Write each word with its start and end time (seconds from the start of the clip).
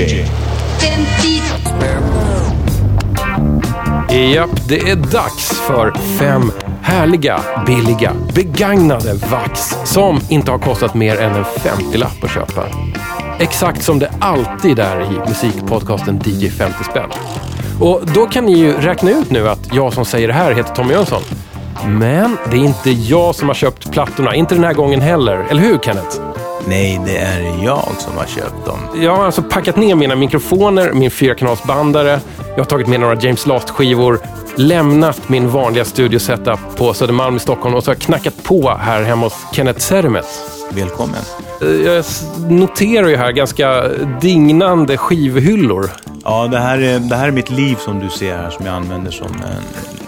DJ. 0.00 0.24
Japp, 4.34 4.68
det 4.68 4.78
är 4.78 4.96
dags 4.96 5.60
för 5.60 5.92
fem 6.18 6.52
härliga, 6.82 7.40
billiga, 7.66 8.12
begagnade 8.34 9.14
vax 9.14 9.76
som 9.84 10.20
inte 10.28 10.50
har 10.50 10.58
kostat 10.58 10.94
mer 10.94 11.20
än 11.20 11.34
en 11.34 11.44
50-lapp 11.44 12.24
att 12.24 12.30
köpa. 12.30 12.66
Exakt 13.38 13.82
som 13.82 13.98
det 13.98 14.10
alltid 14.20 14.78
är 14.78 15.00
i 15.00 15.28
musikpodcasten 15.28 16.20
DJ 16.24 16.48
50 16.48 16.84
spänn. 16.84 17.10
Och 17.80 18.00
då 18.14 18.26
kan 18.26 18.44
ni 18.44 18.58
ju 18.58 18.72
räkna 18.72 19.10
ut 19.10 19.30
nu 19.30 19.48
att 19.48 19.74
jag 19.74 19.92
som 19.92 20.04
säger 20.04 20.28
det 20.28 20.34
här 20.34 20.52
heter 20.52 20.74
Tommy 20.74 20.92
Jönsson. 20.94 21.22
Men 21.86 22.36
det 22.50 22.56
är 22.56 22.64
inte 22.64 22.90
jag 22.90 23.34
som 23.34 23.48
har 23.48 23.54
köpt 23.54 23.92
plattorna, 23.92 24.34
inte 24.34 24.54
den 24.54 24.64
här 24.64 24.74
gången 24.74 25.00
heller. 25.00 25.46
Eller 25.50 25.62
hur 25.62 25.78
Kenneth? 25.78 26.29
Nej, 26.68 27.00
det 27.06 27.16
är 27.16 27.64
jag 27.64 27.88
som 27.98 28.16
har 28.18 28.26
köpt 28.26 28.66
dem. 28.66 29.02
Jag 29.02 29.16
har 29.16 29.24
alltså 29.24 29.42
packat 29.42 29.76
ner 29.76 29.94
mina 29.94 30.16
mikrofoner, 30.16 30.92
min 30.92 31.10
fyrakanalsbandare, 31.10 32.20
jag 32.50 32.58
har 32.58 32.64
tagit 32.64 32.86
med 32.86 33.00
några 33.00 33.14
James 33.20 33.46
Last-skivor, 33.46 34.18
lämnat 34.56 35.28
min 35.28 35.48
vanliga 35.50 35.84
studiosetup 35.84 36.58
på 36.76 36.94
Södermalm 36.94 37.36
i 37.36 37.38
Stockholm 37.38 37.74
och 37.74 37.84
så 37.84 37.90
har 37.90 37.94
jag 37.94 38.02
knackat 38.02 38.42
på 38.42 38.70
här 38.80 39.02
hemma 39.02 39.26
hos 39.26 39.36
Kenneth 39.52 39.78
Sermet. 39.80 40.26
Välkommen. 40.72 41.20
Eh, 41.62 41.68
Jag 41.68 42.04
noterar 42.48 43.08
ju 43.08 43.16
här 43.16 43.32
ganska 43.32 43.88
dignande 44.20 44.96
skivhyllor. 44.96 45.90
Ja, 46.24 46.46
det 46.46 46.58
här, 46.58 46.78
är, 46.82 46.98
det 46.98 47.16
här 47.16 47.28
är 47.28 47.32
mitt 47.32 47.50
liv 47.50 47.76
som 47.76 48.00
du 48.00 48.08
ser 48.10 48.36
här, 48.36 48.50
som 48.50 48.66
jag 48.66 48.74
använder 48.74 49.10
som 49.10 49.26
en 49.26 49.99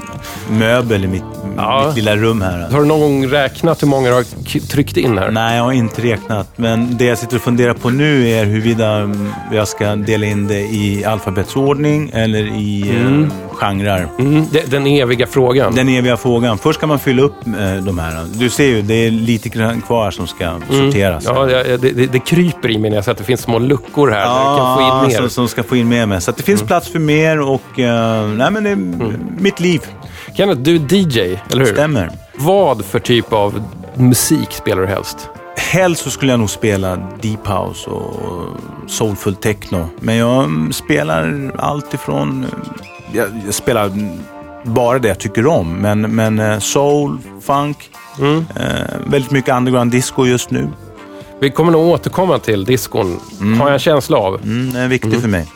möbel 0.50 1.04
i 1.04 1.08
mitt, 1.08 1.22
Ja. 1.56 1.84
mitt 1.86 1.96
lilla 1.96 2.16
rum 2.16 2.42
här. 2.42 2.70
Har 2.70 2.80
du 2.80 2.86
någon 2.86 3.00
gång 3.00 3.26
räknat 3.26 3.82
hur 3.82 3.86
många 3.88 4.08
du 4.08 4.14
har 4.14 4.60
tryckt 4.68 4.96
in 4.96 5.18
här? 5.18 5.30
Nej, 5.30 5.56
jag 5.56 5.64
har 5.64 5.72
inte 5.72 6.02
räknat. 6.02 6.48
Men 6.56 6.96
det 6.96 7.04
jag 7.04 7.18
sitter 7.18 7.36
och 7.36 7.42
funderar 7.42 7.74
på 7.74 7.90
nu 7.90 8.28
är 8.28 8.44
huruvida 8.44 8.92
mm, 8.96 9.32
jag 9.52 9.68
ska 9.68 9.96
dela 9.96 10.26
in 10.26 10.48
det 10.48 10.60
i 10.60 11.04
alfabetsordning 11.04 12.10
eller 12.14 12.42
i 12.42 12.90
mm. 12.90 13.30
genrer. 13.52 14.08
Mm, 14.18 14.46
den 14.66 14.86
eviga 14.86 15.26
frågan. 15.26 15.74
Den 15.74 15.88
eviga 15.88 16.16
frågan. 16.16 16.58
Först 16.58 16.78
ska 16.78 16.86
man 16.86 16.98
fylla 16.98 17.22
upp 17.22 17.46
eh, 17.46 17.84
de 17.84 17.98
här. 17.98 18.26
Du 18.34 18.50
ser 18.50 18.66
ju, 18.66 18.82
det 18.82 18.94
är 18.94 19.10
lite 19.10 19.48
kvar 19.86 20.10
som 20.10 20.26
ska 20.26 20.54
sorteras. 20.70 21.24
Ja, 21.24 21.44
det, 21.44 21.76
det, 21.76 22.12
det 22.12 22.18
kryper 22.18 22.70
i 22.70 22.78
mig 22.78 22.90
när 22.90 22.96
jag 22.96 23.04
ser 23.04 23.12
att 23.12 23.18
det 23.18 23.24
finns 23.24 23.40
små 23.40 23.58
luckor 23.58 24.10
här 24.10 24.20
jag 24.20 24.58
kan 24.58 24.76
få 24.76 24.82
in 24.82 25.08
mer. 25.08 25.18
Som, 25.18 25.30
som 25.30 25.48
ska 25.48 25.62
få 25.62 25.76
in 25.76 25.88
mer 25.88 26.06
med. 26.06 26.22
Så 26.22 26.30
att 26.30 26.36
det 26.36 26.42
finns 26.42 26.62
plats 26.62 26.88
för 26.88 26.98
mer 26.98 27.40
och... 27.40 27.78
eh, 27.78 28.26
nej, 28.28 28.50
men 28.50 28.64
det 28.64 28.70
är 28.70 28.78
mitt 29.38 29.60
liv. 29.60 29.80
Kenneth, 30.34 30.60
du 30.60 30.76
är 30.76 30.94
DJ, 30.94 31.38
eller 31.50 31.64
hur? 31.64 31.72
Stämmer. 31.72 32.10
Vad 32.34 32.84
för 32.84 32.98
typ 32.98 33.32
av 33.32 33.62
musik 33.94 34.52
spelar 34.52 34.82
du 34.82 34.88
helst? 34.88 35.28
Helst 35.56 36.02
så 36.02 36.10
skulle 36.10 36.32
jag 36.32 36.40
nog 36.40 36.50
spela 36.50 36.96
deep 37.22 37.46
house 37.46 37.90
och 37.90 38.46
soulful 38.86 39.34
techno. 39.34 39.88
Men 40.00 40.16
jag 40.16 40.44
mm, 40.44 40.72
spelar 40.72 41.52
allt 41.58 41.94
ifrån... 41.94 42.46
Jag, 43.12 43.28
jag 43.44 43.54
spelar 43.54 43.90
bara 44.64 44.98
det 44.98 45.08
jag 45.08 45.18
tycker 45.18 45.46
om. 45.46 45.76
Men, 45.76 46.00
men 46.00 46.38
eh, 46.38 46.58
soul, 46.58 47.18
funk, 47.40 47.90
eh, 48.56 48.72
väldigt 49.06 49.30
mycket 49.30 49.54
underground 49.54 49.90
disco 49.90 50.26
just 50.26 50.50
nu. 50.50 50.68
Vi 51.40 51.50
kommer 51.50 51.72
nog 51.72 51.86
återkomma 51.86 52.38
till 52.38 52.64
diskon, 52.64 53.20
har 53.58 53.66
jag 53.66 53.72
en 53.72 53.78
känsla 53.78 54.16
av. 54.16 54.34
Mm, 54.42 54.72
det 54.72 54.80
är 54.80 54.88
viktigt 54.88 55.20
för 55.20 55.28
mig. 55.28 55.46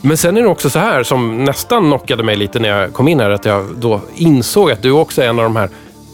Men 0.00 0.16
sen 0.16 0.36
är 0.36 0.42
det 0.42 0.48
också 0.48 0.70
så 0.70 0.78
här 0.78 1.02
som 1.02 1.44
nästan 1.44 1.82
knockade 1.82 2.22
mig 2.22 2.36
lite 2.36 2.58
när 2.58 2.68
jag 2.68 2.92
kom 2.92 3.08
in 3.08 3.20
här, 3.20 3.30
att 3.30 3.44
jag 3.44 3.66
då 3.76 4.00
insåg 4.14 4.70
att 4.70 4.82
du 4.82 4.90
också 4.90 5.22
är 5.22 5.28
en 5.28 5.38
av 5.38 5.44
de 5.44 5.56
här 5.56 5.70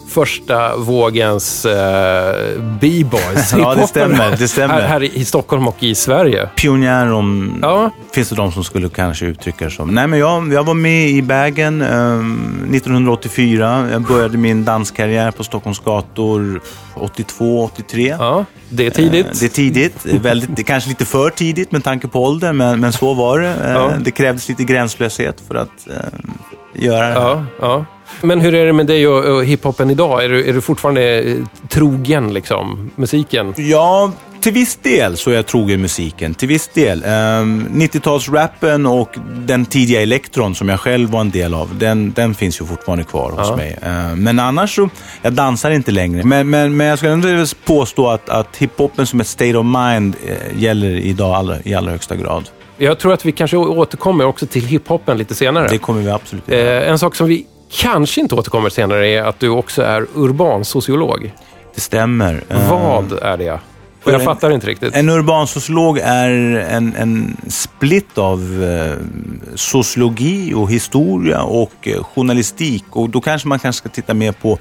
första 0.09 0.77
vågens 0.77 1.65
eh, 1.65 2.35
b-boys. 2.81 3.53
Ja, 3.57 3.75
det 3.75 3.87
stämmer, 3.87 4.35
det 4.37 4.47
stämmer. 4.47 4.73
Här, 4.73 4.87
här 4.87 5.03
i 5.03 5.25
Stockholm 5.25 5.67
och 5.67 5.83
i 5.83 5.95
Sverige. 5.95 6.49
Pionjär 6.55 7.11
om... 7.11 7.59
Ja. 7.61 7.89
Finns 8.13 8.29
det 8.29 8.35
de 8.35 8.51
som 8.51 8.63
skulle 8.63 8.89
kanske 8.89 9.25
uttrycka 9.25 9.65
det 9.65 9.71
som. 9.71 9.89
Nej, 9.89 10.07
men 10.07 10.19
jag, 10.19 10.53
jag 10.53 10.63
var 10.63 10.73
med 10.73 11.09
i 11.09 11.21
Bagen 11.21 11.81
ehm, 11.81 12.69
1984. 12.73 13.87
Jag 13.91 14.01
började 14.01 14.37
min 14.37 14.65
danskarriär 14.65 15.31
på 15.31 15.43
Stockholms 15.43 15.79
gator 15.79 16.61
82, 16.95 17.63
83. 17.63 18.15
Ja, 18.19 18.45
det 18.69 18.85
är 18.85 18.91
tidigt. 18.91 19.25
Eh, 19.25 19.31
Det 19.39 19.45
är 19.45 19.49
tidigt. 19.49 20.05
Väldigt, 20.05 20.55
det 20.55 20.63
kanske 20.63 20.89
lite 20.89 21.05
för 21.05 21.29
tidigt 21.29 21.71
med 21.71 21.83
tanke 21.83 22.07
på 22.07 22.23
åldern, 22.23 22.57
men, 22.57 22.79
men 22.79 22.93
så 22.93 23.13
var 23.13 23.39
det. 23.39 23.47
Eh, 23.49 23.71
Ja. 23.71 23.91
Det 24.01 24.11
krävdes 24.11 24.49
lite 24.49 24.63
gränslöshet 24.63 25.41
för 25.47 25.55
att 25.55 25.87
eh, 25.89 26.19
göra 26.83 27.07
det. 27.07 27.13
Ja, 27.13 27.45
ja. 27.61 27.85
Men 28.21 28.41
hur 28.41 28.55
är 28.55 28.65
det 28.65 28.73
med 28.73 28.85
dig 28.87 29.07
och, 29.07 29.25
och 29.35 29.45
hiphopen 29.45 29.89
idag? 29.89 30.23
Är 30.23 30.29
du, 30.29 30.49
är 30.49 30.53
du 30.53 30.61
fortfarande 30.61 31.21
eh, 31.21 31.35
trogen 31.69 32.33
liksom, 32.33 32.91
musiken? 32.95 33.53
Ja, 33.57 34.11
till 34.41 34.53
viss 34.53 34.75
del 34.75 35.17
så 35.17 35.31
är 35.31 35.35
jag 35.35 35.45
trogen 35.45 35.81
musiken. 35.81 36.33
Till 36.33 36.47
viss 36.47 36.67
del. 36.67 37.03
Um, 37.03 37.67
90-talsrappen 37.73 38.87
och 39.01 39.09
den 39.45 39.65
tidiga 39.65 40.01
elektron 40.01 40.55
som 40.55 40.69
jag 40.69 40.79
själv 40.79 41.09
var 41.09 41.21
en 41.21 41.29
del 41.31 41.53
av, 41.53 41.77
den, 41.79 42.11
den 42.13 42.35
finns 42.35 42.61
ju 42.61 42.65
fortfarande 42.65 43.03
kvar 43.03 43.31
hos 43.31 43.49
Ja. 43.49 43.55
mig. 43.55 43.77
Eh, 43.81 44.15
men 44.15 44.39
annars 44.39 44.75
så, 44.75 44.89
jag 45.21 45.33
dansar 45.33 45.71
inte 45.71 45.91
längre. 45.91 46.23
Men, 46.23 46.49
men, 46.49 46.77
men 46.77 46.87
jag 46.87 46.97
skulle 46.97 47.13
ändå 47.13 47.45
påstå 47.65 48.07
att, 48.07 48.29
att 48.29 48.57
hiphopen 48.57 49.05
som 49.07 49.19
ett 49.19 49.27
state 49.27 49.57
of 49.57 49.65
mind 49.65 50.15
eh, 50.27 50.61
gäller 50.63 50.89
idag 50.91 51.35
alla, 51.35 51.57
i 51.63 51.73
allra 51.73 51.91
högsta 51.91 52.15
grad. 52.15 52.49
Jag 52.77 52.99
tror 52.99 53.13
att 53.13 53.25
vi 53.25 53.31
kanske 53.31 53.57
återkommer 53.57 54.25
också 54.25 54.47
till 54.47 54.65
hiphopen 54.65 55.17
lite 55.17 55.35
senare. 55.35 55.67
Det 55.67 55.77
kommer 55.77 56.01
vi 56.01 56.09
absolut 56.09 56.47
göra. 56.47 56.83
Eh, 56.83 56.89
en 56.89 56.99
sak 56.99 57.15
som 57.15 57.27
vi 57.27 57.45
kanske 57.71 58.21
inte 58.21 58.35
återkommer 58.35 58.69
senare 58.69 59.07
är 59.09 59.23
att 59.23 59.39
du 59.39 59.49
också 59.49 59.81
är 59.81 60.05
urban 60.15 60.65
sociolog. 60.65 61.33
Det 61.75 61.81
stämmer. 61.81 62.43
Eh, 62.49 62.69
Vad 62.69 63.11
är 63.11 63.37
det? 63.37 63.59
För 64.05 64.11
jag 64.11 64.23
fattar 64.23 64.51
inte 64.51 64.67
riktigt. 64.67 64.95
En 64.95 65.09
urban 65.09 65.47
sociolog 65.47 65.97
är 66.03 66.29
en, 66.69 66.95
en 66.95 67.37
split 67.47 68.17
av 68.17 68.63
eh, 68.63 68.93
sociologi 69.55 70.53
och 70.53 70.71
historia 70.71 71.41
och 71.43 71.73
eh, 71.87 72.03
journalistik. 72.03 72.83
Och 72.89 73.09
då 73.09 73.21
kanske 73.21 73.47
man 73.47 73.59
kanske 73.59 73.77
ska 73.77 73.89
titta 73.89 74.13
mer 74.13 74.31
på 74.31 74.51
eh, 74.51 74.57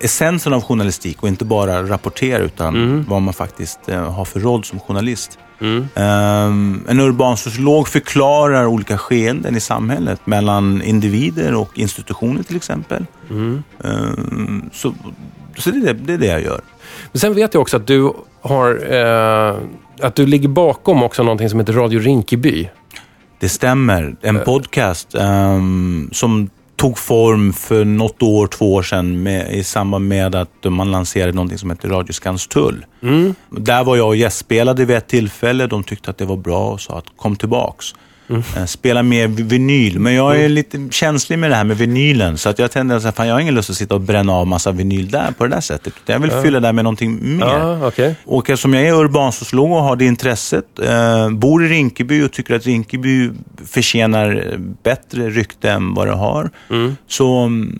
essensen 0.00 0.52
av 0.52 0.62
journalistik 0.62 1.22
och 1.22 1.28
inte 1.28 1.44
bara 1.44 1.82
rapportera 1.82 2.38
utan 2.38 3.04
vad 3.08 3.22
man 3.22 3.34
faktiskt 3.34 3.88
eh, 3.88 4.12
har 4.12 4.24
för 4.24 4.40
roll 4.40 4.64
som 4.64 4.80
journalist. 4.80 5.38
Um, 5.60 6.84
en 6.88 7.00
urban 7.00 7.36
sociolog 7.36 7.88
förklarar 7.88 8.66
olika 8.66 8.98
skeenden 8.98 9.56
i 9.56 9.60
samhället 9.60 10.26
mellan 10.26 10.82
individer 10.82 11.54
och 11.54 11.78
institutioner 11.78 12.42
till 12.42 12.56
exempel. 12.56 13.06
Um, 13.30 14.70
så 14.72 14.94
så 15.56 15.70
det, 15.70 15.78
är 15.78 15.80
det, 15.80 15.92
det 15.92 16.12
är 16.12 16.18
det 16.18 16.26
jag 16.26 16.42
gör. 16.42 16.60
Men 17.12 17.20
sen 17.20 17.34
vet 17.34 17.54
jag 17.54 17.60
också 17.60 17.76
att 17.76 17.86
du 17.86 18.12
har... 18.40 18.92
Eh, 18.94 19.56
att 20.00 20.14
du 20.14 20.26
ligger 20.26 20.48
bakom 20.48 21.02
också 21.02 21.22
någonting 21.22 21.50
som 21.50 21.60
heter 21.60 21.72
Radio 21.72 22.00
Rinkeby. 22.00 22.68
Det 23.40 23.48
stämmer. 23.48 24.16
En 24.20 24.40
podcast 24.40 25.14
ehm, 25.14 26.08
som 26.12 26.50
tog 26.76 26.98
form 26.98 27.52
för 27.52 27.84
något 27.84 28.22
år, 28.22 28.46
två 28.46 28.74
år 28.74 28.82
sedan 28.82 29.22
med, 29.22 29.52
i 29.54 29.64
samband 29.64 30.08
med 30.08 30.34
att 30.34 30.64
man 30.64 30.90
lanserade 30.90 31.32
någonting 31.32 31.58
som 31.58 31.70
heter 31.70 31.88
Radio 31.88 32.12
Skanstull. 32.12 32.86
Där 33.50 33.84
var 33.84 33.96
jag 33.96 34.06
och 34.06 34.16
gästspelade 34.16 34.84
vid 34.84 34.96
ett 34.96 35.08
tillfälle. 35.08 35.66
De 35.66 35.84
tyckte 35.84 36.10
att 36.10 36.18
det 36.18 36.24
var 36.24 36.36
bra 36.36 36.70
och 36.70 36.80
sa 36.80 36.98
att 36.98 37.04
kom 37.16 37.36
tillbaks. 37.36 37.94
Eh, 38.28 38.64
Spela 38.64 39.02
mer 39.02 39.28
vinyl. 39.28 39.98
Men 39.98 40.14
jag 40.14 40.40
är 40.40 40.48
lite 40.48 40.88
känslig 40.90 41.38
med 41.38 41.50
det 41.50 41.56
här 41.56 41.64
med 41.64 41.78
vinylen. 41.78 42.38
Så 42.38 42.48
att 42.48 42.58
jag 42.58 42.70
tänkte 42.70 42.96
att 43.08 43.16
fan, 43.16 43.26
jag 43.26 43.34
har 43.34 43.40
ingen 43.40 43.54
lust 43.54 43.70
att 43.70 43.76
sitta 43.76 43.94
och 43.94 44.00
bränna 44.00 44.32
av 44.32 44.46
massa 44.46 44.72
vinyl 44.72 45.10
där 45.10 45.32
på 45.38 45.44
det 45.44 45.50
där 45.50 45.60
sättet. 45.60 45.94
Jag 46.06 46.18
vill 46.18 46.30
fylla 46.30 46.60
det 46.60 46.72
med 46.72 46.84
någonting 46.84 47.36
mer. 47.38 47.46
Ja, 47.46 47.86
okej. 47.86 48.16
Och 48.24 48.50
eftersom 48.50 48.74
jag 48.74 48.82
är 48.88 48.92
urbansociolog 48.92 49.72
och 49.72 49.82
har 49.82 49.96
det 49.96 50.04
intresset, 50.04 50.78
eh, 50.78 51.30
bor 51.30 51.64
i 51.64 51.68
Rinkeby 51.68 52.22
och 52.22 52.32
tycker 52.32 52.54
att 52.54 52.66
Rinkeby 52.66 53.30
förtjänar 53.66 54.56
bättre 54.82 55.30
rykte 55.30 55.70
än 55.70 55.94
vad 55.94 56.06
det 56.06 56.14
har, 56.14 56.50
så 57.08 57.38
mm, 57.38 57.78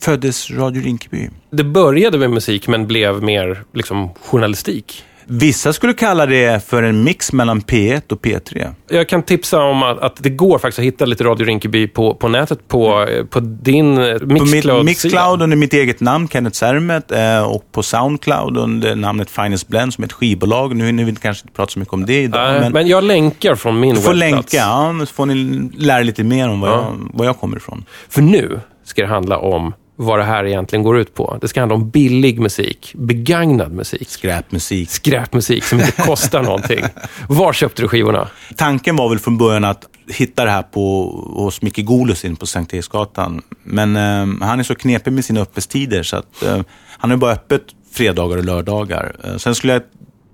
föddes 0.00 0.50
Radio 0.50 0.82
Rinkeby. 0.82 1.30
Det 1.50 1.64
började 1.64 2.18
med 2.18 2.30
musik 2.30 2.68
men 2.68 2.86
blev 2.86 3.22
mer 3.22 3.62
liksom, 3.74 4.08
journalistik. 4.20 5.04
Vissa 5.26 5.72
skulle 5.72 5.92
kalla 5.92 6.26
det 6.26 6.64
för 6.66 6.82
en 6.82 7.04
mix 7.04 7.32
mellan 7.32 7.60
P1 7.60 8.12
och 8.12 8.20
P3. 8.20 8.74
Jag 8.88 9.08
kan 9.08 9.22
tipsa 9.22 9.62
om 9.62 9.82
att, 9.82 9.98
att 9.98 10.16
det 10.22 10.30
går 10.30 10.58
faktiskt 10.58 10.78
att 10.78 10.84
hitta 10.84 11.04
lite 11.04 11.24
Radio 11.24 11.46
Rinkeby 11.46 11.88
på, 11.88 12.14
på 12.14 12.28
nätet 12.28 12.68
på, 12.68 13.02
eh, 13.08 13.24
på 13.24 13.40
din 13.40 13.98
eh, 13.98 14.18
På 14.18 14.26
mitt 14.26 14.84
Mixcloud. 14.84 15.42
Under 15.42 15.56
mitt 15.56 15.72
eget 15.72 16.00
namn, 16.00 16.28
Kenneth 16.28 16.56
Sermet, 16.56 17.12
eh, 17.12 17.42
och 17.42 17.72
på 17.72 17.82
Soundcloud 17.82 18.56
under 18.56 18.96
namnet 18.96 19.30
Finest 19.30 19.68
Blend 19.68 19.94
som 19.94 20.02
är 20.04 20.06
ett 20.06 20.12
skivbolag. 20.12 20.76
Nu 20.76 20.86
hinner 20.86 21.04
vi 21.04 21.14
kanske 21.14 21.44
inte 21.44 21.56
prata 21.56 21.70
så 21.72 21.78
mycket 21.78 21.94
om 21.94 22.06
det 22.06 22.22
idag. 22.22 22.50
Nej, 22.52 22.60
men 22.60 22.72
men 22.72 22.86
jag 22.86 23.04
länkar 23.04 23.54
från 23.54 23.80
min 23.80 23.94
du 23.94 24.00
får 24.00 24.14
webbplats. 24.14 24.52
länka, 24.52 24.66
ja, 24.66 24.94
så 25.00 25.14
får 25.14 25.26
ni 25.26 25.70
lära 25.76 26.02
lite 26.02 26.24
mer 26.24 26.48
om 26.48 26.60
var, 26.60 26.68
Ja. 26.68 26.74
jag, 26.74 27.18
var 27.18 27.24
jag 27.24 27.38
kommer 27.38 27.56
ifrån. 27.56 27.84
För 28.08 28.22
nu 28.22 28.60
ska 28.84 29.02
det 29.02 29.08
handla 29.08 29.38
om 29.38 29.72
vad 29.96 30.18
det 30.18 30.24
här 30.24 30.44
egentligen 30.44 30.82
går 30.82 30.98
ut 30.98 31.14
på. 31.14 31.38
Det 31.40 31.48
ska 31.48 31.60
handla 31.60 31.74
om 31.74 31.90
billig 31.90 32.40
musik, 32.40 32.92
begagnad 32.94 33.72
musik, 33.72 34.08
Skräpmusik. 34.10 34.90
skräpmusik 34.90 35.64
som 35.64 35.80
inte 35.80 35.92
kostar 35.92 36.42
någonting. 36.50 36.84
Var 37.28 37.52
köpte 37.52 37.82
du 37.82 37.88
skivorna? 37.88 38.28
Tanken 38.56 38.96
var 38.96 39.08
väl 39.08 39.18
från 39.18 39.38
början 39.38 39.64
att 39.64 39.84
hitta 40.08 40.44
det 40.44 40.50
här 40.50 40.62
på, 40.62 41.10
hos 41.36 41.62
Micke 41.62 41.84
Golusin 41.84 42.36
på 42.36 42.46
Sankt 42.46 42.74
Eriksgatan. 42.74 43.42
Men 43.62 43.96
eh, 43.96 44.46
han 44.46 44.58
är 44.60 44.62
så 44.62 44.74
knepig 44.74 45.12
med 45.12 45.24
sina 45.24 45.40
öppettider 45.40 46.02
så 46.02 46.16
att 46.16 46.42
eh, 46.42 46.60
han 46.98 47.10
har 47.10 47.16
bara 47.16 47.32
öppet 47.32 47.62
fredagar 47.92 48.36
och 48.36 48.44
lördagar. 48.44 49.16
Eh, 49.24 49.36
sen 49.36 49.54
skulle 49.54 49.72
jag 49.72 49.82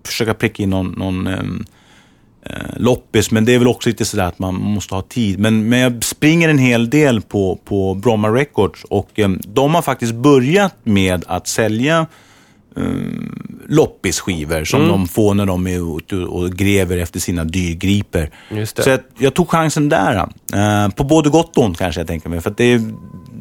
försöka 0.07 0.35
pricka 0.35 0.62
in 0.62 0.71
någon, 0.71 0.91
någon 0.91 1.27
eh, 1.27 1.43
loppis, 2.76 3.31
men 3.31 3.44
det 3.44 3.54
är 3.54 3.58
väl 3.58 3.69
också 3.69 3.88
lite 3.88 4.04
sådär 4.04 4.25
att 4.25 4.38
man 4.38 4.54
måste 4.54 4.94
ha 4.94 5.02
tid. 5.02 5.38
Men, 5.38 5.69
men 5.69 5.78
jag 5.78 6.04
springer 6.04 6.48
en 6.48 6.58
hel 6.58 6.90
del 6.90 7.20
på, 7.20 7.58
på 7.64 7.94
Bromma 7.94 8.28
Records 8.28 8.84
och 8.84 9.19
eh, 9.19 9.28
de 9.28 9.75
har 9.75 9.82
faktiskt 9.82 10.14
börjat 10.14 10.75
med 10.82 11.25
att 11.26 11.48
sälja 11.48 12.06
eh, 12.76 12.82
loppisskivor 13.69 14.64
som 14.64 14.81
Mm. 14.81 14.92
de 14.92 15.08
får 15.08 15.34
när 15.34 15.46
de 15.46 15.66
är 15.66 15.98
ute 15.98 16.16
och 16.16 16.50
gräver 16.50 16.96
efter 16.98 17.20
sina 17.20 17.44
det. 17.44 18.82
Så 18.82 18.90
jag, 18.90 19.00
jag 19.19 19.34
tog 19.34 19.48
chansen 19.50 19.88
där. 19.88 20.28
Eh, 20.54 20.88
på 20.88 21.04
både 21.04 21.31
gott 21.31 21.56
och 21.56 21.64
ont 21.64 21.78
kanske 21.78 22.00
jag 22.00 22.08
tänker 22.08 22.28
mig. 22.28 22.40
För 22.40 22.54
det 22.56 22.64
är, 22.64 22.92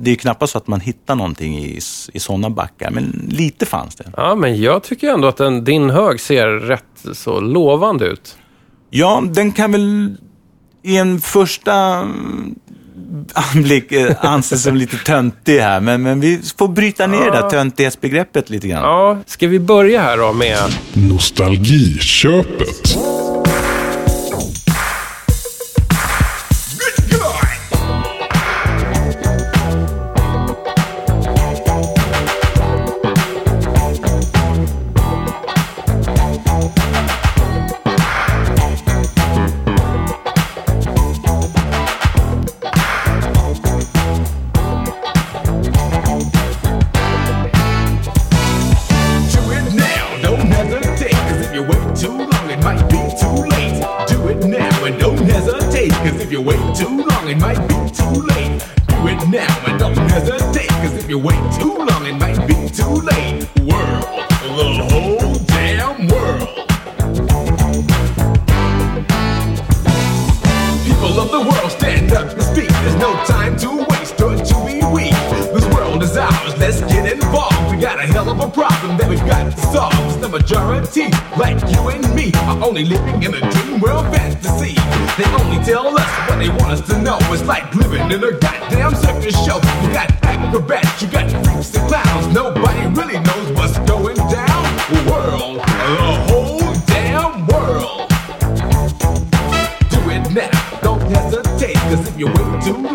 det 0.01 0.11
är 0.11 0.15
knappast 0.15 0.51
så 0.51 0.57
att 0.57 0.67
man 0.67 0.79
hittar 0.79 1.15
någonting 1.15 1.57
i, 1.57 1.79
i 2.13 2.19
sådana 2.19 2.49
backar, 2.49 2.91
men 2.91 3.27
lite 3.31 3.65
fanns 3.65 3.95
det. 3.95 4.11
Ja, 4.17 4.35
men 4.35 4.61
jag 4.61 4.83
tycker 4.83 5.13
ändå 5.13 5.27
att 5.27 5.37
den, 5.37 5.63
din 5.63 5.89
hög 5.89 6.19
ser 6.19 6.47
rätt 6.47 6.83
så 7.13 7.39
lovande 7.39 8.05
ut. 8.05 8.37
Ja, 8.89 9.23
den 9.31 9.51
kan 9.51 9.71
väl 9.71 10.15
i 10.83 10.97
en 10.97 11.21
första 11.21 11.73
mm, 11.73 12.55
anblick 13.33 13.91
eh, 13.91 14.15
anses 14.21 14.63
som 14.63 14.75
lite 14.75 14.97
töntig 14.97 15.59
här, 15.59 15.79
men, 15.79 16.01
men 16.01 16.19
vi 16.19 16.41
får 16.57 16.67
bryta 16.67 17.07
ner 17.07 17.25
det 17.25 17.31
där 17.31 17.49
töntighetsbegreppet 17.49 18.49
lite 18.49 18.67
grann. 18.67 18.83
Ja, 18.83 19.17
ska 19.25 19.47
vi 19.47 19.59
börja 19.59 20.01
här 20.01 20.17
då 20.17 20.33
med... 20.33 20.57
Nostalgiköpet. 20.93 22.97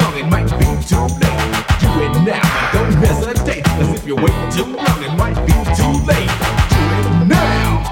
Long, 0.01 0.17
it 0.17 0.27
might 0.27 0.51
be 0.59 0.69
too 0.89 1.07
late. 1.23 1.65
Do 1.81 1.91
it 2.03 2.15
now, 2.25 2.73
don't 2.73 2.93
hesitate. 3.05 3.65
Cause 3.65 3.95
if 3.95 4.07
you 4.07 4.17
wait 4.17 4.39
too 4.53 4.65
long, 4.65 4.99
it 5.03 5.15
might 5.17 5.39
be 5.47 5.53
too 5.79 5.95
late. 6.07 6.31
Do 6.75 6.83
it 6.99 7.09
now. 7.27 7.83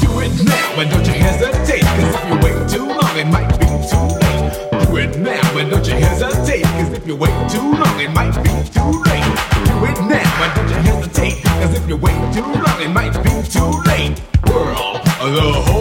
Do 0.00 0.10
it 0.20 0.34
now, 0.44 0.80
and 0.80 0.90
don't 0.90 1.06
you 1.06 1.14
hesitate. 1.14 1.84
Cause 1.84 2.14
if 2.14 2.24
you 2.28 2.36
wait 2.44 2.68
too 2.68 2.86
long, 2.86 3.16
it 3.16 3.26
might 3.26 3.52
be 3.58 3.66
too 3.90 4.06
late. 4.22 4.52
Do 4.86 4.96
it 4.96 5.18
now, 5.18 5.58
and 5.58 5.70
don't 5.70 5.86
you 5.86 5.94
hesitate. 5.94 6.64
Cause 6.64 6.92
if 6.92 7.06
you 7.06 7.16
wait 7.16 7.50
too 7.50 7.72
long, 7.72 8.00
it 8.00 8.12
might 8.12 8.34
be 8.42 8.50
too 8.74 8.90
late. 9.08 9.30
Do 9.68 9.84
it 9.84 9.98
now, 10.08 10.42
and 10.44 10.52
don't 10.54 10.68
you 10.68 10.80
hesitate. 10.90 11.42
Cause 11.44 11.74
if 11.74 11.88
you 11.88 11.96
wait 11.96 12.20
too 12.32 12.42
long, 12.42 12.80
it 12.80 12.90
might 12.90 13.14
be 13.22 13.30
too 13.48 13.70
late. 13.86 14.20
World, 14.48 15.00
the 15.20 15.52
whole 15.52 15.79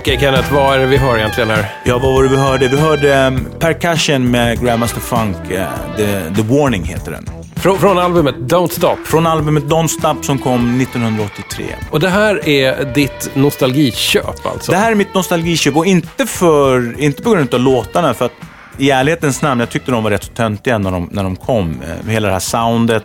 Okej 0.00 0.18
Kenneth, 0.20 0.54
vad 0.54 0.74
är 0.74 0.78
det 0.78 0.86
vi 0.86 0.96
hör 0.96 1.18
egentligen 1.18 1.50
här? 1.50 1.66
Ja, 1.84 1.98
vad 1.98 2.12
var 2.14 2.22
det 2.22 2.28
vi 2.28 2.36
hörde? 2.36 2.68
Vi 2.68 2.76
hörde 2.80 3.26
um, 3.26 3.46
Percussion 3.58 4.30
med 4.30 4.64
Grandmaster 4.64 5.00
Funk. 5.00 5.36
eh, 5.50 5.66
the, 5.96 6.34
the 6.34 6.42
Warning 6.42 6.84
heter 6.84 7.12
den. 7.12 7.26
Frå, 7.56 7.76
från 7.76 7.98
albumet 7.98 8.34
Don't 8.34 8.68
Stop. 8.68 8.96
Från 9.04 9.26
albumet 9.26 9.64
Don't 9.64 9.86
Stop 9.88 10.16
som 10.22 10.38
kom 10.38 10.80
1983. 10.80 11.64
Och 11.90 12.00
det 12.00 12.08
här 12.08 12.48
är 12.48 12.94
ditt 12.94 13.30
nostalgiköp 13.34 14.46
alltså? 14.46 14.72
Det 14.72 14.78
här 14.78 14.90
är 14.90 14.94
mitt 14.94 15.14
nostalgiköp 15.14 15.76
och 15.76 15.86
inte, 15.86 16.26
för, 16.26 17.00
inte 17.00 17.22
på 17.22 17.30
grund 17.30 17.54
av 17.54 17.60
låtarna. 17.60 18.14
För 18.14 18.24
att 18.24 18.32
i 18.78 18.90
ärlighetens 18.90 19.42
namn, 19.42 19.60
jag 19.60 19.70
tyckte 19.70 19.90
de 19.90 20.02
var 20.04 20.10
rätt 20.10 20.24
så 20.24 20.32
töntiga 20.32 20.78
när 20.78 20.90
de, 20.90 21.08
när 21.12 21.22
de 21.22 21.36
kom. 21.36 21.82
Eh, 21.82 22.10
Hela 22.10 22.26
det 22.26 22.32
här 22.32 22.40
soundet. 22.40 23.04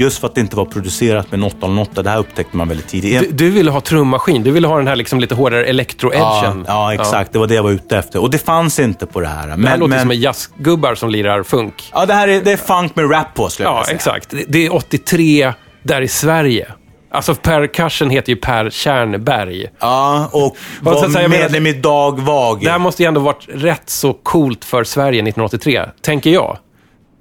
Just 0.00 0.18
för 0.18 0.26
att 0.28 0.34
det 0.34 0.40
inte 0.40 0.56
var 0.56 0.64
producerat 0.64 1.30
med 1.32 1.44
808. 1.44 2.02
Det 2.02 2.10
här 2.10 2.18
upptäckte 2.18 2.56
man 2.56 2.68
väldigt 2.68 2.88
tidigt. 2.88 3.20
Du, 3.20 3.30
du 3.30 3.50
ville 3.50 3.70
ha 3.70 3.80
trummaskin, 3.80 4.42
du 4.42 4.50
ville 4.50 4.66
ha 4.68 4.76
den 4.76 4.86
här 4.88 4.96
liksom 4.96 5.20
lite 5.20 5.34
hårdare 5.34 5.60
Ja, 5.60 5.66
elektro-edgen. 5.66 6.64
ja, 6.68 6.94
exakt. 6.94 7.32
Det 7.32 7.38
var 7.38 7.46
det 7.46 7.54
jag 7.54 7.62
var 7.62 7.70
ute 7.70 7.96
efter. 7.98 8.22
Och 8.22 8.30
det 8.30 8.38
fanns 8.38 8.78
inte 8.78 9.06
på 9.06 9.20
det 9.20 9.26
här. 9.28 9.44
Det 9.44 9.50
här 9.50 9.56
Men, 9.56 9.78
låter 9.80 9.90
men, 9.90 10.00
som 10.00 10.10
en 10.10 10.20
jazzgubbar 10.20 10.94
som 10.94 11.10
lirar 11.10 11.42
funk. 11.42 11.90
ja, 11.92 12.06
det 12.06 12.14
här 12.14 12.28
är, 12.28 12.40
det 12.40 12.52
är 12.52 12.56
funk 12.56 12.96
med 12.96 13.10
rap 13.12 13.34
på, 13.34 13.48
skulle 13.48 13.68
jag 13.68 13.78
Ja, 13.78 13.84
säga. 13.84 13.94
exakt. 13.96 14.34
Det- 14.48 14.66
är 14.66 14.74
83 14.74 15.52
där 15.82 16.02
i 16.02 16.08
Sverige. 16.08 16.66
Alltså 17.12 17.34
Per 17.34 17.66
Karsen 17.66 18.10
heter 18.10 18.30
ju 18.32 18.36
Per 18.36 18.70
Tjärnberg. 18.70 19.66
Ja, 19.80 20.28
och 20.32 20.56
var 20.80 20.94
säga, 21.08 21.22
jag 21.22 21.30
menar- 21.30 21.42
medlem 21.42 21.66
i 21.66 21.72
Dag 21.72 22.20
Vag. 22.20 22.60
Det 22.64 22.70
här 22.70 22.78
måste 22.78 23.02
ju 23.02 23.06
ändå 23.06 23.20
varit 23.20 23.46
rätt 23.54 23.90
så 23.90 24.12
coolt 24.12 24.64
för 24.64 24.84
Sverige 24.84 25.22
1983, 25.22 25.84
tänker 26.02 26.30
jag. 26.30 26.58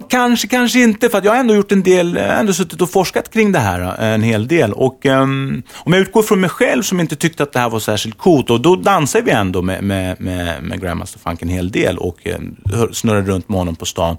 Kanske, 0.08 0.48
kanske 0.48 0.80
inte, 0.84 1.10
för 1.10 1.18
att 1.18 1.24
jag 1.26 1.32
har 1.32 1.40
ändå 1.40 1.56
gjort 1.56 1.72
en 1.72 1.84
del, 1.84 2.18
har 2.18 2.24
ändå 2.24 2.54
suttit 2.54 2.82
och 2.82 2.90
forskat 2.92 3.34
kring 3.34 3.52
det 3.52 3.60
här 3.60 3.82
eh, 3.82 4.14
en 4.14 4.24
hel 4.24 4.48
del. 4.48 4.74
Och 4.74 5.06
ehm, 5.06 5.64
om 5.76 5.94
jag 5.94 6.02
utgår 6.02 6.24
från 6.24 6.40
mig 6.42 6.50
själv 6.50 6.84
som 6.84 7.00
inte 7.00 7.16
tyckte 7.16 7.44
att 7.44 7.54
det 7.54 7.60
här 7.60 7.70
var 7.70 7.80
särskilt 7.80 8.18
coolt, 8.18 8.50
och 8.50 8.62
då 8.62 8.76
dansade 8.76 9.24
vi 9.24 9.32
ändå 9.32 9.62
med, 9.62 9.84
med, 9.84 10.22
med, 10.22 10.64
med 10.64 10.82
Grandmaster 10.82 11.20
Funk 11.20 11.42
en 11.42 11.50
hel 11.50 11.72
del 11.72 11.98
och 11.98 12.18
eh, 12.28 12.38
hör- 12.74 12.92
snurrade 12.92 13.32
runt 13.32 13.50
med 13.50 13.58
honom 13.60 13.76
på 13.76 13.86
stan. 13.86 14.18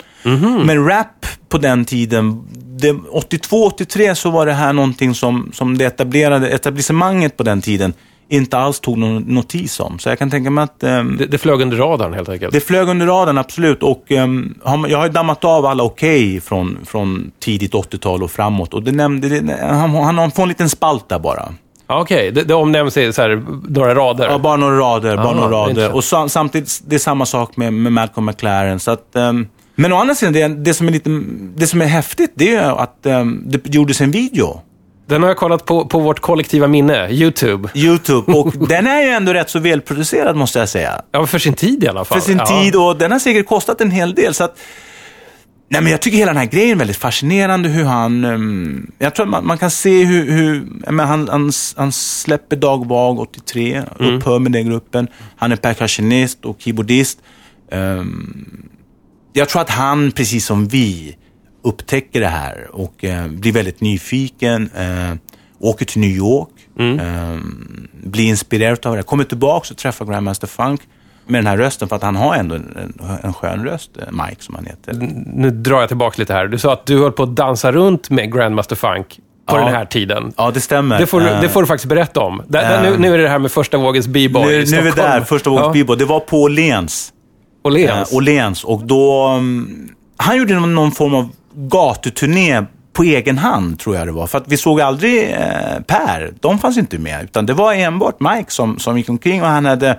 Men 0.66 0.84
rap 0.88 1.26
på 1.48 1.58
den 1.58 1.84
tiden, 1.84 2.42
det- 2.78 2.92
82-83 2.92 4.14
så 4.14 4.30
var 4.30 4.46
det 4.46 4.52
här 4.52 4.72
någonting 4.72 5.14
som, 5.14 5.50
som 5.54 5.78
det 5.78 5.84
etablerade, 5.84 6.48
etablissemanget 6.48 7.36
på 7.36 7.42
den 7.42 7.60
tiden 7.62 7.92
inte 8.30 8.58
alls 8.58 8.80
tog 8.80 8.98
någon 8.98 9.22
notis 9.22 9.80
om. 9.80 9.98
Så 9.98 10.08
jag 10.08 10.18
kan 10.18 10.30
tänka 10.30 10.50
mig 10.50 10.64
att 10.64 10.82
ehm, 10.82 11.16
Det, 11.16 11.26
det 11.26 11.38
flög 11.38 11.60
under 11.60 11.76
radarn 11.76 12.12
helt 12.14 12.28
enkelt. 12.28 12.52
det 12.52 12.60
flög 12.60 12.88
under 12.88 13.06
radarn, 13.06 13.38
absolut. 13.38 13.82
Och, 13.82 14.04
man- 14.64 14.86
jag 14.90 14.98
har 14.98 15.06
ju 15.06 15.12
dammat 15.12 15.44
av 15.44 15.66
alla 15.66 15.82
okej 15.82 16.40
från, 16.40 16.78
från 16.86 17.30
tidigt 17.40 17.72
80-tal 17.74 18.22
och 18.22 18.30
framåt. 18.30 18.74
Och 18.74 18.82
det 18.82 18.92
nämnde, 18.92 19.28
det, 19.40 19.56
han, 19.70 19.90
han 19.94 20.30
får 20.30 20.42
en 20.42 20.48
liten 20.48 20.68
spalt 20.68 21.08
där 21.08 21.18
bara. 21.18 21.52
Okej, 21.86 22.30
det, 22.32 22.42
det 22.42 22.54
omnämns 22.54 22.96
i 22.96 23.12
så 23.12 23.22
här, 23.22 23.42
några 23.68 23.94
rader. 23.94 24.28
Ja, 24.30 24.38
bara 24.38 24.56
några 24.56 24.78
rader. 24.78 25.16
Bara 25.16 25.28
Ah, 25.28 25.34
några 25.34 25.50
rader. 25.50 25.94
Och 25.94 26.04
sa, 26.04 26.28
samtidigt, 26.28 26.80
det 26.86 26.94
är 26.94 26.98
samma 26.98 27.26
sak 27.26 27.56
med, 27.56 27.72
med 27.72 27.92
Malcolm 27.92 28.26
McLaren. 28.26 28.80
Så 28.80 28.90
att, 28.90 29.16
ehm, 29.16 29.46
men 29.74 29.92
å 29.92 29.96
andra 29.96 30.14
sidan, 30.14 30.32
det, 30.32 30.48
det, 30.48 30.74
som 30.74 30.88
är 30.88 30.92
lite, 30.92 31.10
det 31.56 31.66
som 31.66 31.82
är 31.82 31.86
häftigt, 31.86 32.32
det 32.34 32.54
är 32.54 32.82
att 32.82 33.06
ehm, 33.06 33.42
det 33.46 33.74
gjordes 33.74 34.00
en 34.00 34.10
video. 34.10 34.60
Den 35.10 35.22
har 35.22 35.30
jag 35.30 35.36
kollat 35.36 35.64
på, 35.64 35.84
på 35.86 35.98
vårt 35.98 36.20
kollektiva 36.20 36.66
minne, 36.66 37.10
YouTube. 37.10 37.68
YouTube. 37.74 38.32
Och 38.32 38.52
den 38.68 38.86
är 38.86 39.02
ju 39.02 39.08
ändå 39.08 39.32
rätt 39.32 39.50
så 39.50 39.58
välproducerad, 39.58 40.36
måste 40.36 40.58
jag 40.58 40.68
säga. 40.68 41.02
Ja, 41.12 41.26
för 41.26 41.38
sin 41.38 41.54
tid 41.54 41.84
i 41.84 41.88
alla 41.88 42.04
fall. 42.04 42.20
för 42.20 42.26
sin 42.26 42.38
ja. 42.38 42.46
tid 42.46 42.76
och 42.76 42.96
den 42.98 43.12
har 43.12 43.18
säkert 43.18 43.46
kostat 43.46 43.80
en 43.80 43.90
hel 43.90 44.14
del. 44.14 44.34
Så 44.34 44.44
att, 44.44 44.58
nej, 45.68 45.82
men 45.82 45.90
jag 45.92 46.00
tycker 46.00 46.18
hela 46.18 46.32
den 46.32 46.36
här 46.36 46.46
grejen 46.46 46.70
är 46.70 46.76
väldigt 46.78 46.96
fascinerande 46.96 47.68
hur 47.68 47.84
han... 47.84 48.24
ehm, 48.24 48.90
jag 48.98 49.14
tror 49.14 49.26
man, 49.26 49.46
man 49.46 49.58
kan 49.58 49.70
se 49.70 50.04
hur... 50.04 50.30
hur 50.30 50.66
menar, 50.92 51.04
han, 51.06 51.28
han, 51.28 51.52
han 51.76 51.92
släpper 51.92 52.56
Dag 52.56 52.86
Vag 52.86 53.18
83, 53.20 53.82
Mm. 54.00 54.14
upphör 54.14 54.38
med 54.38 54.52
den 54.52 54.66
gruppen. 54.68 55.08
Han 55.36 55.52
är 55.52 55.56
percussionist 55.56 56.44
och 56.44 56.56
keyboardist. 56.60 57.18
Ehm, 57.72 58.68
jag 59.32 59.48
tror 59.48 59.62
att 59.62 59.70
han, 59.70 60.12
precis 60.12 60.46
som 60.46 60.68
vi, 60.68 61.16
upptäcker 61.62 62.20
det 62.20 62.26
här 62.26 62.68
och 62.72 63.04
eh, 63.04 63.28
blir 63.28 63.52
väldigt 63.52 63.80
nyfiken. 63.80 64.70
Eh, 64.76 65.14
åker 65.58 65.84
till 65.84 66.00
New 66.00 66.10
York, 66.10 66.48
eh, 66.78 67.38
blir 68.04 68.24
inspirerad 68.24 68.86
av 68.86 68.96
det. 68.96 69.02
Kommer 69.02 69.24
tillbaka 69.24 69.66
och 69.70 69.76
träffar 69.76 70.04
Grandmaster 70.06 70.46
Funk 70.46 70.80
med 71.26 71.38
den 71.38 71.46
här 71.46 71.56
rösten 71.56 71.88
för 71.88 71.96
att 71.96 72.02
han 72.02 72.16
har 72.16 72.34
ändå 72.34 72.54
en, 72.54 72.94
en 73.22 73.32
skön 73.32 73.64
röst, 73.64 73.90
eh, 73.96 74.04
Mike 74.12 74.42
som 74.42 74.54
han 74.54 74.66
heter. 74.66 74.94
Nu 75.34 75.50
drar 75.50 75.80
jag 75.80 75.88
tillbaka 75.88 76.14
lite 76.18 76.32
här. 76.32 76.46
Du 76.46 76.58
sa 76.58 76.72
att 76.72 76.86
du 76.86 76.98
höll 76.98 77.12
på 77.12 77.22
att 77.22 77.36
dansa 77.36 77.72
runt 77.72 78.10
med 78.10 78.32
Grandmaster 78.32 78.76
Funk 78.76 79.18
på 79.46 79.56
Ja. 79.56 79.64
den 79.64 79.74
här 79.74 79.84
tiden. 79.84 80.32
Ja, 80.36 80.50
det 80.50 80.60
stämmer. 80.60 80.98
Det 80.98 81.06
får, 81.06 81.20
Eh, 81.26 81.40
det 81.40 81.48
får 81.48 81.60
du 81.62 81.66
faktiskt 81.66 81.88
berätta 81.88 82.20
om. 82.20 82.42
Där, 82.48 82.62
där, 82.62 82.90
nu, 82.90 82.98
nu 82.98 83.14
är 83.14 83.18
det 83.18 83.28
här 83.28 83.38
med 83.38 83.52
första 83.52 83.78
vågens 83.78 84.08
b-boy 84.08 84.44
nu, 84.44 84.52
i 84.52 84.64
nu 84.70 84.76
är 84.76 84.82
vi 84.82 84.90
där, 84.90 85.20
första 85.20 85.50
vågens 85.50 85.66
ja. 85.66 85.72
bebo. 85.72 85.94
Det 85.94 86.04
var 86.04 86.20
på 86.20 86.42
Åhléns. 86.42 87.12
Åhléns. 87.64 88.12
Eh, 88.12 88.16
Åhléns. 88.16 88.64
Och 88.64 88.84
då... 88.84 89.26
mm, 89.26 89.88
han 90.16 90.36
gjorde 90.36 90.54
någon 90.60 90.92
form 90.92 91.14
av 91.14 91.30
gatuturné 91.54 92.64
på 92.92 93.02
egen 93.04 93.38
hand, 93.38 93.78
tror 93.78 93.96
jag 93.96 94.06
det 94.06 94.12
var. 94.12 94.26
För 94.26 94.38
att 94.38 94.48
vi 94.48 94.56
såg 94.56 94.80
aldrig 94.80 95.30
eh, 95.30 95.80
Per. 95.86 96.34
De 96.40 96.58
fanns 96.58 96.78
inte 96.78 96.98
med. 96.98 97.24
Utan 97.24 97.46
det 97.46 97.54
var 97.54 97.74
enbart 97.74 98.20
Mike 98.20 98.50
som, 98.50 98.78
som 98.78 98.98
gick 98.98 99.08
omkring 99.08 99.42
och 99.42 99.48
han 99.48 99.64
hade... 99.64 99.98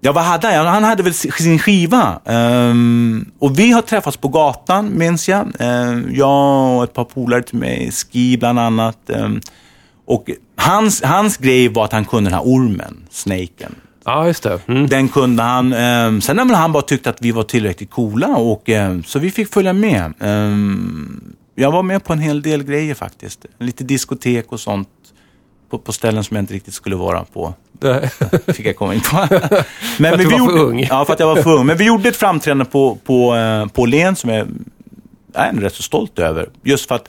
Ja, 0.00 0.12
vad 0.12 0.24
hade 0.24 0.48
han? 0.48 0.66
Han 0.66 0.84
hade 0.84 1.02
väl 1.02 1.14
sin 1.14 1.58
skiva. 1.58 2.20
Um, 2.24 3.30
och 3.38 3.58
vi 3.58 3.72
har 3.72 3.82
träffats 3.82 4.16
på 4.16 4.28
gatan, 4.28 4.98
minns 4.98 5.28
jag. 5.28 5.52
Um, 5.58 6.14
jag 6.14 6.76
och 6.76 6.84
ett 6.84 6.92
par 6.92 7.04
polare 7.04 7.42
till 7.42 7.58
mig, 7.58 7.90
Ski 7.92 8.36
bland 8.36 8.58
annat. 8.58 8.98
Um, 9.06 9.40
och 10.06 10.30
hans, 10.56 11.02
hans 11.02 11.36
grej 11.36 11.68
var 11.68 11.84
att 11.84 11.92
han 11.92 12.04
kunde 12.04 12.30
den 12.30 12.34
här 12.38 12.44
ormen, 12.44 13.06
snaken. 13.10 13.74
Ja, 14.06 14.26
just 14.26 14.42
det. 14.42 14.60
Mm. 14.66 14.86
Den 14.86 15.08
kunde 15.08 15.42
han. 15.42 15.72
Eh, 15.72 16.20
sen 16.20 16.38
har 16.38 16.44
väl 16.44 16.54
han 16.54 16.72
bara 16.72 16.82
tyckt 16.82 17.06
att 17.06 17.16
vi 17.20 17.32
var 17.32 17.42
tillräckligt 17.42 17.90
coola 17.90 18.28
och 18.28 18.70
eh, 18.70 19.00
så 19.06 19.18
vi 19.18 19.30
fick 19.30 19.52
följa 19.52 19.72
med. 19.72 20.14
Eh, 20.20 20.56
jag 21.54 21.72
var 21.72 21.82
med 21.82 22.04
på 22.04 22.12
en 22.12 22.18
hel 22.18 22.42
del 22.42 22.64
grejer 22.64 22.94
faktiskt. 22.94 23.46
Lite 23.58 23.84
diskotek 23.84 24.52
och 24.52 24.60
sånt 24.60 24.88
på, 25.70 25.78
på 25.78 25.92
ställen 25.92 26.24
som 26.24 26.36
jag 26.36 26.42
inte 26.42 26.54
riktigt 26.54 26.74
skulle 26.74 26.96
vara 26.96 27.24
på. 27.24 27.54
Det, 27.72 28.10
Fick 28.46 28.66
jag 28.66 28.76
komma 28.76 28.94
in 28.94 29.00
på. 29.00 29.16
Men, 29.98 30.12
att 30.12 30.20
du 30.20 30.24
vi 30.24 30.30
var 30.30 30.30
för 30.30 30.38
gjorde, 30.38 30.62
ung. 30.62 30.86
Ja, 30.90 31.04
för 31.04 31.12
att 31.12 31.20
jag 31.20 31.26
var 31.26 31.42
för 31.42 31.54
ung. 31.54 31.66
Men 31.66 31.76
vi 31.76 31.84
gjorde 31.84 32.08
ett 32.08 32.16
framträdande 32.16 32.64
på, 32.64 32.98
på, 33.04 33.36
eh, 33.36 33.66
på 33.66 33.82
Åhléns 33.82 34.18
som 34.20 34.30
jag 34.30 34.48
är 35.34 35.52
rätt 35.52 35.74
så 35.74 35.82
stolt 35.82 36.18
över. 36.18 36.48
Just 36.62 36.88
för 36.88 36.94
att 36.94 37.08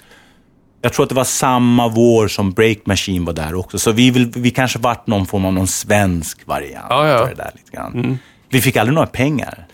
jag 0.82 0.94
tror 0.94 1.04
att 1.04 1.10
det 1.10 1.16
var 1.16 1.24
samma 1.24 1.88
vår 1.88 2.28
som 2.28 2.52
Break 2.52 2.78
Machine 2.86 3.26
var 3.26 3.34
där 3.34 3.56
också. 3.56 3.80
Så 3.80 3.92
vi, 3.92 4.12
vill, 4.12 4.32
vi 4.36 4.52
kanske 4.52 4.80
vart 4.80 5.08
någon 5.08 5.26
form 5.26 5.46
av 5.46 5.54
någon 5.54 5.68
svensk 5.68 6.48
variant 6.48 6.86
Ja, 6.90 7.08
ja. 7.08 7.26
det 7.26 7.36
där 7.36 7.52
lite 7.56 7.72
grann. 7.72 8.20
Vi 8.50 8.62
fick 8.62 8.78
aldrig 8.78 8.94
några 8.96 9.08
pengar. 9.08 9.68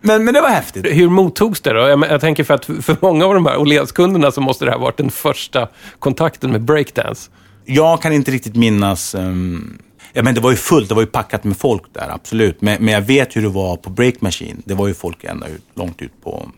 Men, 0.00 0.24
men 0.24 0.34
det 0.34 0.40
var 0.40 0.48
häftigt. 0.48 0.86
hur 0.86 1.08
mottogs 1.08 1.60
det 1.60 1.72
då? 1.72 1.80
Jag, 1.80 2.04
jag 2.10 2.20
tänker 2.20 2.44
för 2.44 2.54
att 2.54 2.64
för 2.64 2.96
många 3.00 3.26
av 3.26 3.34
de 3.34 3.46
här 3.46 3.56
Åhlénskunderna 3.56 4.30
så 4.30 4.40
måste 4.40 4.64
det 4.64 4.70
här 4.70 4.78
ha 4.78 4.84
varit 4.84 4.96
den 4.96 5.10
första 5.10 5.68
kontakten 5.98 6.50
med 6.50 6.62
breakdance. 6.62 7.30
Jag 7.64 8.02
kan 8.02 8.12
inte 8.12 8.30
riktigt 8.30 8.56
minnas... 8.56 9.14
Um, 9.14 9.78
ja, 10.12 10.22
men 10.22 10.34
det 10.34 10.40
var 10.40 10.50
ju 10.50 10.56
fullt, 10.56 10.88
det 10.88 10.94
var 10.94 11.02
ju 11.02 11.06
packat 11.06 11.44
med 11.44 11.56
folk 11.56 11.82
där, 11.92 12.08
absolut. 12.10 12.60
Men, 12.60 12.84
men 12.84 12.94
jag 12.94 13.00
vet 13.00 13.36
hur 13.36 13.42
det 13.42 13.48
var 13.48 13.76
på 13.76 13.90
Break 13.90 14.20
Machine. 14.20 14.62
Det 14.64 14.74
var 14.74 14.88
ju 14.88 14.94
folk 14.94 15.24
ända 15.24 15.48
ut, 15.48 15.64
långt 15.74 16.02
ut 16.02 16.24
på 16.24 16.48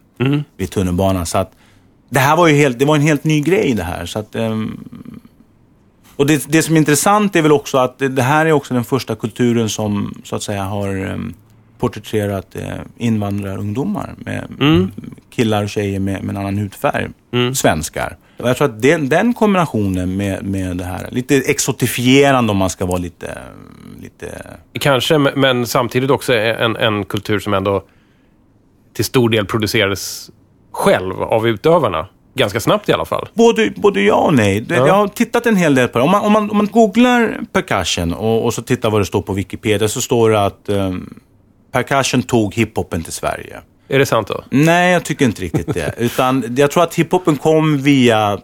vid 0.56 0.70
tunnelbanan. 0.70 1.26
Så 1.26 1.38
att, 1.38 1.52
det 2.08 2.18
här 2.20 2.36
var 2.36 2.48
ju 2.48 2.54
helt, 2.54 2.78
det 2.78 2.84
var 2.84 2.96
en 2.96 3.02
helt 3.02 3.24
ny 3.24 3.40
grej 3.40 3.74
det 3.74 3.82
här. 3.82 4.06
Så 4.06 4.18
att, 4.18 4.34
ehm, 4.34 4.84
och 6.16 6.26
det, 6.26 6.44
det 6.48 6.62
som 6.62 6.74
är 6.74 6.78
intressant 6.78 7.36
är 7.36 7.42
väl 7.42 7.52
också 7.52 7.78
att 7.78 7.98
det, 7.98 8.22
här 8.22 8.46
är 8.46 8.52
också 8.52 8.74
den 8.74 8.84
första 8.84 9.14
kulturen 9.16 9.68
som 9.68 10.14
så 10.24 10.36
att 10.36 10.42
säga 10.42 10.62
har 10.64 11.04
um, 11.04 11.34
porträtterat 11.78 12.56
eh, 12.56 12.62
invandrarungdomar. 12.98 14.14
Med 14.18 14.44
killar 15.30 15.62
och 15.62 15.68
tjejer 15.68 16.00
med, 16.00 16.22
med 16.24 16.30
en 16.30 16.40
annan 16.42 16.58
hudfärg. 16.58 17.08
Svenskar. 17.54 18.16
Och 18.38 18.48
jag 18.48 18.56
tror 18.56 18.68
att 18.68 18.82
den, 18.82 19.08
den 19.08 19.34
kombinationen 19.34 20.16
med, 20.16 20.44
med 20.44 20.76
det 20.76 20.84
här, 20.84 21.08
lite 21.10 21.36
exotifierande 21.36 22.50
om 22.50 22.56
man 22.56 22.70
ska 22.70 22.86
vara 22.86 22.98
lite, 22.98 23.38
lite 24.02 24.46
Kanske, 24.80 25.18
men- 25.18 25.40
men 25.40 25.66
samtidigt 25.66 26.10
också 26.10 26.34
en, 26.34 26.76
en 26.76 27.04
kultur 27.04 27.38
som 27.38 27.54
ändå 27.54 27.84
till 28.92 29.04
stor 29.04 29.28
del 29.30 29.46
producerades 29.46 30.30
själv 30.74 31.22
av 31.22 31.48
utövarna. 31.48 32.06
Ganska 32.34 32.60
snabbt 32.60 32.88
i 32.88 32.92
alla 32.92 33.04
fall. 33.04 33.28
Både, 33.34 33.70
både 33.76 34.00
ja 34.00 34.14
och 34.14 34.34
nej. 34.34 34.66
Ja. 34.68 34.86
Jag 34.86 34.94
har 34.94 35.08
tittat 35.08 35.46
en 35.46 35.56
hel 35.56 35.74
del 35.74 35.88
på 35.88 35.98
det. 35.98 36.04
Om 36.04 36.10
man, 36.10 36.24
om 36.24 36.32
man, 36.32 36.50
om 36.50 36.56
man 36.56 36.66
googlar 36.66 37.40
percussion 37.52 38.14
och, 38.14 38.44
och 38.44 38.54
så 38.54 38.62
tittar 38.62 38.90
vad 38.90 39.00
det 39.00 39.04
står 39.04 39.22
på 39.22 39.32
Wikipedia 39.32 39.88
så 39.88 40.00
står 40.00 40.30
det 40.30 40.44
att 40.44 40.68
um, 40.68 41.20
percussion 41.72 42.22
tog 42.22 42.54
hiphopen 42.54 43.02
till 43.02 43.12
Sverige. 43.12 43.60
Är 43.88 43.98
det 43.98 44.06
sant 44.06 44.28
då? 44.28 44.44
Nej, 44.50 44.92
jag 44.92 45.04
tycker 45.04 45.24
inte 45.24 45.42
riktigt 45.42 45.74
det. 45.74 45.94
Utan 45.98 46.54
jag 46.56 46.70
tror 46.70 46.82
att 46.82 46.94
hiphopen 46.94 47.36
kom 47.36 47.78
via 47.78 48.38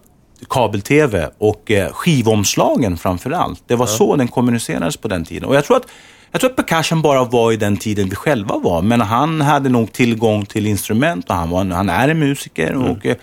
kabel-tv 0.49 1.31
och 1.39 1.71
eh, 1.71 1.93
skivomslagen 1.93 2.97
framför 2.97 3.31
allt. 3.31 3.63
Det 3.67 3.77
var 3.77 3.87
så 3.87 4.17
den 4.17 4.29
kommunicerades 4.29 4.97
på 4.97 5.09
den 5.09 5.25
tiden. 5.25 5.49
Och 5.49 5.55
jag 5.57 5.65
tror 5.65 5.77
att 5.77 5.87
jag 6.33 6.41
tror 6.41 6.51
att 6.51 6.57
percussion 6.57 7.03
bara 7.03 7.25
var 7.25 7.53
i 7.53 7.57
den 7.57 7.77
tiden 7.77 8.09
vi 8.09 8.17
själva 8.17 8.59
var. 8.59 8.83
Men 8.83 9.01
han 9.01 9.41
hade 9.41 9.69
nog 9.69 9.93
tillgång 9.93 10.47
till 10.47 10.67
instrument 10.67 11.31
och 11.31 11.35
han, 11.35 11.51
var, 11.51 11.65
han 11.65 11.89
är 11.89 12.09
en 12.09 12.19
musiker. 12.19 12.77
Och, 12.77 13.07
eh, 13.07 13.17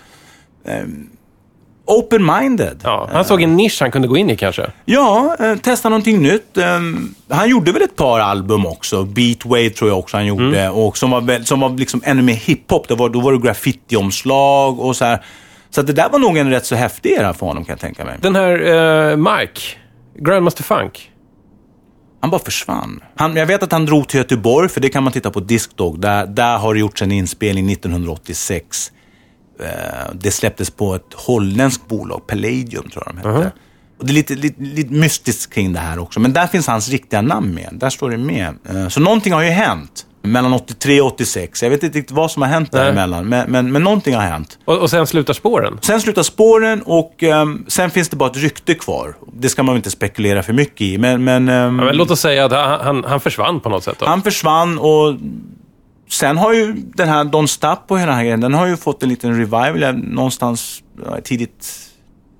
eh, 0.65 0.85
Open-minded. 1.85 2.77
Ja, 2.83 3.09
han 3.11 3.25
såg 3.25 3.41
en 3.41 3.55
nisch 3.55 3.81
han 3.81 3.91
kunde 3.91 4.07
gå 4.07 4.17
in 4.17 4.29
i 4.29 4.35
kanske. 4.35 4.71
Ja, 4.85 5.35
eh, 5.39 5.55
testa 5.55 5.89
någonting 5.89 6.21
nytt. 6.21 6.57
Eh, 6.57 6.79
han 7.29 7.49
gjorde 7.49 7.71
väl 7.71 7.81
ett 7.81 7.95
par 7.95 8.19
album 8.19 8.65
också. 8.65 9.03
Beatwave 9.03 9.69
tror 9.69 9.89
jag 9.89 9.99
också 9.99 10.17
han 10.17 10.25
gjorde. 10.25 10.69
Och 10.69 10.97
som 10.97 11.11
var, 11.11 11.21
väl, 11.21 11.45
som 11.45 11.59
var 11.59 11.69
liksom 11.69 12.01
ännu 12.05 12.21
mer 12.21 12.33
hiphop. 12.33 12.87
Det 12.87 12.95
var, 12.95 13.09
då 13.09 13.19
var 13.19 13.33
det 13.33 13.39
graffiti-omslag 13.39 14.79
och 14.79 14.95
så 14.95 15.05
här. 15.05 15.23
Så 15.69 15.81
det 15.81 15.93
där 15.93 16.09
var 16.09 16.19
nog 16.19 16.37
en 16.37 16.49
rätt 16.49 16.65
så 16.65 16.75
häftig 16.75 17.11
era 17.11 17.33
för 17.33 17.45
honom 17.45 17.65
kan 17.65 17.73
jag 17.73 17.79
tänka 17.79 18.05
mig. 18.05 18.17
Den 18.21 18.35
här 18.35 18.51
eh, 19.11 19.17
Mike, 19.17 19.61
Grandmaster 20.15 20.63
Funk. 20.63 21.11
Han 22.19 22.29
bara 22.29 22.41
försvann. 22.41 23.03
Han, 23.15 23.35
jag 23.35 23.45
vet 23.45 23.63
att 23.63 23.71
han 23.71 23.85
drog 23.85 24.07
till 24.07 24.17
Göteborg, 24.17 24.69
för 24.69 24.81
det 24.81 24.89
kan 24.89 25.03
man 25.03 25.13
titta 25.13 25.31
på 25.31 25.39
Discdog. 25.39 26.01
Där, 26.01 26.25
där 26.25 26.57
har 26.57 26.73
det 26.73 26.79
gjorts 26.79 27.01
en 27.01 27.11
inspelning 27.11 27.71
1986. 27.71 28.91
Eh, 29.59 29.65
det 30.13 30.31
släpptes 30.31 30.69
på 30.69 30.95
ett 30.95 31.13
holländskt 31.15 31.87
bolag, 31.87 32.27
Palladium 32.27 32.89
tror 32.89 33.03
jag 33.05 33.15
de 33.15 33.17
hette. 33.17 33.51
Och 33.99 34.05
det 34.05 34.11
är 34.11 34.13
lite, 34.13 34.35
lite, 34.35 34.61
lite 34.63 34.93
mystiskt 34.93 35.53
kring 35.53 35.73
det 35.73 35.79
här 35.79 35.99
också. 35.99 36.19
Men 36.19 36.33
där 36.33 36.47
finns 36.47 36.67
hans 36.67 36.89
riktiga 36.89 37.21
namn 37.21 37.53
med. 37.55 37.69
Där 37.71 37.89
står 37.89 38.09
det 38.09 38.17
med. 38.17 38.55
Eh, 38.69 38.87
så 38.87 38.99
någonting 38.99 39.33
har 39.33 39.41
ju 39.41 39.49
hänt. 39.49 40.05
Mellan 40.31 40.53
83 40.53 41.01
och 41.01 41.07
86. 41.07 41.63
Jag 41.63 41.69
vet 41.69 41.83
inte 41.83 41.97
riktigt 41.97 42.15
vad 42.15 42.31
som 42.31 42.41
har 42.41 42.49
hänt 42.49 42.71
däremellan. 42.71 43.29
Men, 43.29 43.51
men, 43.51 43.71
men 43.71 43.83
någonting 43.83 44.15
har 44.15 44.21
hänt. 44.21 44.59
Och, 44.65 44.77
och 44.77 44.89
sen 44.89 45.07
slutar 45.07 45.33
spåren. 45.33 45.79
Sen 45.81 46.01
slutar 46.01 46.23
spåren 46.23 46.81
och 46.81 47.23
ehm, 47.23 47.65
sen 47.67 47.89
finns 47.89 48.09
det 48.09 48.15
bara 48.15 48.29
ett 48.29 48.37
rykte 48.37 48.73
kvar. 48.73 49.15
Det 49.33 49.49
ska 49.49 49.63
man 49.63 49.73
väl 49.73 49.77
inte 49.79 49.91
spekulera 49.91 50.43
för 50.43 50.53
mycket 50.53 50.81
i. 50.81 50.97
Men, 50.97 51.23
men, 51.23 51.49
ehm, 51.49 51.79
Ja, 51.79 51.85
men 51.85 51.97
låt 51.97 52.11
oss 52.11 52.19
säga 52.19 52.45
att 52.45 52.51
han, 52.51 52.79
han, 52.79 53.03
han 53.03 53.19
försvann 53.19 53.59
på 53.59 53.69
något 53.69 53.83
sätt. 53.83 53.95
Då. 53.99 54.05
han 54.05 54.21
försvann 54.21 54.77
och 54.77 55.15
sen 56.09 56.37
har 56.37 56.53
ju 56.53 56.73
den 56.73 57.09
här 57.09 57.23
Don't 57.23 57.47
Stop 57.47 57.77
och 57.87 57.99
hela 57.99 58.07
den 58.07 58.15
här 58.15 58.23
grejen, 58.23 58.41
den 58.41 58.53
har 58.53 58.67
ju 58.67 58.77
fått 58.77 59.03
en 59.03 59.09
liten 59.09 59.37
revival 59.37 59.97
någonstans 59.97 60.83
tidigt 61.23 61.73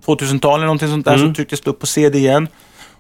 2000-tal 0.06 0.56
eller 0.60 0.66
någonting 0.66 0.90
sånt 0.90 1.06
där. 1.06 1.16
Mm. 1.16 1.28
Så 1.28 1.36
trycktes 1.36 1.62
det 1.62 1.70
upp 1.70 1.80
på 1.80 1.86
CD 1.86 2.18
igen. 2.18 2.48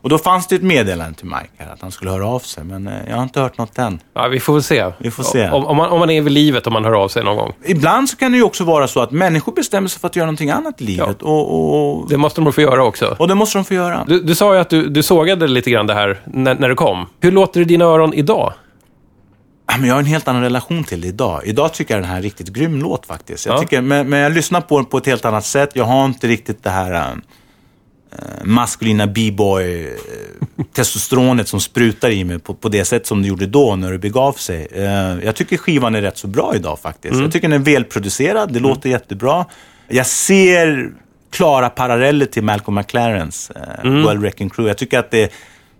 Och 0.01 0.09
då 0.09 0.17
fanns 0.17 0.47
det 0.47 0.55
ett 0.55 0.63
meddelande 0.63 1.17
till 1.17 1.25
Mike 1.25 1.49
här 1.57 1.73
att 1.73 1.81
han 1.81 1.91
skulle 1.91 2.11
höra 2.11 2.27
av 2.27 2.39
sig. 2.39 2.63
Men 2.63 2.87
eh, 2.87 2.93
jag 3.09 3.15
har 3.15 3.23
inte 3.23 3.39
hört 3.41 3.57
något 3.57 3.77
än. 3.77 3.99
Ja, 4.13 4.27
vi 4.27 4.39
får 4.39 4.53
väl 4.53 4.63
se. 4.63 4.91
Vi 4.97 5.11
får 5.11 5.23
se. 5.23 5.49
Om, 5.49 5.65
om, 5.65 5.77
man, 5.77 5.89
om 5.89 5.99
man 5.99 6.09
är 6.09 6.21
vid 6.21 6.33
livet, 6.33 6.67
om 6.67 6.73
man 6.73 6.85
hör 6.85 6.91
av 7.03 7.07
sig 7.07 7.23
någon 7.23 7.37
gång. 7.37 7.53
Ibland 7.65 8.09
så 8.09 8.17
kan 8.17 8.31
det 8.31 8.37
ju 8.37 8.43
också 8.43 8.63
vara 8.63 8.87
så 8.87 8.99
att 8.99 9.11
människor 9.11 9.51
bestämmer 9.51 9.87
sig 9.87 9.99
för 10.01 10.07
att 10.07 10.15
göra 10.15 10.25
någonting 10.25 10.49
annat 10.49 10.81
i 10.81 10.83
livet. 10.83 11.21
Och, 11.21 11.53
och, 11.53 11.97
och, 11.99 12.09
Det 12.09 12.17
måste 12.17 12.41
de 12.41 12.53
få 12.53 12.61
göra 12.61 12.83
också. 12.83 13.15
och 13.19 13.27
det 13.27 13.35
måste 13.35 13.57
de 13.57 13.65
få 13.65 13.73
göra. 13.73 14.05
Du, 14.07 14.19
du 14.21 14.35
sa 14.35 14.53
ju 14.53 14.59
att 14.59 14.69
du, 14.69 14.89
du 14.89 15.03
sågade 15.03 15.47
lite 15.47 15.71
grann 15.71 15.87
det 15.87 15.93
här 15.93 16.21
när, 16.25 16.55
när 16.55 16.69
det 16.69 16.75
kom. 16.75 17.05
Hur 17.19 17.31
låter 17.31 17.59
det 17.59 17.61
i 17.63 17.65
dina 17.67 17.85
öron 17.85 18.13
idag? 18.13 18.53
Ja, 19.69 19.77
men 19.77 19.87
jag 19.87 19.95
har 19.95 19.99
en 19.99 20.05
helt 20.05 20.27
annan 20.27 20.41
relation 20.41 20.83
till 20.83 21.01
det 21.01 21.07
idag. 21.07 21.41
Idag 21.45 21.73
tycker 21.73 21.93
jag 21.93 22.01
den 22.03 22.07
här 22.07 22.15
är 22.15 22.17
en 22.17 22.23
riktigt 22.23 22.47
grym 22.47 22.81
låt 22.81 23.05
faktiskt. 23.05 23.45
Jag 23.45 23.55
Ja. 23.55 23.59
tycker, 23.59 23.81
men, 23.81 24.09
men 24.09 24.19
jag 24.19 24.31
lyssnar 24.31 24.61
på 24.61 24.77
den 24.77 24.85
på 24.85 24.97
ett 24.97 25.05
helt 25.05 25.25
annat 25.25 25.45
sätt. 25.45 25.69
Jag 25.73 25.85
har 25.85 26.05
inte 26.05 26.27
riktigt 26.27 26.63
det 26.63 26.69
här 26.69 26.93
äh, 26.93 27.01
maskulina 28.43 29.07
b-boy 29.07 29.83
äh, 29.83 30.63
testosteronet 30.73 31.47
som 31.47 31.59
sprutar 31.59 32.09
i 32.09 32.23
mig 32.23 32.39
på, 32.39 32.53
på 32.53 32.69
det 32.69 32.85
sätt 32.85 33.07
som 33.07 33.21
det 33.21 33.27
gjorde 33.27 33.45
då 33.45 33.75
när 33.75 33.91
det 33.91 33.97
begav 33.97 34.33
sig. 34.33 34.67
Äh, 34.71 34.85
jag 35.25 35.35
tycker 35.35 35.57
skivan 35.57 35.95
är 35.95 36.01
rätt 36.01 36.17
så 36.17 36.27
bra 36.27 36.55
idag 36.55 36.79
faktiskt. 36.79 37.15
Jag 37.15 37.31
tycker 37.31 37.47
den 37.47 37.61
är 37.61 37.65
välproducerad, 37.65 38.53
det 38.53 38.59
låter 38.59 38.89
jättebra. 38.89 39.45
Jag 39.87 40.05
ser 40.05 40.91
klara 41.31 41.69
paralleller 41.69 42.25
till 42.25 42.43
Malcolm 42.43 42.75
McLarens 42.75 43.51
äh, 43.83 43.91
Well 43.91 44.17
Wrecking 44.17 44.49
Crew. 44.49 44.69
Jag 44.69 44.77
tycker 44.77 44.99
att 44.99 45.11
det, 45.11 45.31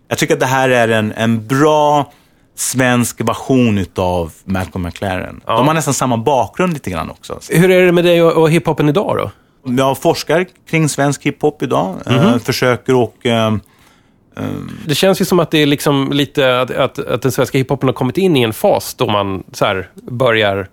jag 0.07 0.17
tycker 0.17 0.34
att 0.34 0.39
det 0.39 0.46
här 0.46 0.69
är 0.69 0.88
en, 0.88 1.12
en 1.12 1.48
bra 1.48 2.12
svensk 2.55 3.22
version 3.22 3.77
utav 3.77 4.34
Malcolm 4.43 4.84
McLaren. 4.84 5.41
De 5.46 5.67
har 5.67 5.74
nästan 5.74 5.93
samma 5.93 6.17
bakgrund 6.17 6.74
lite 6.74 6.89
grann 6.89 7.10
också. 7.10 7.39
Hur 7.50 7.72
är 7.72 7.86
det 7.86 7.91
med 7.91 8.05
dig 8.05 8.22
och, 8.24 8.31
och 8.31 8.51
hiphopen 8.51 8.89
idag 8.89 9.17
då? 9.17 9.31
Jag 9.77 9.97
forskar 9.97 10.45
kring 10.69 10.89
svensk 10.89 11.24
hiphop 11.24 11.63
idag. 11.63 11.95
eh, 12.05 12.38
försöker 12.38 12.95
och... 12.95 13.25
eh, 13.25 13.55
Det 14.88 14.95
känns 14.95 15.21
ju 15.21 15.25
som 15.25 15.39
att 15.39 15.51
det 15.51 15.57
är 15.62 15.65
liksom 15.65 16.09
lite 16.13 16.62
att, 16.62 16.71
att, 16.71 17.00
att 17.00 17.21
den 17.21 17.31
svenska 17.31 17.57
hiphopen 17.57 17.89
har 17.89 17.93
kommit 17.93 18.17
in 18.17 18.38
i 18.38 18.41
en 18.43 18.53
fas 18.53 18.93
då 18.93 19.07
man 19.07 19.43
så 19.51 19.83
börjar 20.12 20.67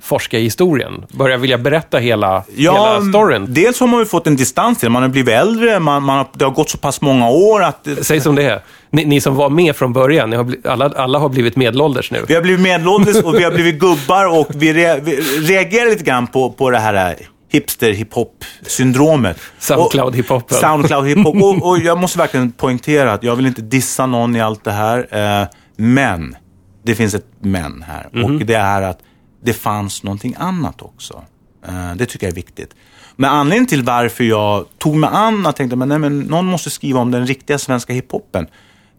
forska 0.00 0.38
i 0.38 0.42
historien? 0.42 1.04
Börja 1.12 1.36
vilja 1.36 1.58
berätta 1.58 1.98
hela, 1.98 2.44
Ja, 2.56 2.72
hela 2.72 3.10
storyn? 3.12 3.46
dels 3.48 3.80
har 3.80 3.86
man 3.86 4.00
ju 4.00 4.06
fått 4.06 4.26
en 4.26 4.36
distans 4.36 4.78
till. 4.78 4.88
Man 4.90 5.02
har 5.02 5.08
blivit 5.08 5.34
äldre, 5.34 5.80
man, 5.80 6.02
man 6.02 6.16
har, 6.18 6.26
det 6.32 6.44
har 6.44 6.52
gått 6.52 6.70
så 6.70 6.78
pass 6.78 7.00
många 7.00 7.28
år 7.30 7.62
att 7.62 7.88
Säg 8.02 8.20
som 8.20 8.34
det 8.34 8.42
är. 8.42 8.60
Ni, 8.90 9.04
ni 9.04 9.20
som 9.20 9.34
var 9.34 9.50
med 9.50 9.76
från 9.76 9.92
början, 9.92 10.30
ni 10.30 10.36
har 10.36 10.44
bli, 10.44 10.56
alla, 10.64 10.92
alla 10.96 11.18
har 11.18 11.28
blivit 11.28 11.56
medelålders 11.56 12.10
nu. 12.10 12.24
vi 12.28 12.34
har 12.34 12.42
blivit 12.42 12.60
medelålders 12.60 13.16
och 13.22 13.34
vi 13.34 13.44
har 13.44 13.50
blivit 13.50 13.78
gubbar 13.80 14.40
och 14.40 14.46
vi, 14.54 14.72
re, 14.72 15.00
vi 15.02 15.16
reagerar 15.40 15.90
lite 15.90 16.04
grann 16.04 16.26
på, 16.26 16.50
på 16.50 16.70
det 16.70 16.78
här 16.78 17.16
hipster-hiphop-syndromet. 17.54 19.36
Soundcloud-hiphopen. 19.58 20.54
Och- 20.54 20.62
Soundcloud-hiphop. 20.62 21.42
och, 21.42 21.68
och 21.68 21.78
jag 21.78 21.98
måste 21.98 22.18
verkligen 22.18 22.52
poängtera 22.52 23.12
att 23.12 23.22
jag 23.22 23.36
vill 23.36 23.46
inte 23.46 23.62
dissa 23.62 24.06
någon 24.06 24.36
i 24.36 24.40
allt 24.40 24.64
det 24.64 24.72
här. 24.72 25.08
Eh, 25.42 25.48
men, 25.76 26.36
det 26.82 26.94
finns 26.94 27.14
ett 27.14 27.26
men 27.40 27.82
här. 27.82 28.08
Mhm. 28.12 28.24
Och 28.24 28.46
det 28.46 28.54
är 28.54 28.82
att 28.82 28.98
det 29.42 29.52
fanns 29.52 30.02
någonting 30.02 30.34
annat 30.38 30.82
också. 30.82 31.24
Eh, 31.68 31.94
det 31.96 32.06
tycker 32.06 32.26
jag 32.26 32.32
är 32.32 32.36
viktigt. 32.36 32.74
Men 33.16 33.30
anledningen 33.30 33.66
till 33.66 33.82
varför 33.82 34.24
jag 34.24 34.64
tog 34.78 34.96
mig 34.96 35.10
an 35.12 35.46
och 35.46 35.56
tänkte 35.56 35.76
men 35.76 36.20
någon 36.20 36.46
måste 36.46 36.70
skriva 36.70 37.00
om 37.00 37.10
den 37.10 37.26
riktiga 37.26 37.58
svenska 37.58 37.92
hiphopen. 37.92 38.46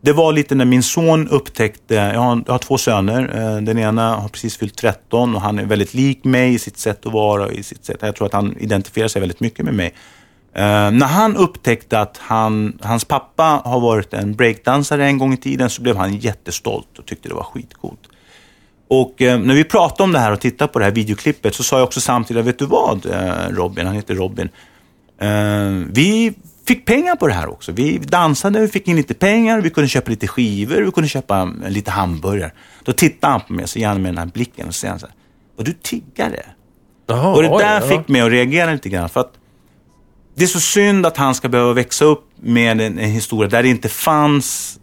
Det 0.05 0.13
var 0.13 0.33
lite 0.33 0.55
när 0.55 0.65
min 0.65 0.83
son 0.83 1.27
upptäckte, 1.27 1.95
jag 1.95 2.19
har, 2.19 2.43
jag 2.45 2.53
har 2.53 2.59
två 2.59 2.77
söner, 2.77 3.21
eh, 3.35 3.61
den 3.61 3.77
ena 3.77 4.15
har 4.15 4.29
precis 4.29 4.57
fyllt 4.57 4.75
13 4.75 5.35
och 5.35 5.41
han 5.41 5.59
är 5.59 5.65
väldigt 5.65 5.93
lik 5.93 6.23
mig 6.23 6.53
i 6.53 6.59
sitt 6.59 6.77
sätt 6.77 7.05
att 7.05 7.13
vara. 7.13 7.51
I 7.51 7.63
sitt 7.63 7.85
sätt. 7.85 7.97
Jag 8.01 8.15
tror 8.15 8.27
att 8.27 8.33
han 8.33 8.57
identifierar 8.57 9.07
sig 9.07 9.19
väldigt 9.19 9.39
mycket 9.39 9.65
med 9.65 9.73
mig. 9.73 9.87
Uh, 9.87 10.91
när 10.91 11.05
han 11.05 11.35
upptäckte 11.37 11.99
att 11.99 12.17
han, 12.17 12.79
hans 12.81 13.05
pappa 13.05 13.61
har 13.65 13.79
varit 13.79 14.13
en 14.13 14.35
breakdansare 14.35 15.05
en 15.05 15.17
gång 15.17 15.33
i 15.33 15.37
tiden 15.37 15.69
så 15.69 15.81
blev 15.81 15.97
han 15.97 16.15
jättestolt 16.17 16.99
och 16.99 17.05
tyckte 17.05 17.29
det 17.29 17.35
var 17.35 17.43
skitcoolt. 17.43 18.09
Och 18.87 19.21
uh, 19.21 19.37
när 19.37 19.55
vi 19.55 19.63
pratade 19.63 20.03
om 20.03 20.11
det 20.11 20.19
här 20.19 20.31
och 20.31 20.41
tittade 20.41 20.73
på 20.73 20.79
det 20.79 20.85
här 20.85 20.91
videoklippet 20.91 21.55
så 21.55 21.63
sa 21.63 21.77
jag 21.77 21.83
också 21.83 22.01
samtidigt, 22.01 22.45
vet 22.45 22.59
du 22.59 22.65
vad 22.65 23.05
Robin, 23.49 23.85
han 23.85 23.95
heter 23.95 24.15
Robin, 24.15 24.49
vi 25.91 26.33
fick 26.67 26.85
pengar 26.85 27.15
på 27.15 27.27
det 27.27 27.33
här 27.33 27.47
också. 27.47 27.71
Vi 27.71 27.97
dansade, 27.97 28.61
vi 28.61 28.67
fick 28.67 28.87
in 28.87 28.95
lite 28.95 29.13
pengar, 29.13 29.61
vi 29.61 29.69
kunde 29.69 29.87
köpa 29.87 30.11
lite 30.11 30.27
skivor, 30.27 30.81
vi 30.81 30.91
kunde 30.91 31.09
köpa 31.09 31.41
eh, 31.63 31.69
lite 31.69 31.91
hamburgare. 31.91 32.51
Då 32.83 32.91
tittade 32.91 33.31
han 33.31 33.41
på 33.41 33.53
mig 33.53 33.67
så 33.67 33.79
gärna 33.79 33.99
med 33.99 34.11
den 34.11 34.17
här 34.17 34.25
blicken 34.25 34.67
och 34.67 34.75
säger 34.75 34.97
så 34.97 35.05
här, 35.05 35.15
var 35.57 35.65
du 35.65 35.73
tiggare? 35.73 36.45
Och 37.07 37.43
det 37.43 37.49
oj, 37.49 37.63
där 37.63 37.81
ja. 37.81 37.87
fick 37.87 38.07
mig 38.07 38.21
att 38.21 38.31
reagera 38.31 38.71
lite 38.71 38.89
grann. 38.89 39.09
För 39.09 39.19
att 39.19 39.33
det 40.35 40.43
är 40.43 40.47
så 40.47 40.59
synd 40.59 41.05
att 41.05 41.17
han 41.17 41.35
ska 41.35 41.49
behöva 41.49 41.73
växa 41.73 42.05
upp 42.05 42.23
med 42.41 42.81
en, 42.81 42.99
en 42.99 43.09
historia 43.09 43.49
där 43.49 43.63
det 43.63 43.69
inte 43.69 43.89
fanns 43.89 44.79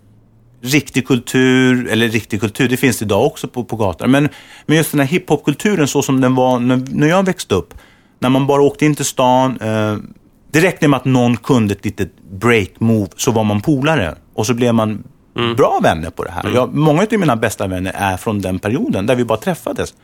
riktig 0.63 1.07
kultur, 1.07 1.89
eller 1.89 2.09
riktig 2.09 2.41
kultur, 2.41 2.69
det 2.69 2.77
finns 2.77 2.99
det 2.99 3.05
idag 3.05 3.27
också 3.27 3.49
på, 3.49 3.65
på 3.65 3.77
gatan. 3.77 4.11
Men, 4.11 4.29
men 4.67 4.77
just 4.77 4.91
den 4.91 5.01
här 5.01 5.07
hiphopkulturen 5.07 5.89
så 5.89 6.03
som 6.03 6.21
den 6.21 6.35
var 6.35 6.59
när, 6.59 6.85
när 6.91 7.07
jag 7.07 7.27
växte 7.27 7.55
upp. 7.55 7.75
När 8.19 8.29
man 8.29 8.47
bara 8.47 8.63
åkte 8.63 8.87
in 8.87 8.95
till 8.95 9.05
stan. 9.05 9.59
Eh, 9.61 9.97
det 10.53 10.61
räckte 10.61 10.89
med 10.89 10.97
att 10.97 11.05
någon 11.05 11.37
kunde 11.37 11.75
ett 11.75 11.85
litet 11.85 12.13
break-move 12.33 13.11
så 13.17 13.31
var 13.33 13.45
man 13.45 13.61
polare. 13.61 14.15
Och 14.35 14.47
så 14.47 14.55
blev 14.55 14.75
man 14.75 15.05
bra 15.57 15.81
vänner 15.83 16.11
på 16.11 16.25
det 16.25 16.31
här. 16.31 16.51
Jag, 16.55 16.75
många 16.75 17.03
av 17.03 17.19
mina 17.19 17.37
bästa 17.37 17.67
vänner 17.67 17.93
är 17.95 18.17
från 18.17 18.41
den 18.41 18.59
perioden 18.59 19.07
där 19.07 19.17
vi 19.17 19.25
bara 19.25 19.39
träffades. 19.39 19.95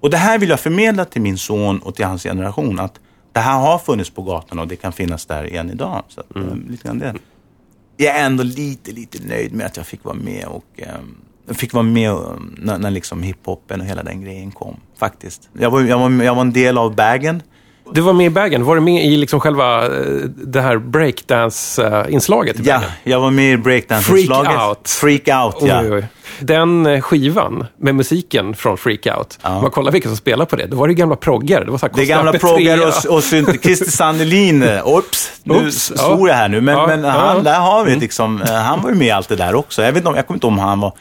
Och 0.00 0.10
det 0.10 0.16
här 0.16 0.38
vill 0.38 0.48
jag 0.48 0.60
förmedla 0.60 1.04
till 1.04 1.22
min 1.22 1.38
son 1.38 1.78
och 1.78 1.94
till 1.94 2.04
hans 2.04 2.22
generation. 2.22 2.80
Att 2.80 3.00
det 3.32 3.40
här 3.40 3.60
har 3.60 3.78
funnits 3.78 4.10
på 4.10 4.22
gatan 4.22 4.58
och 4.58 4.68
det 4.68 4.76
kan 4.76 4.92
finnas 4.92 5.26
där 5.26 5.54
än 5.54 5.70
idag. 5.70 6.02
Så 6.08 6.20
att, 6.20 6.36
eh, 6.36 6.56
lite 6.68 6.88
grann 6.88 6.98
det. 6.98 7.14
Jag 7.96 8.16
är 8.16 8.26
ändå 8.26 8.42
lite, 8.42 8.92
lite 8.92 9.28
nöjd 9.28 9.52
med 9.52 9.66
att 9.66 9.76
jag 9.76 9.86
fick 9.86 10.04
vara 10.04 10.14
med 10.14 10.44
och 10.46 10.64
eh, 10.76 11.54
fick 11.54 11.72
vara 11.72 11.82
med 11.82 12.10
eh, 12.10 12.18
när, 12.56 12.78
när 12.78 12.90
liksom 12.90 13.22
hiphopen 13.22 13.80
och 13.80 13.86
hela 13.86 14.02
den 14.02 14.20
grejen 14.22 14.50
kom. 14.50 14.76
Faktiskt. 14.98 15.48
Jag 15.58 15.70
var, 15.70 15.80
jag 15.80 15.98
var, 15.98 16.10
jag 16.22 16.34
var 16.34 16.42
en 16.42 16.52
del 16.52 16.78
av 16.78 16.94
bagen. 16.94 17.42
Du 17.94 18.00
var 18.00 18.12
med 18.12 18.26
i 18.26 18.30
Bagen. 18.30 18.64
Var 18.64 18.74
du 18.74 18.80
med 18.80 19.04
i 19.04 19.16
liksom 19.16 19.40
själva 19.40 19.84
eh, 19.84 19.90
det 20.44 20.60
här 20.60 20.76
breakdance-inslaget 20.78 22.56
Ja, 22.66 22.80
jag 23.04 23.20
var 23.20 23.30
med 23.30 23.52
i 23.52 23.56
breakdance-inslaget. 23.56 24.46
Freak 24.46 24.68
Out. 24.68 24.88
Freak 24.88 25.44
out, 25.44 25.68
ja. 25.68 25.80
Oj, 25.82 25.92
oj. 25.92 26.06
Den 26.40 26.86
eh, 26.86 27.00
skivan 27.00 27.66
med 27.78 27.94
musiken 27.94 28.54
från 28.54 28.76
Freak 28.78 29.06
Out, 29.18 29.38
om 29.42 29.62
man 29.62 29.70
kollar 29.70 29.92
vilka 29.92 30.08
som 30.08 30.16
spelar 30.16 30.44
på 30.44 30.56
det, 30.56 30.66
då 30.66 30.76
var 30.76 30.88
det 30.88 30.94
gamla 30.94 31.16
proggare. 31.16 31.64
Det 31.64 31.70
var 31.70 31.78
så 31.78 31.86
här 31.86 31.92
Det 31.96 32.02
är 32.02 32.06
gamla 32.06 32.32
proggar 32.32 32.78
och, 32.88 33.14
och 33.16 33.24
synt. 33.24 33.48
Christer 33.62 33.90
Sandelin, 33.90 34.62
eh, 34.62 34.88
oops, 34.88 35.30
nu 35.44 35.54
Oops, 35.54 35.92
ja. 35.96 36.02
svor 36.02 36.28
jag 36.28 36.36
här 36.36 36.48
nu. 36.48 36.60
Men, 36.60 36.78
Ja, 36.78 36.86
men 36.86 37.04
ja. 37.04 37.10
han, 37.10 37.44
där 37.44 37.60
har 37.60 37.84
vi 37.84 37.96
liksom, 37.96 38.42
eh, 38.42 38.52
han 38.54 38.82
var 38.82 38.90
ju 38.90 38.96
med 38.96 39.06
i 39.06 39.10
allt 39.10 39.28
det 39.28 39.36
där 39.36 39.54
också. 39.54 39.82
Jag, 39.82 39.92
vet 39.92 39.96
inte, 39.96 40.08
om- 40.08 40.16
jag 40.16 40.26
kommer 40.26 40.36
inte 40.36 40.46
ihåg 40.46 40.52
om 40.52 40.58
han 40.58 40.80
var 40.80 40.92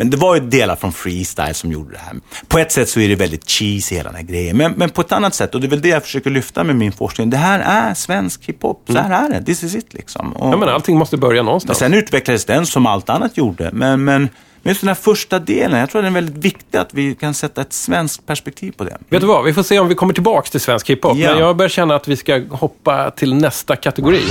men 0.00 0.10
det 0.10 0.16
var 0.16 0.34
ju 0.34 0.40
delar 0.40 0.76
från 0.76 0.92
freestyle 0.92 1.54
som 1.54 1.72
gjorde 1.72 1.92
det 1.92 1.98
här. 1.98 2.14
På 2.48 2.58
ett 2.58 2.72
sätt 2.72 2.88
så 2.88 3.00
är 3.00 3.08
det 3.08 3.14
väldigt 3.14 3.48
cheesy 3.50 3.94
hela 3.96 4.08
den 4.08 4.16
här 4.16 4.22
grejen. 4.26 4.56
Men, 4.56 4.72
men 4.72 4.90
på 4.90 5.00
ett 5.00 5.12
annat 5.12 5.34
sätt, 5.34 5.54
och 5.54 5.60
det 5.60 5.66
är 5.66 5.68
väl 5.68 5.80
det 5.82 5.88
jag 5.88 6.02
försöker 6.02 6.30
lyfta 6.30 6.64
med 6.64 6.76
min 6.76 6.92
forskning. 6.92 7.30
Det 7.30 7.36
här 7.36 7.60
är 7.60 7.94
svensk 7.94 8.44
hiphop. 8.44 8.82
Så 8.86 8.98
här 8.98 9.24
är 9.26 9.30
det. 9.30 9.44
This 9.44 9.62
is 9.62 9.74
it 9.74 9.94
liksom. 9.94 10.32
Och, 10.32 10.40
Mm. 10.40 10.50
Ja, 10.52 10.58
men 10.66 10.68
allting 10.68 10.98
måste 10.98 11.16
börja 11.16 11.42
någonstans. 11.42 11.78
sen 11.78 11.94
utvecklades 11.94 12.44
den 12.44 12.66
som 12.66 12.86
allt 12.86 13.10
annat 13.10 13.36
gjorde. 13.36 13.70
Men, 13.72 14.04
men, 14.04 14.28
men 14.62 14.70
just 14.70 14.80
den 14.80 14.88
här 14.88 14.94
första 14.94 15.38
delen, 15.38 15.80
jag 15.80 15.90
tror 15.90 15.98
att 16.00 16.04
det 16.04 16.08
är 16.08 16.22
väldigt 16.22 16.44
viktigt 16.44 16.74
att 16.74 16.94
vi 16.94 17.14
kan 17.14 17.34
sätta 17.34 17.60
ett 17.60 17.72
svenskt 17.72 18.26
perspektiv 18.26 18.72
på 18.72 18.84
det. 18.84 18.96
Vet 19.08 19.20
du 19.20 19.26
vad, 19.26 19.44
vi 19.44 19.52
får 19.52 19.62
se 19.62 19.78
om 19.78 19.88
vi 19.88 19.94
kommer 19.94 20.14
tillbaka 20.14 20.50
till 20.50 20.60
svensk 20.60 20.90
hiphop. 20.90 21.16
Ja. 21.18 21.30
Men 21.30 21.38
jag 21.40 21.56
börjar 21.56 21.68
känna 21.68 21.94
att 21.94 22.08
vi 22.08 22.16
ska 22.16 22.42
hoppa 22.50 23.10
till 23.10 23.34
nästa 23.34 23.76
kategori. 23.76 24.22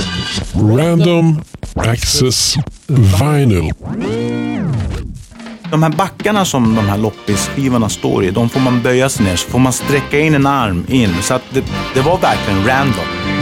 Random 0.54 1.42
Access 1.74 2.54
Vinyl. 2.86 3.72
De 5.70 5.82
här 5.82 5.90
backarna 5.90 6.44
som 6.44 6.74
de 6.74 6.88
här 6.88 6.98
loppisskivorna 6.98 7.88
står 7.88 8.24
i, 8.24 8.30
de 8.30 8.48
får 8.48 8.60
man 8.60 8.82
böja 8.82 9.08
sig 9.08 9.24
ner, 9.24 9.36
så 9.36 9.48
får 9.48 9.58
man 9.58 9.72
sträcka 9.72 10.20
in 10.20 10.34
en 10.34 10.46
arm 10.46 10.86
in. 10.88 11.14
Så 11.22 11.34
att 11.34 11.42
det, 11.50 11.64
det 11.94 12.00
var 12.00 12.18
verkligen 12.18 12.66
random. 12.66 13.39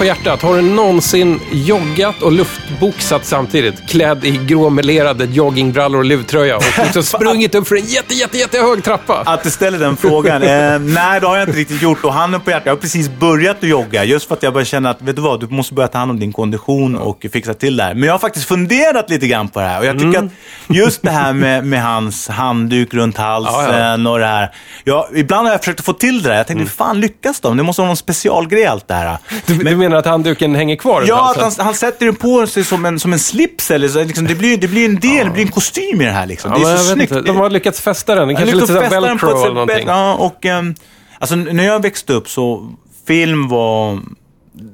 På 0.00 0.04
hjärtat, 0.06 0.42
har 0.42 0.56
du 0.56 0.62
någonsin 0.62 1.40
joggat 1.52 2.22
och 2.22 2.32
luftboxat 2.32 3.24
samtidigt? 3.26 3.88
Klädd 3.88 4.24
i 4.24 4.30
gråmelerade 4.46 5.24
joggingbrallor 5.24 5.98
och 5.98 6.04
luvtröja 6.04 6.56
och 6.56 6.62
liksom 6.82 7.02
sprungit 7.18 7.54
upp 7.54 7.68
för 7.68 7.76
en 7.76 7.84
jätte, 7.84 8.14
jätte, 8.14 8.38
jättehög 8.38 8.84
trappa? 8.84 9.22
Att 9.26 9.42
du 9.42 9.50
ställer 9.50 9.78
den 9.78 9.96
frågan. 9.96 10.42
Eh, 10.42 10.78
nej, 10.78 11.20
det 11.20 11.26
har 11.26 11.36
jag 11.36 11.48
inte 11.48 11.58
riktigt 11.58 11.82
gjort. 11.82 12.04
Och 12.04 12.12
handen 12.12 12.40
på 12.40 12.50
hjärtat, 12.50 12.66
jag 12.66 12.72
har 12.72 12.76
precis 12.80 13.10
börjat 13.10 13.56
att 13.56 13.68
jogga. 13.68 14.04
Just 14.04 14.28
för 14.28 14.34
att 14.34 14.42
jag 14.42 14.52
börjar 14.52 14.64
känna 14.64 14.90
att, 14.90 15.02
vet 15.02 15.16
du 15.16 15.22
vad, 15.22 15.40
du 15.40 15.46
måste 15.46 15.74
börja 15.74 15.88
ta 15.88 15.98
hand 15.98 16.10
om 16.10 16.20
din 16.20 16.32
kondition 16.32 16.96
och 16.96 17.26
fixa 17.32 17.54
till 17.54 17.76
det 17.76 17.82
här. 17.82 17.94
Men 17.94 18.02
jag 18.02 18.14
har 18.14 18.18
faktiskt 18.18 18.46
funderat 18.48 19.10
lite 19.10 19.26
grann 19.26 19.48
på 19.48 19.60
det 19.60 19.66
här. 19.66 19.80
Och 19.80 19.86
jag 19.86 19.94
tycker 19.98 20.10
Mm. 20.18 20.26
att 20.68 20.76
just 20.76 21.02
det 21.02 21.10
här 21.10 21.32
med, 21.32 21.66
med 21.66 21.82
hans 21.82 22.28
handduk 22.28 22.94
runt 22.94 23.16
halsen 23.16 23.54
Ja, 23.80 23.98
ja. 23.98 24.10
och 24.10 24.18
det 24.18 24.26
här. 24.26 24.50
Ja, 24.84 25.08
ibland 25.14 25.46
har 25.46 25.52
jag 25.54 25.60
försökt 25.60 25.84
få 25.84 25.92
till 25.92 26.22
det 26.22 26.28
där. 26.28 26.36
Jag 26.36 26.46
tänkte, 26.46 26.62
hur 26.62 26.70
fan 26.70 27.00
lyckas 27.00 27.40
de? 27.40 27.56
Det 27.56 27.62
måste 27.62 27.82
vara 27.82 27.88
någon 27.88 27.96
specialgrej 27.96 28.66
allt 28.66 28.88
det 28.88 28.94
här. 28.94 29.18
Du, 29.46 29.54
du 29.54 29.76
menar 29.90 29.98
att 30.00 30.06
handduken 30.06 30.54
hänger 30.54 30.76
kvar 30.76 31.04
Ja, 31.06 31.30
att 31.30 31.42
han, 31.42 31.52
han 31.66 31.74
sätter 31.74 32.06
den 32.06 32.14
på 32.16 32.46
sig 32.46 32.64
som 32.64 32.84
en, 32.84 33.00
som 33.00 33.12
en 33.12 33.18
slips. 33.18 33.70
Eller 33.70 33.88
så, 33.88 34.04
liksom, 34.04 34.26
det, 34.26 34.34
blir, 34.34 34.56
det 34.58 34.68
blir 34.68 34.84
en 34.84 35.00
del, 35.00 35.26
det 35.26 35.32
blir 35.32 35.42
en 35.44 35.50
kostym 35.52 36.00
i 36.00 36.04
det 36.04 36.10
här. 36.10 36.26
Liksom. 36.26 36.52
Ja, 36.52 36.58
det 36.68 36.72
är 36.72 36.76
så 36.76 36.94
snyggt. 36.94 37.12
inte. 37.12 37.22
De 37.22 37.36
har 37.36 37.50
lyckats 37.50 37.80
fästa 37.80 38.14
den. 38.14 38.28
Det 38.28 38.34
kanske 38.34 38.54
lite 38.54 38.66
såhär 38.66 38.90
den 38.90 39.02
velcro 39.02 39.28
eller 39.44 39.54
någonting. 39.54 39.86
Ja, 39.86 40.14
och 40.14 40.46
ehm, 40.46 40.74
alltså, 41.18 41.36
när 41.36 41.64
jag 41.66 41.82
växte 41.82 42.12
upp 42.12 42.28
så 42.28 42.68
film 43.06 43.48
var... 43.48 43.98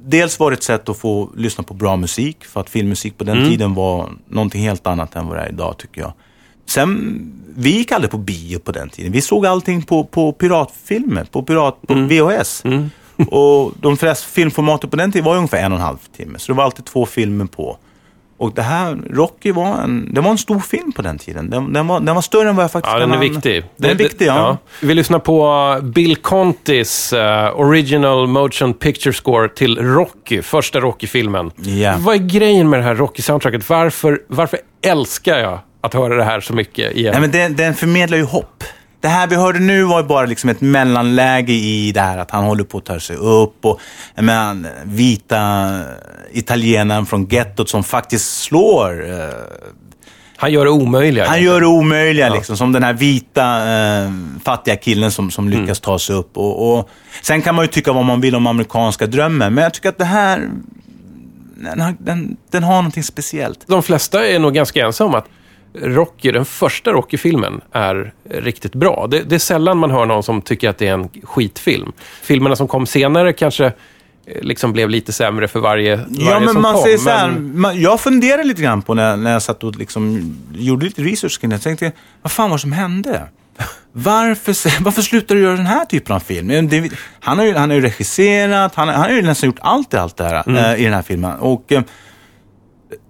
Dels 0.07 0.39
var 0.39 0.51
det 0.51 0.55
ett 0.57 0.63
sätt 0.63 0.89
att 0.89 0.99
få 0.99 1.31
lyssna 1.37 1.65
på 1.65 1.75
bra 1.75 1.97
musik, 1.97 2.45
för 2.45 2.61
att 2.61 2.71
filmmusik 2.71 3.19
på 3.19 3.25
den 3.25 3.37
Mm. 3.39 3.51
tiden 3.51 3.75
var 3.75 4.09
någonting 4.31 4.63
helt 4.63 4.87
annat 4.87 5.17
än 5.17 5.27
vad 5.29 5.37
det 5.37 5.43
är 5.43 5.49
idag, 5.49 5.75
tycker 5.79 6.01
jag. 6.01 6.13
Sen, 6.69 7.33
vi 7.57 7.71
gick 7.71 7.93
aldrig 7.93 8.11
på 8.11 8.19
bio 8.19 8.59
på 8.59 8.73
den 8.73 8.89
tiden. 8.89 9.13
Vi 9.13 9.21
såg 9.21 9.47
allting 9.47 9.83
på, 9.83 10.05
på 10.05 10.33
piratfilmer, 10.33 11.25
på, 11.25 11.43
pirat, 11.43 11.83
på 11.87 11.93
Mm. 11.93 12.09
VHS. 12.09 12.63
Och 13.31 13.73
de 13.81 13.97
flesta 13.97 14.29
filmformaten 14.29 14.91
på 14.91 14.97
den 14.97 15.13
tiden 15.13 15.25
var 15.25 15.37
ungefär 15.37 15.59
en 15.59 15.73
och 15.73 15.79
en 15.79 15.85
halv 15.85 15.99
timme, 16.17 16.39
så 16.39 16.53
det 16.53 16.57
var 16.57 16.65
alltid 16.65 16.85
två 16.85 17.07
filmer 17.07 17.47
på. 17.47 17.79
Och 18.39 18.53
det 18.55 18.63
här, 18.63 18.99
Rocky 19.11 19.53
var 19.53 19.83
en, 19.83 20.15
det 20.15 20.21
var 20.21 20.31
en 20.31 20.39
stor 20.39 20.61
film 20.61 20.93
på 20.93 21.03
den 21.03 21.19
tiden. 21.19 21.51
Den, 21.51 21.73
den, 21.73 21.87
var, 21.87 22.01
den 22.01 22.15
var 22.15 22.23
större 22.23 22.49
än 22.49 22.57
vad 22.57 22.65
jag 22.65 22.71
faktiskt 22.71 22.93
Ja, 22.93 22.99
den 22.99 23.13
är 23.13 23.19
viktig. 23.19 23.65
Den 23.77 23.91
är 23.91 23.95
viktig, 23.95 24.27
ja. 24.27 24.59
Vi 24.83 24.95
lyssnar 24.95 25.19
på 25.19 25.79
Bill 25.83 26.17
Contis 26.17 27.13
eh, 27.13 27.61
Original 27.61 28.27
Motion 28.27 28.75
Picture 28.75 29.13
Score 29.13 29.49
till 29.49 29.79
Rocky, 29.79 30.43
första 30.43 30.81
Rocky-filmen. 30.81 31.51
Ja. 31.57 31.95
Vad 31.99 32.15
är 32.15 32.19
grejen 32.19 32.71
med 32.71 32.81
det 32.81 32.85
här 32.85 32.95
Rocky-soundtracket? 32.95 33.69
Varför, 33.69 34.23
varför 34.29 34.59
älskar 34.83 35.39
jag 35.39 35.59
att 35.81 35.95
höra 35.95 36.17
det 36.17 36.25
här 36.25 36.41
så 36.41 36.53
mycket 36.53 36.97
igen? 36.97 37.13
Nej, 37.13 37.21
men 37.21 37.31
den, 37.31 37.57
den 37.57 37.75
förmedlar 37.75 38.19
ju 38.19 38.25
hopp. 38.25 38.65
Det 39.07 39.11
här 39.11 39.27
vi 39.27 39.37
hörde 39.37 39.59
nu 39.59 39.83
var 39.83 40.03
bara 40.03 40.27
liksom 40.27 40.51
ett 40.51 40.61
mellanläge 40.61 41.53
i 41.53 41.93
det 41.93 42.01
här 42.01 42.19
att 42.19 42.31
han 42.31 42.45
håller 42.45 42.65
på 42.65 42.79
att 42.79 42.85
ta 42.85 43.01
sig 43.01 43.17
upp 43.17 43.65
och 43.65 43.81
menar, 44.17 44.71
vita 44.85 45.81
italienaren 46.33 47.07
från 47.07 47.27
gettot 47.27 47.69
som 47.69 47.85
faktiskt 47.85 48.41
slår. 48.43 49.11
Eh, 49.11 49.29
Han 50.37 50.53
gör 50.53 50.65
det 50.65 50.71
omöjliga. 50.71 51.29
han 51.29 51.43
gör 51.43 51.61
det 51.61 51.67
omöjliga 51.67 52.29
liksom, 52.29 52.57
som 52.57 52.73
den 52.73 52.83
här 52.83 52.93
vita 52.93 53.45
eh, 53.73 54.11
fattiga 54.45 54.77
killen 54.77 55.11
som, 55.11 55.31
som 55.31 55.49
lyckas 55.49 55.81
ta 55.81 55.99
sig 55.99 56.17
upp. 56.17 56.37
Och, 56.37 56.79
och, 56.79 56.89
sen 57.23 57.43
kan 57.43 57.55
man 57.55 57.65
ju 57.65 57.69
tycka 57.69 57.93
vad 57.93 58.05
man 58.05 58.21
vill 58.21 58.35
om 58.37 58.47
amerikanska 58.47 59.07
drömmen, 59.07 59.55
men 59.55 59.65
jag 59.65 59.75
tycker 59.75 59.89
att 59.89 59.99
det 59.99 60.05
här, 60.05 60.49
den, 61.57 61.81
har- 61.81 61.97
den, 61.99 62.37
den 62.51 62.63
har 62.63 62.75
någonting 62.77 63.03
speciellt. 63.03 63.65
De 63.67 63.83
flesta 63.83 64.27
är 64.27 64.39
nog 64.39 64.55
ganska 64.55 64.87
ensamma 64.87 65.09
om 65.11 65.15
att 65.15 65.27
Rocky, 65.83 66.33
den 66.33 66.45
första 66.45 66.91
Rocky-filmen, 66.93 67.61
är 67.73 68.13
riktigt 68.31 68.75
bra. 68.75 69.07
Det, 69.11 69.21
det 69.23 69.35
är 69.35 69.39
sällan 69.39 69.79
man 69.79 69.91
hör 69.91 70.07
någon 70.07 70.23
som 70.23 70.43
tycker 70.43 70.69
att 70.71 70.79
det 70.79 70.89
är 70.89 70.93
en 70.95 71.09
skitfilm. 71.23 71.93
Filmerna 72.23 72.57
som 72.57 72.69
kom 72.69 72.87
senare 72.87 73.33
kanske 73.33 73.65
eh, 73.67 73.73
liksom 74.43 74.73
blev 74.73 74.91
lite 74.91 75.13
sämre 75.13 75.49
för 75.49 75.61
varje, 75.61 75.97
varje 75.97 76.31
Ja, 76.31 76.41
men 76.41 76.49
som 76.53 76.63
man 76.63 76.75
kom. 76.75 76.83
säger 76.83 76.99
så 76.99 77.11
här, 77.11 77.29
men- 77.29 77.61
man, 77.61 77.81
jag 77.81 78.01
funderade 78.01 78.45
lite 78.45 78.63
grann 78.63 78.83
på 78.83 78.95
när, 78.95 79.17
när 79.17 79.33
jag 79.33 79.43
satt 79.43 79.65
och 79.65 79.77
liksom 79.77 80.37
gjorde 80.55 80.85
lite 80.87 81.03
research 81.03 81.41
kring 81.41 81.51
det. 81.51 81.55
Jag 81.55 81.63
tänkte, 81.63 81.93
vad 82.23 82.33
fan 82.33 82.51
var 82.51 82.57
det 82.57 82.61
som 82.61 82.73
hände? 82.73 83.23
Varför, 83.93 84.83
varför 84.85 85.03
slutar 85.03 85.35
du 85.35 85.41
göra 85.41 85.57
den 85.57 85.67
här 85.67 85.85
typen 85.85 86.17
av 86.17 86.21
film? 86.21 86.69
Det, 86.69 86.91
han, 87.21 87.39
har 87.39 87.45
ju, 87.45 87.55
han 87.55 87.71
har 87.71 87.75
ju 87.77 87.83
regisserat, 87.83 88.75
han, 88.75 88.89
han 88.89 89.01
har 89.01 89.11
ju 89.11 89.23
nästan 89.23 89.47
gjort 89.49 89.59
allt 89.61 89.95
i 89.95 89.97
allt 89.97 90.17
det 90.17 90.25
här 90.25 90.43
Mm. 90.49 90.65
eh, 90.65 90.81
i 90.81 90.85
den 90.85 90.95
här 90.95 91.03
filmen. 91.03 91.39
Och 91.39 91.73
eh, 91.73 91.83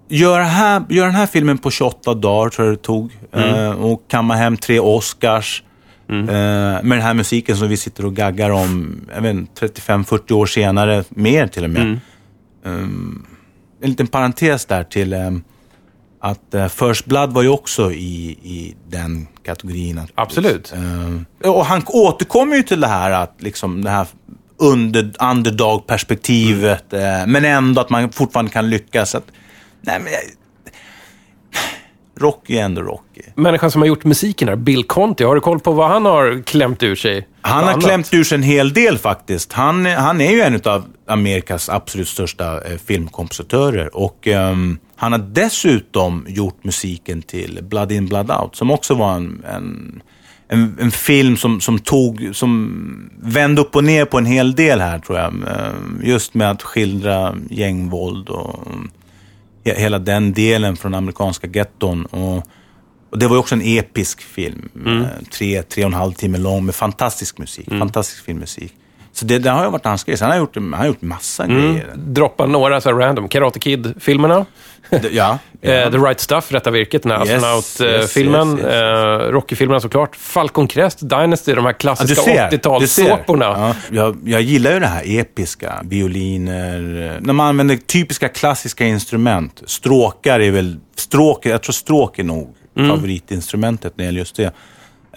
gör, 0.08 0.40
här, 0.40 0.82
gör 0.88 1.04
den 1.06 1.14
här 1.14 1.26
filmen 1.26 1.58
på 1.58 1.70
28 1.70 2.14
dagar, 2.14 2.50
tror 2.50 2.68
jag 2.68 2.76
det 2.76 2.82
tog. 2.82 3.12
Mm. 3.32 3.54
Eh, 3.54 3.70
och 3.70 4.02
kamma 4.08 4.34
hem 4.34 4.56
tre 4.56 4.80
Oscars. 4.80 5.62
Eh, 6.08 6.14
med 6.26 6.82
den 6.82 7.00
här 7.02 7.14
musiken 7.14 7.56
som 7.56 7.68
vi 7.68 7.76
sitter 7.76 8.04
och 8.06 8.14
gaggar 8.16 8.50
om, 8.50 9.00
jag 9.14 9.22
vet 9.22 9.34
inte, 9.34 9.66
35-40 9.66 10.32
år 10.32 10.46
senare, 10.46 11.04
mer 11.08 11.46
till 11.46 11.64
och 11.64 11.70
med 11.70 12.00
Mm. 12.64 13.26
en 13.82 13.90
liten 13.90 14.06
parentes 14.06 14.64
där 14.64 14.84
till 14.84 15.12
eh, 15.12 15.30
att 16.20 16.54
eh, 16.54 16.68
First 16.68 17.04
Blood 17.06 17.32
var 17.32 17.42
ju 17.42 17.48
också 17.48 17.92
i, 17.92 18.30
i 18.42 18.74
den 18.88 19.26
kategorin. 19.44 19.98
Att, 19.98 20.10
Absolut. 20.14 20.74
Eh, 21.42 21.50
och 21.50 21.66
han 21.66 21.82
återkommer 21.86 22.56
ju 22.56 22.62
till 22.62 22.80
det 22.80 22.86
här 22.86 23.10
att 23.10 23.34
liksom 23.38 23.84
det 23.84 23.90
här 23.90 24.06
under, 24.58 25.12
underdog-perspektivet, 25.20 26.92
eh, 26.92 27.26
men 27.26 27.44
ändå 27.44 27.80
att 27.80 27.90
man 27.90 28.12
fortfarande 28.12 28.50
kan 28.52 28.70
lyckas. 28.70 29.14
Att, 29.14 29.26
nej, 29.87 30.01
men, 30.01 30.12
jag- 30.12 30.20
Rocky 32.18 32.57
är 32.57 32.62
ändå 32.64 32.83
Rocky. 32.83 33.22
Människan 33.35 33.70
som 33.70 33.83
har 33.83 33.87
gjort 33.88 34.05
musiken 34.05 34.49
här, 34.49 34.57
Bill 34.57 34.85
Conti, 34.85 35.25
har 35.25 35.35
du 35.35 35.40
koll 35.40 35.61
på 35.61 35.72
vad 35.72 35.88
han 35.88 36.05
har 36.05 36.42
klämt 36.42 36.83
ur 36.83 36.96
sig? 36.96 37.29
Han 37.40 37.64
har 37.64 37.70
annat? 37.72 37.85
klämt 37.85 38.14
ur 38.14 38.25
sig 38.25 38.37
en 38.37 38.42
hel 38.42 38.72
del 38.72 38.99
faktiskt. 38.99 39.53
Han, 39.53 39.87
han 39.87 40.20
är 40.20 40.31
ju 40.33 40.40
en 40.40 40.61
av 40.64 40.85
Amerikas 41.07 41.68
absolut 41.68 42.09
största 42.09 42.64
eh, 42.64 42.77
filmkompositörer. 42.87 43.96
Och 43.96 44.27
ehm, 44.29 44.79
han 44.96 45.12
har 45.12 45.18
dessutom 45.18 46.25
gjort 46.29 46.64
musiken 46.64 47.22
till 47.22 47.59
Blood 47.62 47.92
In 47.92 48.07
Blood 48.07 48.31
Out, 48.31 48.57
som 48.57 48.70
också 48.70 48.94
var 48.94 49.14
en, 49.14 49.44
en, 49.49 50.03
en, 50.49 50.77
en 50.81 50.90
film 50.90 51.37
som, 51.37 51.61
som 51.61 51.79
tog, 51.79 52.31
som 52.33 53.11
vände 53.22 53.61
upp 53.61 53.77
och 53.77 53.85
ner 53.85 54.05
på 54.05 54.18
en 54.18 54.27
hel 54.27 54.55
del 54.55 54.81
här 54.81 54.99
tror 54.99 55.18
jag. 55.18 55.27
Ehm, 55.35 56.01
Just 56.05 56.35
med 56.35 56.51
att 56.51 56.62
skildra 56.62 57.35
gängvåld 57.51 58.29
och 58.29 58.59
hela 59.74 59.98
den 59.98 60.33
delen 60.33 60.76
från 60.76 60.94
amerikanska 60.94 61.46
getton. 61.46 62.05
Och, 62.07 62.37
och 63.11 63.18
det 63.18 63.26
var 63.26 63.37
också 63.37 63.55
en 63.55 63.62
episk 63.64 64.20
film. 64.22 64.68
eh, 64.87 65.24
Tre, 65.38 65.62
tre 65.62 65.85
och 65.85 65.88
en 65.88 65.94
halv 65.94 66.12
timme 66.12 66.38
lång 66.38 66.64
med 66.66 66.74
fantastisk 66.74 67.38
musik. 67.38 67.68
Fantastisk 67.79 68.24
filmmusik. 68.24 68.74
Så 69.12 69.24
det, 69.24 69.38
det 69.38 69.50
har 69.50 69.64
ju 69.64 69.70
varit 69.70 69.85
hans 69.85 70.05
grej. 70.05 70.16
Sen 70.16 70.24
har 70.26 70.33
han 70.33 70.40
gjort, 70.40 70.55
han 70.57 70.72
har 70.72 70.87
gjort 70.87 71.02
massa 71.02 71.46
grejer. 71.46 71.92
Droppa 71.96 72.46
några 72.46 72.81
så 72.81 72.92
random. 72.92 73.29
Karate 73.29 73.59
Kid-filmerna. 73.59 74.46
Ja. 75.11 75.38
Eh, 75.62 75.90
The 75.90 75.99
Right 75.99 76.20
Stuff, 76.20 76.53
Rätta 76.53 76.70
Virket, 76.70 77.03
den 77.03 77.12
här 77.12 77.27
Yes, 77.27 77.44
astronaut-filmen. 77.44 78.49
yes, 78.49 78.59
yes, 78.59 78.66
yes. 78.66 78.75
Eh, 78.75 79.31
Rocky-filmerna 79.33 79.81
såklart. 79.81 80.16
Falcon 80.16 80.68
Crest, 80.68 80.99
Dynasty, 81.09 81.55
de 81.55 81.64
här 81.64 81.72
klassiska 81.72 82.22
ser. 82.22 82.51
du 82.51 82.87
ser. 82.87 83.05
80-talssåporna. 83.05 83.44
Ja, 83.44 83.75
jag, 83.90 84.16
jag 84.25 84.42
gillar 84.42 84.72
ju 84.72 84.81
det 84.81 84.87
här 84.87 85.03
episka. 85.07 85.81
Violiner. 85.85 86.81
När 87.20 87.33
man 87.33 87.46
använder 87.46 87.77
typiska 87.77 88.29
klassiska 88.29 88.85
instrument. 88.85 89.62
Stråkar 89.66 90.40
är 90.40 90.51
väl... 90.51 90.77
Stråk, 90.96 91.46
jag 91.46 91.62
tror 91.62 91.72
stråk 91.72 92.18
är 92.18 92.25
nog 92.25 92.55
favoritinstrumentet 92.77 93.92
när 93.96 94.05
det 94.05 94.07
gäller 94.07 94.18
just 94.18 94.37
det. 94.37 94.53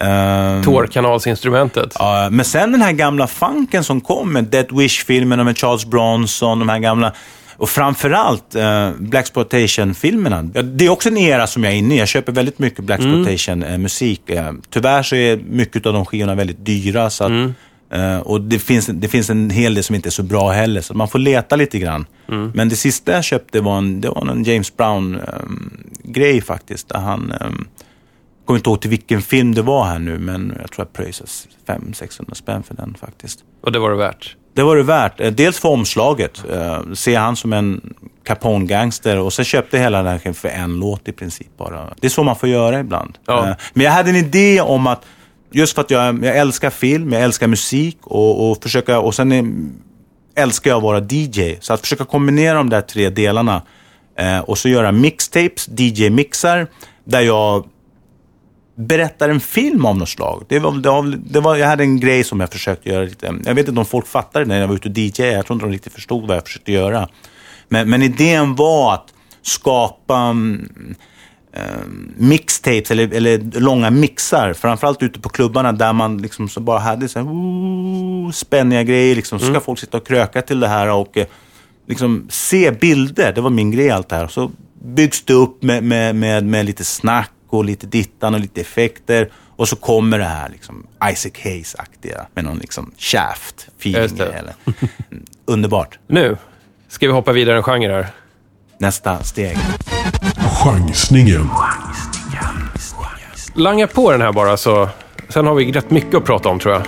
Um, 0.04 0.62
Tårkanalsinstrumentet. 0.64 1.96
Ja, 1.98 2.28
men 2.30 2.44
sen 2.44 2.72
den 2.72 2.82
här 2.82 2.92
gamla 2.92 3.26
funken 3.26 3.84
som 3.84 4.00
kom 4.00 4.32
med 4.32 4.44
Dead 4.44 4.66
Wish-filmerna 4.78 5.44
med 5.44 5.58
Charles 5.58 5.84
Bronson, 5.86 6.58
de 6.58 6.68
här 6.68 6.78
gamla 6.78 7.12
och 7.60 7.68
framförallt 7.68 8.54
eh, 8.54 8.90
Blaxploitation-filmerna. 8.98 10.42
Det 10.42 10.86
är 10.86 10.88
också 10.90 11.08
en 11.08 11.16
era 11.16 11.46
som 11.46 11.64
jag 11.64 11.72
är 11.72 11.76
inne 11.76 11.94
i. 11.94 11.98
Jag 11.98 12.08
köper 12.08 12.32
väldigt 12.32 12.58
mycket 12.58 12.84
Blaxploitation-musik. 12.84 14.30
Eh, 14.30 14.52
tyvärr 14.70 15.02
så 15.02 15.16
är 15.16 15.36
mycket 15.36 15.86
av 15.86 15.92
de 15.92 16.06
skivorna 16.06 16.34
väldigt 16.34 16.66
dyra. 16.66 17.10
Så 17.10 17.24
att, 17.24 17.30
eh, 17.92 18.18
och 18.18 18.40
det 18.40 18.58
finns, 18.58 18.86
det 18.86 19.08
finns 19.08 19.30
en 19.30 19.50
hel 19.50 19.74
del 19.74 19.84
som 19.84 19.94
inte 19.94 20.08
är 20.08 20.10
så 20.10 20.22
bra 20.22 20.50
heller, 20.50 20.80
så 20.80 20.94
man 20.94 21.08
får 21.08 21.18
leta 21.18 21.56
lite 21.56 21.78
grann. 21.78 22.06
Men 22.54 22.68
det 22.68 22.76
sista 22.76 23.12
jag 23.12 23.24
köpte 23.24 23.60
var 23.60 23.78
en, 23.78 24.00
det 24.00 24.08
var 24.08 24.30
en 24.30 24.44
James 24.44 24.76
Brown-grej 24.76 26.40
faktiskt. 26.40 26.88
Där 26.88 26.98
han... 26.98 27.32
ehm, 27.40 27.68
kommer 28.44 28.58
inte 28.58 28.70
ihåg 28.70 28.80
till 28.80 28.90
vilken 28.90 29.22
film 29.22 29.54
det 29.54 29.62
var 29.62 29.84
här 29.84 29.98
nu, 29.98 30.18
men 30.18 30.56
jag 30.60 30.70
tror 30.72 30.86
jag 30.86 30.92
pröjsas 30.92 31.48
500-600 31.66 32.34
spänn 32.34 32.62
för 32.62 32.74
den 32.74 32.94
faktiskt. 33.00 33.40
Och 33.62 33.72
det 33.72 33.78
var 33.78 33.90
det 33.90 33.96
värt. 33.96 34.36
Det 34.54 34.62
var 34.62 34.76
det 34.76 34.82
värt. 34.82 35.20
Eh, 35.20 35.30
Dels 35.32 35.58
för 35.60 35.68
omslaget, 35.68 36.42
eh, 36.52 36.78
se 36.94 37.14
han 37.14 37.36
som 37.36 37.52
en 37.52 37.94
Capone-gangster 38.24 39.18
och 39.18 39.32
sen 39.32 39.44
köpte 39.44 39.78
hela 39.78 40.02
den 40.02 40.06
här 40.24 40.32
för 40.32 40.48
en 40.48 40.78
låt 40.80 41.08
i 41.08 41.12
princip 41.12 41.56
bara. 41.58 41.94
Det 42.00 42.06
är 42.06 42.08
så 42.10 42.22
man 42.22 42.36
får 42.36 42.48
göra 42.48 42.80
ibland. 42.80 43.18
Ja. 43.26 43.48
Eh, 43.48 43.54
Men 43.72 43.84
jag 43.84 43.92
hade 43.92 44.10
en 44.10 44.16
idé 44.16 44.60
om 44.60 44.86
att, 44.86 45.02
just 45.52 45.74
för 45.74 45.80
att 45.82 45.90
jag, 45.90 46.24
jag 46.24 46.36
älskar 46.36 46.70
film, 46.70 47.12
jag 47.12 47.22
älskar 47.22 47.46
musik 47.46 47.98
och, 48.02 48.50
och 48.50 48.62
försöka, 48.62 49.00
och 49.00 49.14
sen 49.14 49.32
är, 49.32 49.44
älskar 50.42 50.70
jag 50.70 50.76
att 50.76 50.82
vara 50.82 51.00
DJ. 51.08 51.56
Så 51.60 51.72
att 51.72 51.80
försöka 51.80 52.04
kombinera 52.04 52.54
de 52.54 52.70
där 52.70 52.80
tre 52.80 53.10
delarna 53.10 53.62
eh, 54.18 54.38
och 54.38 54.58
så 54.58 54.68
göra 54.68 54.92
mixtapes, 54.92 55.68
DJ-mixar, 55.68 56.66
där 57.04 57.20
jag 57.20 57.64
berättar 58.80 59.28
en 59.28 59.40
film 59.40 59.86
av 59.86 59.96
något 59.98 60.08
slag. 60.08 60.44
Det 60.48 60.58
var, 60.58 60.72
det 60.72 60.88
var, 60.88 61.02
det 61.02 61.40
var, 61.40 61.56
jag 61.56 61.66
hade 61.66 61.82
en 61.82 62.00
grej 62.00 62.24
som 62.24 62.40
jag 62.40 62.52
försökte 62.52 62.88
göra 62.88 63.04
lite. 63.04 63.34
Jag 63.44 63.54
vet 63.54 63.68
inte 63.68 63.80
om 63.80 63.86
folk 63.86 64.06
fattade 64.06 64.44
det 64.44 64.48
när 64.48 64.60
jag 64.60 64.68
var 64.68 64.74
ute 64.74 64.88
och 64.88 64.98
DJ. 64.98 65.22
Jag 65.22 65.46
tror 65.46 65.54
inte 65.54 65.66
de 65.66 65.72
riktigt 65.72 65.92
förstod 65.92 66.26
vad 66.26 66.36
jag 66.36 66.44
försökte 66.44 66.72
göra. 66.72 67.08
Men, 67.68 67.90
men 67.90 68.02
idén 68.02 68.54
var 68.54 68.94
att 68.94 69.06
skapa 69.42 70.16
mm, 70.16 70.94
eh, 71.52 71.62
mixtapes 72.16 72.90
eller, 72.90 73.14
eller 73.14 73.60
långa 73.60 73.90
mixar. 73.90 74.52
Framförallt 74.52 75.02
ute 75.02 75.20
på 75.20 75.28
klubbarna 75.28 75.72
där 75.72 75.92
man 75.92 76.18
liksom 76.18 76.48
så 76.48 76.60
bara 76.60 76.78
hade 76.78 77.08
så 77.08 77.18
här, 77.18 77.26
ooh, 77.26 78.30
spänniga 78.30 78.82
grejer. 78.82 79.16
Liksom. 79.16 79.38
Så 79.38 79.46
ska 79.46 79.60
folk 79.60 79.78
sitta 79.78 79.96
och 79.96 80.06
kröka 80.06 80.42
till 80.42 80.60
det 80.60 80.68
här 80.68 80.90
och 80.90 81.18
eh, 81.18 81.26
liksom 81.86 82.26
se 82.30 82.70
bilder. 82.70 83.32
Det 83.32 83.40
var 83.40 83.50
min 83.50 83.70
grej 83.70 83.90
allt 83.90 84.08
det 84.08 84.16
här. 84.16 84.28
Så 84.28 84.50
byggs 84.82 85.24
det 85.24 85.34
upp 85.34 85.62
med, 85.62 85.84
med, 85.84 86.14
med, 86.16 86.44
med 86.44 86.66
lite 86.66 86.84
snack 86.84 87.30
och 87.50 87.64
lite 87.64 87.86
dittan 87.86 88.34
och 88.34 88.40
lite 88.40 88.60
effekter. 88.60 89.30
Och 89.56 89.68
så 89.68 89.76
kommer 89.76 90.18
det 90.18 90.24
här 90.24 90.48
liksom 90.48 90.86
Isaac 91.12 91.32
Hayes-aktiga 91.44 92.26
med 92.34 92.44
någon 92.44 92.58
liksom 92.58 92.92
shaft 92.98 93.68
feeling. 93.78 94.18
Eller. 94.20 94.54
Mm, 94.66 95.24
Underbart. 95.44 95.98
Nu 96.06 96.36
ska 96.88 97.06
vi 97.06 97.12
hoppa 97.12 97.32
vidare 97.32 97.56
en 97.56 97.62
genre 97.62 97.92
här. 97.92 98.06
Nästa 98.78 99.22
steg. 99.22 99.58
Chansningen. 100.64 101.48
Langa 103.54 103.86
på 103.86 104.12
den 104.12 104.20
här 104.20 104.32
bara 104.32 104.56
så... 104.56 104.88
Sen 105.28 105.46
har 105.46 105.54
vi 105.54 105.72
rätt 105.72 105.90
mycket 105.90 106.14
att 106.14 106.24
prata 106.24 106.48
om 106.48 106.58
tror 106.58 106.74
jag. 106.74 106.82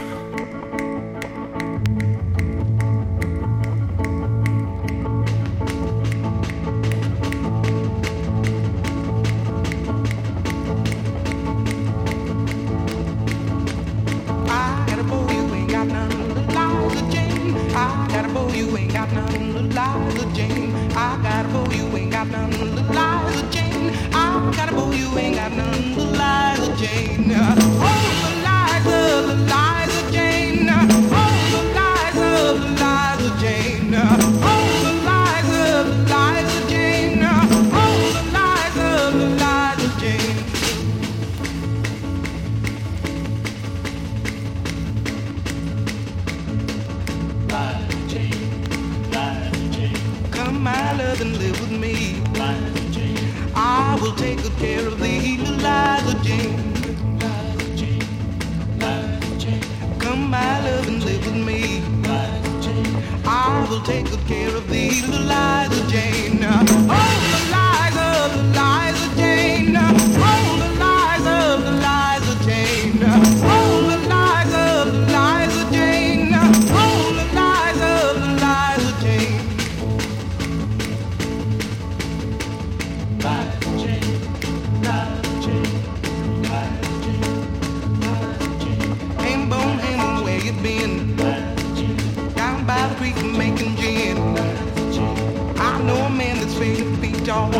Tall. 97.24 97.50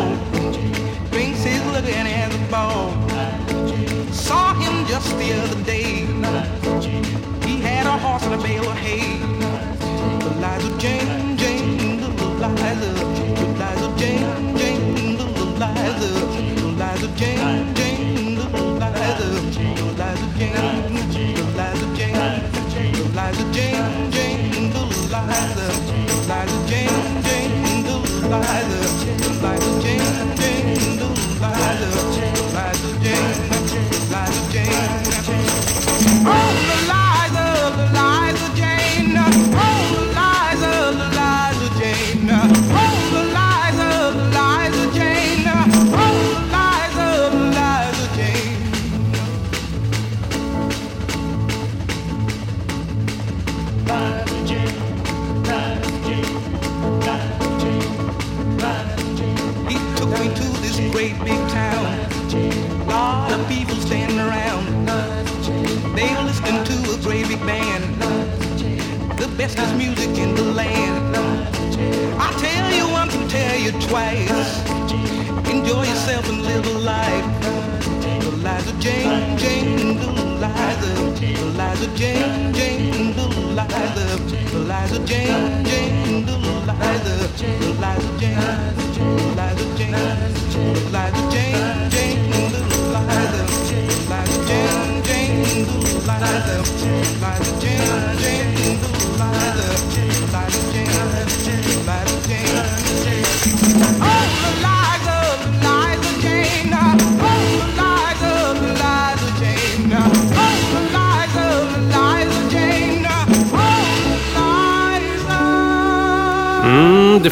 Drinks 1.11 1.43
his 1.43 1.63
liquor 1.71 1.89
and 1.89 2.07
has 2.07 2.33
ball. 2.51 2.91
Saw 4.11 4.53
him 4.55 4.85
just 4.87 5.09
the 5.17 5.33
other 5.33 5.63
day. 5.63 6.05
He 7.47 7.61
had 7.61 7.85
a 7.85 7.97
horse 7.97 8.23
and 8.23 8.35
a 8.35 8.37
bale 8.43 8.69
of 8.69 8.77
hay. 8.77 9.21
Eliza 10.27 10.77
Jane, 10.79 11.37
Jane, 11.37 12.01
little 12.01 12.35
Eliza. 12.43 12.91
Eliza 13.43 13.87
Jane, 13.97 14.57
Jane, 14.57 15.17
little 15.17 15.47
Eliza. 15.55 16.09
Eliza 16.67 17.07
Jane, 17.15 17.75
Jane, 17.75 18.35
little 18.35 18.75
Eliza. 18.75 19.27
Eliza 19.89 20.27
Jane, 20.37 20.93
Eliza 21.39 21.87
Jane, 21.97 22.23
Eliza 22.99 23.45
Jane, 23.55 24.11
Jane, 24.11 24.51
little 24.73 24.91
Eliza. 24.91 25.67
Eliza 26.11 26.57
Jane, 26.67 27.23
Jane, 27.23 27.55
little. 27.85 28.03
Eliza 28.25 29.02
The 69.43 69.49
bestest 69.49 69.75
music 69.75 70.17
in 70.17 70.33
the 70.35 70.43
land. 70.55 71.17
I 71.17 72.31
tell 72.39 72.71
you 72.71 72.87
once 72.93 73.13
and 73.13 73.29
tell 73.29 73.59
you 73.59 73.73
twice. 73.89 74.31
Enjoy 75.51 75.83
yourself 75.83 76.29
and 76.29 76.41
live 76.43 76.65
a 76.65 76.77
life. 76.79 77.25
Eliza 78.23 78.71
Jane, 78.79 79.37
Jane, 79.37 79.99
Eliza. 79.99 80.47
Eliza 81.27 81.87
Jane, 81.93 82.53
Jane, 82.53 83.19
Eliza. 83.19 83.67
Eliza 84.55 84.99
Jane, 85.03 85.65
Jane, 85.65 86.23
Eliza. 86.23 86.73
Eliza 86.79 87.27
Jane, 87.35 87.67
Eliza 87.67 88.15
Jane, 88.19 88.39
Eliza 88.95 89.27
Jane, 91.33 91.91
Jane, 91.91 92.31
Eliza. 92.31 93.11
Eliza 93.83 94.39
Jane, 94.47 95.01
Jane, 95.03 95.43
Eliza. 95.43 96.31
Eliza 96.63 97.59
Jane, 97.59 98.17
Jane, 98.21 98.92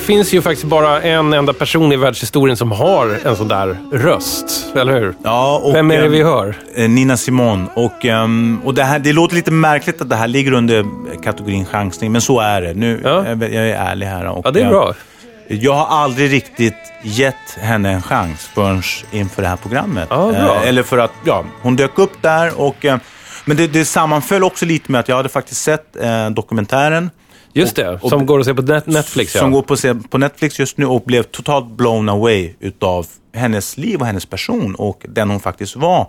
finns 0.02 0.34
ju 0.34 0.42
faktiskt 0.42 0.68
bara 0.68 1.02
en 1.02 1.34
enda 1.34 1.54
person 1.54 1.92
i 1.92 1.96
världshistorien 1.98 2.58
som 2.58 2.72
har 2.72 3.20
en 3.26 3.36
sån 3.36 3.48
där 3.48 3.78
röst. 3.92 4.66
Eller 4.76 5.00
hur? 5.00 5.14
Ja, 5.24 5.62
och, 5.64 5.76
Vem 5.76 5.92
är 5.92 6.02
det 6.02 6.08
vi 6.08 6.24
hör? 6.24 6.56
eh, 6.76 6.90
Nina 6.90 7.18
Simone. 7.18 7.66
Och, 7.76 8.06
ehm, 8.06 8.62
och 8.66 8.74
det, 8.74 8.84
här, 8.84 9.00
det 9.00 9.14
låter 9.14 9.36
lite 9.36 9.52
märkligt 9.52 10.02
att 10.02 10.10
det 10.10 10.16
här 10.16 10.28
ligger 10.28 10.52
under 10.52 10.86
kategorin 11.24 11.66
chansning, 11.66 12.12
men 12.12 12.22
så 12.22 12.40
är 12.40 12.62
det. 12.62 12.74
Nu, 12.74 13.02
Ja. 13.04 13.26
jag, 13.28 13.44
jag 13.44 13.70
är 13.70 13.76
ärlig 13.76 14.06
här. 14.06 14.26
Och, 14.28 14.42
Ja, 14.46 14.52
det 14.52 14.62
är 14.62 14.70
bra. 14.70 14.94
Jag 15.48 15.74
har 15.74 15.98
aldrig 16.04 16.32
riktigt 16.32 16.74
gett 17.04 17.58
henne 17.60 17.90
en 17.92 18.02
chans 18.02 18.50
förrän 18.54 18.82
inför 19.12 19.42
det 19.42 19.48
här 19.48 19.56
programmet. 19.58 20.08
Ja. 20.10 20.32
Eh, 20.34 20.68
eller 20.68 20.84
för 20.84 20.98
att, 20.98 21.12
ja, 21.26 21.44
hon 21.62 21.76
dök 21.76 22.00
upp 22.00 22.22
där 22.22 22.62
och... 22.62 22.86
Eh, 22.86 22.98
men 23.46 23.58
det, 23.58 23.68
det 23.68 23.86
sammanföll 23.86 24.44
också 24.44 24.66
lite 24.66 24.92
med 24.92 25.00
att 25.00 25.08
jag 25.10 25.16
hade 25.16 25.30
faktiskt 25.30 25.62
sett 25.62 25.96
eh, 26.04 26.30
dokumentären. 26.30 27.10
Just 27.54 27.76
det, 27.76 28.00
som 28.04 28.26
går 28.26 28.40
att 28.40 28.46
se 28.46 28.54
på 28.54 28.62
net- 28.62 28.88
Netflix. 28.88 29.32
Som 29.32 29.52
ja. 29.52 29.56
går 29.56 29.62
på, 29.62 29.78
se- 29.78 29.96
på 30.10 30.18
Netflix 30.18 30.60
just 30.60 30.78
nu 30.78 30.86
och 30.86 31.02
blev 31.06 31.24
totalt 31.24 31.68
blown 31.72 32.10
away 32.10 32.54
utav 32.60 33.08
hennes 33.34 33.78
liv 33.78 34.00
och 34.00 34.06
hennes 34.06 34.26
person 34.26 34.76
och 34.76 35.06
den 35.10 35.30
hon 35.30 35.40
faktiskt 35.40 35.76
var. 35.76 36.08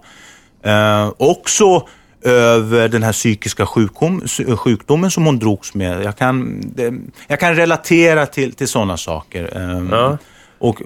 Eh, 0.64 1.12
också 1.16 1.86
över 2.24 2.88
den 2.88 3.02
här 3.02 3.12
psykiska 3.12 3.66
sjukdom, 3.66 4.22
sjukdomen 4.56 5.10
som 5.10 5.26
hon 5.26 5.38
drogs 5.38 5.74
med. 5.74 6.04
Jag 6.04 6.16
kan, 6.16 6.60
det, 6.74 6.94
jag 7.28 7.40
kan 7.40 7.54
relatera 7.54 8.26
till, 8.26 8.52
till 8.52 8.68
sådana 8.68 8.96
saker. 8.96 9.50
Eh, 9.56 9.86
Ja. 9.98 10.18
Och 10.58 10.82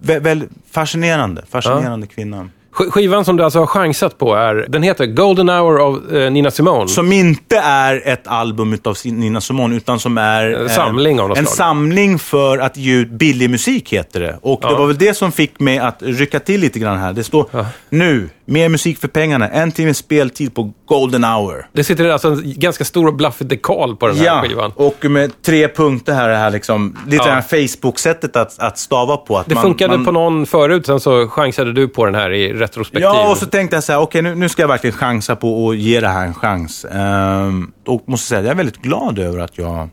vä, 0.00 0.18
väl, 0.18 0.44
fascinerande, 0.70 1.44
fascinerande 1.50 2.06
kvinna. 2.06 2.48
Sk- 2.74 2.90
Skivan 2.90 3.24
som 3.24 3.36
du 3.36 3.44
alltså 3.44 3.58
har 3.58 3.66
chansat 3.66 4.18
på 4.18 4.34
är, 4.34 4.66
den 4.68 4.82
heter 4.82 5.06
Golden 5.06 5.48
Hour 5.48 5.80
av 5.86 6.16
eh, 6.16 6.30
Nina 6.30 6.50
Simone. 6.50 6.88
Som 6.88 7.12
inte 7.12 7.56
är 7.58 8.08
ett 8.08 8.26
album 8.26 8.72
utav 8.72 8.96
Nina 9.04 9.40
Simone, 9.40 9.76
utan 9.76 10.00
som 10.00 10.18
är 10.18 10.50
En 10.50 10.68
samling 10.68 11.20
av 11.20 11.28
något 11.28 11.38
en 11.38 11.46
slag. 11.46 11.56
samling 11.56 12.18
för 12.18 12.58
att 12.58 12.76
ge 12.76 12.94
ut 12.94 13.10
billig 13.10 13.50
musik, 13.50 13.92
heter 13.92 14.20
det. 14.20 14.38
Och 14.42 14.60
Ja. 14.62 14.68
det 14.68 14.74
var 14.74 14.86
väl 14.86 14.98
det 14.98 15.14
som 15.14 15.32
fick 15.32 15.60
mig 15.60 15.78
att 15.78 15.96
rycka 16.02 16.40
till 16.40 16.60
lite 16.60 16.78
grann 16.78 16.98
här. 16.98 17.12
Det 17.12 17.24
står 17.24 17.46
nu, 17.88 18.28
mer 18.50 18.68
musik 18.68 18.98
för 18.98 19.08
pengarna, 19.08 19.48
en 19.48 19.72
timmes 19.72 19.98
speltid 19.98 20.54
på 20.54 20.72
Golden 20.86 21.24
Hour. 21.24 21.66
Det 21.72 21.84
sitter 21.84 22.08
alltså 22.08 22.28
en 22.28 22.42
ganska 22.44 22.84
stor 22.84 23.06
och 23.06 23.14
blaffig 23.14 23.46
dekal 23.46 23.96
på 23.96 24.06
den 24.06 24.16
här 24.16 24.24
Ja, 24.24 24.42
skivan. 24.42 24.72
och 24.76 25.04
med 25.10 25.42
tre 25.42 25.68
punkter 25.68 26.12
här, 26.14 26.28
det 26.28 26.36
här 26.36 26.50
liksom, 26.50 26.96
lite 27.06 27.16
Ja. 27.16 27.24
det 27.26 27.30
här 27.32 27.42
Facebook-sättet 27.66 28.36
att, 28.36 28.58
att 28.58 28.78
stava 28.78 29.16
på. 29.16 29.38
Att 29.38 29.46
Det 29.46 29.54
man, 29.54 29.62
funkade 29.62 29.96
man, 29.96 30.04
på 30.06 30.12
någon 30.12 30.46
förut, 30.46 30.86
sen 30.86 31.00
så 31.00 31.28
chansade 31.28 31.72
du 31.72 31.88
på 31.88 32.04
den 32.04 32.14
här 32.14 32.30
i 32.32 32.52
retrospektiv. 32.52 33.02
Ja, 33.02 33.30
och 33.30 33.36
så 33.36 33.46
tänkte 33.46 33.76
jag 33.76 33.84
så 33.84 33.92
här, 33.92 34.00
okej 34.00 34.22
nu, 34.22 34.34
nu 34.34 34.48
ska 34.48 34.62
jag 34.62 34.68
verkligen 34.68 34.96
chansa 34.96 35.36
på 35.36 35.70
att 35.70 35.76
ge 35.76 36.00
det 36.00 36.08
här 36.08 36.26
en 36.26 36.34
chans. 36.34 36.84
Ehm, 36.92 37.72
och 37.86 38.02
måste 38.06 38.26
säga, 38.28 38.40
jag 38.42 38.50
är 38.50 38.54
väldigt 38.54 38.82
glad 38.82 39.18
över 39.18 39.38
att 39.38 39.58
jag 39.58 39.88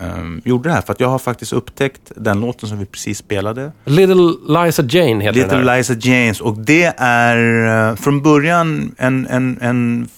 ehm, 0.00 0.40
gjorde 0.44 0.68
det 0.68 0.72
här. 0.72 0.80
För 0.82 0.92
att 0.92 1.00
jag 1.00 1.08
har 1.08 1.18
faktiskt 1.18 1.52
upptäckt 1.52 2.12
den 2.16 2.40
låten 2.40 2.68
som 2.68 2.78
vi 2.78 2.86
precis 2.86 3.18
spelade. 3.18 3.72
Little 3.84 4.32
Liza 4.64 4.82
Jane 4.82 5.24
heter 5.24 5.40
den 5.40 5.42
Little 5.42 5.70
här. 5.70 5.76
Liza 5.78 5.94
James. 5.94 6.40
Och 6.40 6.58
det 6.58 6.94
är 6.96 7.66
eh, 7.90 7.96
från 7.96 8.22
början 8.22 8.94
en, 8.98 9.26
en, 9.26 9.58
en, 9.60 10.08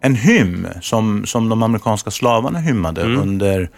en 0.00 0.14
hymn 0.14 0.66
som, 0.80 1.26
som 1.26 1.48
de 1.48 1.62
amerikanska 1.62 2.10
slavarna 2.10 2.58
hymmade 2.58 3.02
Mm. 3.02 3.20
under 3.22 3.68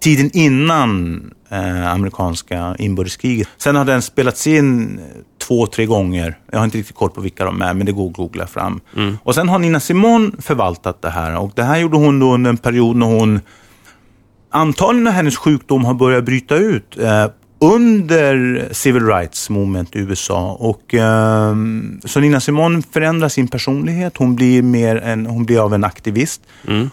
tiden 0.00 0.30
innan 0.34 1.20
eh, 1.50 1.92
amerikanska 1.92 2.76
inbördeskriget. 2.78 3.48
Sen 3.56 3.76
har 3.76 3.84
den 3.84 4.02
spelats 4.02 4.46
in 4.46 5.00
två, 5.38 5.66
tre 5.66 5.86
gånger. 5.86 6.38
Jag 6.52 6.58
har 6.58 6.64
inte 6.64 6.78
riktigt 6.78 6.96
koll 6.96 7.10
på 7.10 7.20
vilka 7.20 7.44
de 7.44 7.62
är, 7.62 7.74
men 7.74 7.86
det 7.86 7.92
går 7.92 8.06
att 8.10 8.16
googla 8.16 8.46
fram. 8.46 8.80
Mm. 8.96 9.18
Och 9.22 9.34
sen 9.34 9.48
har 9.48 9.58
Nina 9.58 9.80
Simone 9.80 10.30
förvaltat 10.38 11.02
det 11.02 11.10
här. 11.10 11.36
Och 11.38 11.52
det 11.54 11.62
här 11.62 11.78
gjorde 11.78 11.96
hon 11.96 12.18
då 12.18 12.34
under 12.34 12.50
en 12.50 12.56
period 12.56 12.96
när 12.96 13.06
hon 13.06 13.40
antagligen 14.56 15.12
hennes 15.12 15.36
sjukdom 15.36 15.84
har 15.84 15.94
börjat 15.94 16.24
bryta 16.24 16.56
ut 16.56 16.98
eh, 16.98 17.26
under 17.58 18.68
civil 18.72 19.06
rights 19.06 19.50
movement 19.50 19.96
i 19.96 19.98
USA. 19.98 20.52
Och, 20.52 20.94
ehm, 20.94 22.00
så 22.04 22.20
Nina 22.20 22.40
Simone 22.40 22.82
förändrar 22.90 23.28
sin 23.28 23.48
personlighet. 23.48 24.16
Hon 24.16 24.36
blir, 24.36 24.62
mer 24.62 24.96
en, 24.96 25.26
hon 25.26 25.44
blir 25.44 25.64
av 25.64 25.74
en 25.74 25.84
aktivist. 25.84 26.42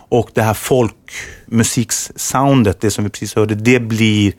Och 0.10 0.30
det 0.34 0.42
här 0.42 0.54
folkmusikssoundet, 0.54 2.82
det 2.82 2.92
som 2.92 3.04
vi 3.04 3.10
precis 3.10 3.36
hörde, 3.36 3.56
det 3.56 3.80
blir 3.80 4.34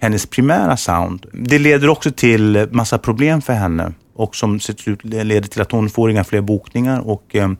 hennes 0.00 0.26
primära 0.26 0.76
sound. 0.76 1.26
Det 1.32 1.58
leder 1.58 1.88
också 1.88 2.10
till 2.10 2.68
massa 2.70 2.98
problem 2.98 3.42
för 3.42 3.52
henne. 3.52 3.92
Och 4.14 4.36
som 4.36 4.60
slut 4.60 5.04
leder 5.04 5.48
till 5.48 5.62
att 5.62 5.72
hon 5.72 5.90
får 5.90 6.10
inga 6.10 6.24
fler 6.24 6.40
bokningar. 6.40 7.00
Och 7.00 7.34
ehm, 7.34 7.56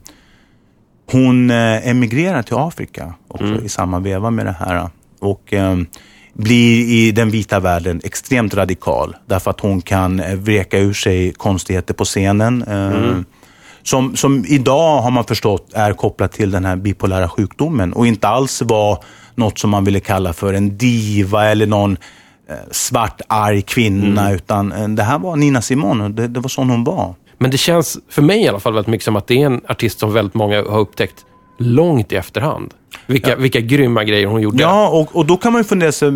hon 1.11 1.51
eh, 1.51 1.87
emigrerar 1.87 2.41
till 2.41 2.55
Afrika 2.55 3.13
också 3.27 3.61
i 3.63 3.69
samma 3.69 3.99
veva 3.99 4.31
med 4.31 4.45
det 4.45 4.55
här. 4.59 4.89
Och 5.19 5.53
eh, 5.53 5.77
blir 6.33 6.85
i 6.89 7.11
den 7.11 7.29
vita 7.29 7.59
världen 7.59 8.01
extremt 8.03 8.53
radikal. 8.53 9.15
Därför 9.25 9.51
att 9.51 9.59
hon 9.59 9.81
kan 9.81 10.19
eh, 10.19 10.35
vreka 10.35 10.79
ur 10.79 10.93
sig 10.93 11.33
konstigheter 11.33 11.93
på 11.93 12.05
scenen. 12.05 12.63
Eh, 12.63 13.21
som, 13.83 14.15
som 14.15 14.45
idag 14.47 15.01
har 15.01 15.11
man 15.11 15.23
förstått 15.23 15.73
är 15.73 15.93
kopplat 15.93 16.31
till 16.31 16.51
den 16.51 16.65
här 16.65 16.75
bipolära 16.75 17.29
sjukdomen. 17.29 17.93
Och 17.93 18.07
inte 18.07 18.27
alls 18.27 18.61
var 18.61 19.03
något 19.35 19.59
som 19.59 19.69
man 19.69 19.85
ville 19.85 19.99
kalla 19.99 20.33
för 20.33 20.53
en 20.53 20.77
diva 20.77 21.45
eller 21.45 21.67
någon 21.67 21.97
svart 22.71 23.21
arg 23.27 23.61
kvinna. 23.61 24.31
Utan 24.31 24.71
eh, 24.71 24.87
det 24.87 25.03
här 25.03 25.19
var 25.19 25.35
Nina 25.35 25.61
Simone 25.61 26.09
det, 26.09 26.27
det 26.27 26.39
var 26.39 26.49
sån 26.49 26.69
hon 26.69 26.83
var. 26.83 27.15
Men 27.37 27.51
det 27.51 27.57
känns, 27.57 27.97
för 28.09 28.21
mig 28.21 28.43
i 28.43 28.47
alla 28.47 28.59
fall, 28.59 28.73
väldigt 28.73 28.91
mycket 28.91 29.05
som 29.05 29.15
att 29.15 29.27
det 29.27 29.41
är 29.41 29.45
en 29.45 29.61
artist 29.67 29.99
som 29.99 30.13
väldigt 30.13 30.33
många 30.33 30.55
har 30.55 30.79
upptäckt 30.79 31.25
långt 31.57 32.11
i 32.11 32.15
efterhand. 32.15 32.73
Vilka, 33.07 33.35
vilka 33.35 33.59
grymma 33.59 34.03
grejer 34.03 34.27
hon 34.27 34.41
gjorde. 34.41 34.63
Ja, 34.63 34.87
och, 34.89 35.15
och 35.15 35.25
då 35.25 35.37
kan 35.37 35.53
man 35.53 35.59
ju 35.61 35.63
fundera 35.63 35.91
sig, 35.91 36.11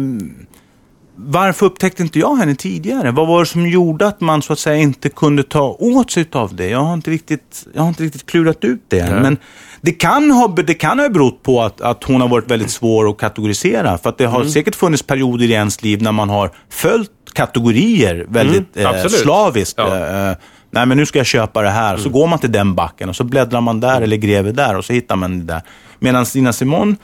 varför 1.15 1.65
upptäckte 1.65 2.03
inte 2.03 2.19
jag 2.19 2.35
henne 2.35 2.55
tidigare? 2.55 3.11
Vad 3.11 3.27
var 3.27 3.39
det 3.39 3.45
som 3.45 3.67
gjorde 3.67 4.07
att 4.07 4.21
man 4.21 4.41
så 4.41 4.53
att 4.53 4.59
säga 4.59 4.77
inte 4.77 5.09
kunde 5.09 5.43
ta 5.43 5.77
åt 5.79 6.11
sig 6.11 6.25
av 6.31 6.55
det? 6.55 6.67
Jag 6.69 6.79
har 6.79 6.93
inte 6.93 7.11
riktigt, 7.11 7.67
jag 7.73 7.81
har 7.81 7.89
inte 7.89 8.03
riktigt 8.03 8.25
klurat 8.25 8.63
ut 8.63 8.81
det 8.87 8.99
än. 8.99 9.21
Men 9.21 9.37
det 9.81 9.91
kan 9.91 10.31
ha, 10.31 10.47
det 10.47 10.73
kan 10.73 10.99
ha 10.99 11.09
berott 11.09 11.43
på 11.43 11.61
att, 11.61 11.81
att 11.81 12.03
hon 12.03 12.21
har 12.21 12.27
varit 12.27 12.51
väldigt 12.51 12.71
svår 12.71 13.09
att 13.09 13.17
kategorisera. 13.17 13.97
För 13.97 14.09
att 14.09 14.17
det 14.17 14.25
har 14.25 14.39
Mm. 14.41 14.51
säkert 14.51 14.75
funnits 14.75 15.03
perioder 15.03 15.45
i 15.45 15.51
ens 15.51 15.83
liv 15.83 16.01
när 16.01 16.11
man 16.11 16.29
har 16.29 16.51
följt 16.69 17.11
kategorier 17.33 18.25
väldigt 18.29 18.77
Mm, 18.77 18.95
eh, 18.95 19.07
slaviskt. 19.07 19.73
Ja. 19.77 20.29
Eh, 20.29 20.35
nej, 20.73 20.85
men 20.85 20.97
nu 20.97 21.05
ska 21.05 21.19
jag 21.19 21.25
köpa 21.25 21.61
det 21.61 21.69
här. 21.69 21.97
Så 21.97 22.09
går 22.09 22.27
man 22.27 22.39
till 22.39 22.51
den 22.51 22.75
backen 22.75 23.09
och 23.09 23.15
så 23.15 23.23
bläddrar 23.23 23.61
man 23.61 23.79
där 23.79 24.01
eller 24.01 24.17
gräver 24.17 24.51
där 24.51 24.77
och 24.77 24.85
så 24.85 24.93
hittar 24.93 25.15
man 25.15 25.39
det 25.39 25.53
där. 25.53 25.61
Medan 25.99 26.25
Nina 26.35 26.53
Simone 26.53 26.95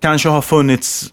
kanske 0.00 0.28
har 0.28 0.42
funnits 0.42 1.12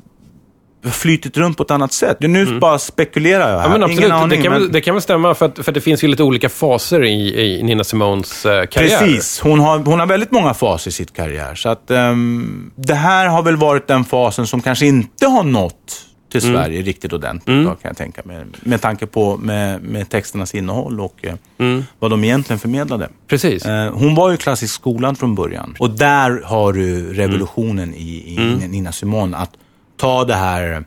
flytit 0.91 1.37
runt 1.37 1.57
på 1.57 1.63
ett 1.63 1.71
annat 1.71 1.93
sätt. 1.93 2.17
Nu 2.19 2.59
bara 2.59 2.79
spekulerar 2.79 3.51
jag 3.51 3.59
här. 3.59 3.65
Mm. 3.65 3.71
Ja, 3.71 3.77
men 3.77 3.83
absolut. 3.83 3.99
Ingen 3.99 4.11
aning. 4.11 4.29
det, 4.29 4.43
kan 4.43 4.51
men... 4.51 4.61
väl, 4.61 4.71
det 4.71 4.81
kan 4.81 4.95
väl 4.95 5.01
stämma, 5.01 5.35
för 5.35 5.45
att, 5.45 5.55
för 5.55 5.71
att 5.71 5.73
det 5.73 5.81
finns 5.81 6.03
ju 6.03 6.07
lite 6.07 6.23
olika 6.23 6.49
faser 6.49 7.03
i, 7.03 7.41
i 7.41 7.63
Nina 7.63 7.83
Simones 7.83 8.45
eh, 8.45 8.65
karriär. 8.65 8.99
Precis. 8.99 9.39
Hon 9.39 9.59
har, 9.59 9.79
hon 9.79 9.99
har 9.99 10.07
väldigt 10.07 10.31
många 10.31 10.53
faser 10.53 10.89
i 10.89 10.93
sitt 10.93 11.13
karriär. 11.13 11.55
Så 11.55 11.69
att, 11.69 11.91
ehm, 11.91 12.71
det 12.75 12.95
här 12.95 13.27
har 13.27 13.43
väl 13.43 13.57
varit 13.57 13.87
den 13.87 14.03
fasen 14.03 14.47
som 14.47 14.61
kanske 14.61 14.85
inte 14.85 15.27
har 15.27 15.43
nått 15.43 16.06
till 16.29 16.43
Mm. 16.45 16.55
Sverige 16.55 16.81
riktigt 16.81 17.13
ordentligt. 17.13 17.65
Då, 17.65 17.69
kan 17.69 17.79
jag 17.89 17.97
tänka 17.97 18.21
mig. 18.25 18.45
Med 18.61 18.81
tanke 18.81 19.05
på 19.05 19.37
med, 19.37 19.81
med 19.83 20.09
texternas 20.09 20.55
innehåll 20.55 20.99
och 20.99 21.25
eh, 21.25 21.33
Mm. 21.57 21.83
vad 21.99 22.11
de 22.11 22.23
egentligen 22.23 22.59
förmedlade. 22.59 23.09
Precis. 23.27 23.65
Eh, 23.65 23.93
hon 23.93 24.15
var 24.15 24.31
ju 24.31 24.37
klassisk 24.37 24.73
skolan 24.73 25.15
från 25.15 25.35
början. 25.35 25.75
Och 25.79 25.89
där 25.89 26.41
har 26.45 26.73
du 26.73 27.13
revolutionen 27.13 27.93
i, 27.93 28.23
i 28.33 28.37
Mm. 28.37 28.71
Nina 28.71 28.91
Simone. 28.91 29.37
Att 29.37 29.51
ta 29.97 30.25
det 30.25 30.33
här 30.35 30.63
mm, 30.71 30.83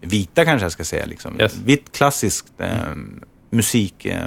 vita 0.00 0.44
kanske 0.44 0.64
jag 0.64 0.72
ska 0.72 0.84
säga. 0.84 1.06
Liksom. 1.06 1.40
Yes. 1.40 1.56
Vitt 1.64 1.92
klassiskt 1.92 2.52
eh, 2.58 2.68
musik 3.50 4.04
eh, 4.04 4.20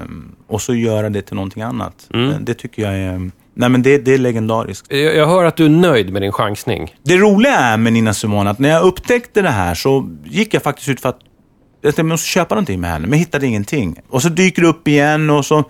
och 0.47 0.61
så 0.61 0.73
göra 0.73 1.09
det 1.09 1.21
till 1.21 1.35
någonting 1.35 1.63
annat. 1.63 2.07
Mm. 2.13 2.29
Eh, 2.29 2.39
det 2.39 2.53
tycker 2.53 2.81
jag 2.81 2.93
är... 2.95 3.31
Nej 3.53 3.69
men 3.69 3.81
det, 3.81 3.97
det 3.97 4.13
är 4.13 4.17
legendariskt. 4.17 4.87
Jag, 4.89 5.15
jag 5.15 5.27
hör 5.27 5.45
att 5.45 5.57
du 5.57 5.65
är 5.65 5.69
nöjd 5.69 6.13
med 6.13 6.21
din 6.21 6.31
chansning. 6.31 6.95
Det 7.03 7.17
roliga 7.17 7.55
är 7.55 7.77
med 7.77 7.93
Nina 7.93 8.13
Simone 8.13 8.49
att 8.49 8.59
när 8.59 8.69
jag 8.69 8.83
upptäckte 8.83 9.41
det 9.41 9.49
här 9.49 9.75
så 9.75 10.09
gick 10.23 10.53
jag 10.53 10.63
faktiskt 10.63 10.89
ut 10.89 11.01
för 11.01 11.09
att 11.09 11.19
jag 11.81 11.95
tänkte, 11.95 12.03
måste 12.03 12.27
köpa 12.27 12.55
någonting 12.55 12.81
med 12.81 12.89
henne, 12.89 13.07
men 13.07 13.19
hittade 13.19 13.47
ingenting. 13.47 13.99
Och 14.09 14.21
så 14.21 14.29
dyker 14.29 14.61
det 14.61 14.67
upp 14.67 14.87
igen 14.87 15.29
och 15.29 15.45
så, 15.45 15.63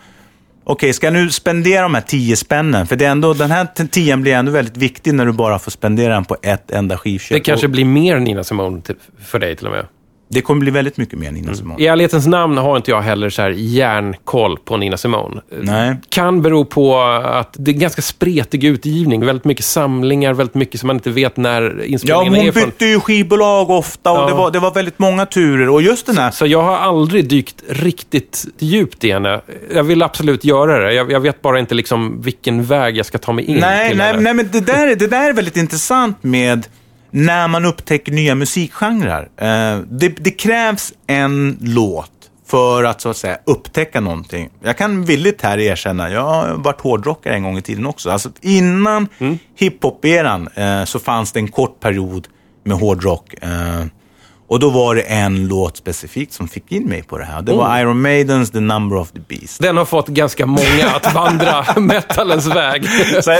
okej, 0.63 0.93
ska 0.93 1.07
jag 1.07 1.13
nu 1.13 1.29
spendera 1.29 1.81
de 1.81 1.93
här 1.93 2.01
tio 2.01 2.35
spännen? 2.35 2.87
För 2.87 2.95
det 2.95 3.05
är 3.05 3.11
ändå, 3.11 3.33
den 3.33 3.51
här 3.51 3.87
tian 3.87 4.21
blir 4.21 4.33
ändå 4.33 4.51
väldigt 4.51 4.77
viktig 4.77 5.13
när 5.13 5.25
du 5.25 5.31
bara 5.31 5.59
får 5.59 5.71
spendera 5.71 6.13
den 6.13 6.25
på 6.25 6.37
ett 6.41 6.71
enda 6.71 6.97
skivköp. 6.97 7.35
Det 7.35 7.39
kanske 7.39 7.67
blir 7.67 7.85
mer 7.85 8.19
Nina 8.19 8.43
Simone 8.43 8.81
för 9.19 9.39
dig 9.39 9.55
till 9.55 9.67
och 9.67 9.73
med. 9.73 9.85
Det 10.31 10.41
kommer 10.41 10.61
bli 10.61 10.71
väldigt 10.71 10.97
mycket 10.97 11.19
mer 11.19 11.31
Nina 11.31 11.53
Simone. 11.53 11.83
I 11.83 11.87
ärlighetens 11.87 12.27
namn 12.27 12.57
har 12.57 12.77
inte 12.77 12.91
jag 12.91 13.01
heller 13.01 13.29
så 13.29 13.41
här 13.41 13.49
järnkoll 13.57 14.57
på 14.65 14.77
Nina 14.77 14.97
Simone. 14.97 15.41
Nej. 15.61 15.95
Kan 16.09 16.41
bero 16.41 16.65
på 16.65 16.99
att 17.01 17.55
det 17.59 17.71
är 17.71 17.73
en 17.73 17.79
ganska 17.79 18.01
spretig 18.01 18.63
utgivning. 18.63 19.25
Väldigt 19.25 19.45
mycket 19.45 19.65
samlingar, 19.65 20.33
väldigt 20.33 20.55
mycket 20.55 20.79
som 20.79 20.87
man 20.87 20.95
inte 20.95 21.09
vet 21.09 21.37
när 21.37 21.61
Ja, 21.61 21.83
inspelningen 21.85 22.33
hon 22.35 22.47
är 22.47 22.51
från. 22.51 22.65
bytte 22.65 22.85
ju 22.85 22.99
skivbolag 22.99 23.69
ofta 23.69 24.11
och 24.11 24.17
Ja. 24.17 24.25
det, 24.27 24.33
var, 24.33 24.51
det 24.51 24.59
var 24.59 24.71
väldigt 24.73 24.99
många 24.99 25.25
turer. 25.25 25.69
Och 25.69 25.81
just 25.81 26.05
den 26.05 26.17
här 26.17 26.31
Så 26.31 26.45
jag 26.45 26.61
har 26.61 26.77
aldrig 26.77 27.27
dykt 27.29 27.63
riktigt 27.69 28.45
djupt 28.59 29.03
i 29.03 29.11
henne. 29.11 29.41
Jag 29.73 29.83
vill 29.83 30.03
absolut 30.03 30.43
göra 30.45 30.79
det. 30.85 30.93
Jag, 30.93 31.11
jag 31.11 31.19
vet 31.19 31.41
bara 31.41 31.59
inte 31.59 31.75
liksom 31.75 32.21
vilken 32.21 32.63
väg 32.63 32.97
jag 32.97 33.05
ska 33.05 33.17
ta 33.17 33.31
mig 33.33 33.45
in 33.45 33.57
Nej, 33.57 33.89
till 33.89 33.97
nej, 33.97 34.07
henne. 34.07 34.19
nej 34.21 34.33
men 34.33 34.49
det 34.51 34.59
där, 34.59 34.87
är- 34.87 34.95
det 34.95 35.07
där 35.07 35.29
är 35.29 35.33
väldigt 35.33 35.57
intressant 35.57 36.17
med 36.23 36.65
när 37.11 37.47
man 37.47 37.65
upptäcker 37.65 38.11
nya 38.11 38.35
musikgenrer. 38.35 39.21
Eh, 39.37 39.79
det, 39.89 40.09
det 40.09 40.31
krävs 40.31 40.93
en 41.07 41.57
låt 41.61 42.11
för 42.47 42.83
att 42.83 43.01
så 43.01 43.09
att 43.09 43.17
säga 43.17 43.37
upptäcka 43.45 43.99
någonting. 43.99 44.49
Jag 44.63 44.77
kan 44.77 45.05
villigt 45.05 45.41
här 45.41 45.57
erkänna, 45.59 46.09
jag 46.11 46.21
har 46.21 46.53
varit 46.53 46.81
hårdrockare 46.81 47.33
en 47.35 47.43
gång 47.43 47.57
i 47.57 47.61
tiden 47.61 47.85
också. 47.85 48.09
Alltså 48.09 48.29
innan 48.41 49.07
Mm. 49.19 49.37
hiphop-eran 49.55 50.47
eh, 50.55 50.85
så 50.85 50.99
fanns 50.99 51.31
det 51.31 51.39
en 51.39 51.47
kort 51.47 51.79
period 51.79 52.27
med 52.63 52.77
hårdrock. 52.77 53.33
Och 54.51 54.59
då 54.59 54.69
var 54.69 54.95
det 54.95 55.01
en 55.01 55.47
låt 55.47 55.77
specifikt 55.77 56.33
som 56.33 56.47
fick 56.47 56.71
in 56.71 56.83
mig 56.83 57.03
på 57.03 57.17
det 57.17 57.25
här. 57.25 57.41
Det 57.41 57.53
var 57.53 57.69
Oh. 57.69 57.81
Iron 57.81 58.01
Maidens 58.01 58.51
The 58.51 58.59
Number 58.59 58.97
of 58.97 59.11
the 59.11 59.19
Beast. 59.27 59.61
Den 59.61 59.77
har 59.77 59.85
fått 59.85 60.07
ganska 60.07 60.45
många 60.45 60.89
att 60.95 61.13
vandra 61.13 61.65
metalens 61.79 62.47
väg. 62.47 62.85
Så, 63.23 63.31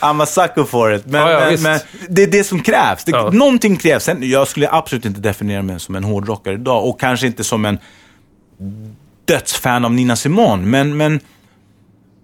I'm 0.00 0.22
a 0.22 0.26
sucker 0.26 0.64
for 0.64 0.94
it. 0.94 1.06
Men, 1.06 1.20
Ja, 1.20 1.30
ja, 1.30 1.50
men, 1.50 1.62
men 1.62 1.80
det 2.08 2.22
är 2.22 2.26
det 2.26 2.44
som 2.44 2.60
krävs. 2.62 3.04
Det, 3.04 3.10
Ja. 3.10 3.30
Någonting 3.30 3.76
krävs. 3.76 4.08
Jag 4.20 4.48
skulle 4.48 4.70
absolut 4.70 5.04
inte 5.04 5.20
definiera 5.20 5.62
mig 5.62 5.80
som 5.80 5.94
en 5.96 6.04
hårdrockare 6.04 6.54
idag 6.54 6.86
och 6.88 7.00
kanske 7.00 7.26
inte 7.26 7.44
som 7.44 7.64
en 7.64 7.78
dödsfan 9.24 9.84
av 9.84 9.92
Nina 9.92 10.16
Simone. 10.16 10.66
Men, 10.66 10.96
men 10.96 11.20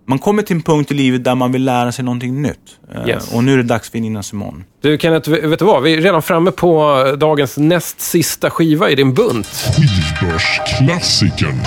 man 0.08 0.18
kommer 0.18 0.42
till 0.42 0.56
en 0.56 0.62
punkt 0.62 0.90
i 0.90 0.94
livet 0.94 1.24
där 1.24 1.34
man 1.34 1.52
vill 1.52 1.64
lära 1.64 1.92
sig 1.92 2.04
någonting 2.04 2.42
nytt. 2.42 2.58
Eh, 2.94 3.08
Yes. 3.08 3.32
Och 3.32 3.44
nu 3.44 3.52
är 3.52 3.56
det 3.56 3.62
dags 3.62 3.90
för 3.90 3.98
Nina 3.98 4.22
Simone. 4.22 4.64
Du 4.80 4.98
Kenneth, 4.98 5.30
vet 5.30 5.58
du 5.58 5.64
vad? 5.64 5.82
Vi 5.82 5.92
är 5.94 6.00
redan 6.00 6.22
framme 6.22 6.50
på 6.50 7.04
dagens 7.18 7.56
näst 7.56 8.00
sista 8.00 8.50
skiva 8.50 8.90
i 8.90 8.94
din 8.94 9.14
bunt. 9.14 9.46
Skivbörsklassikern. 9.46 11.60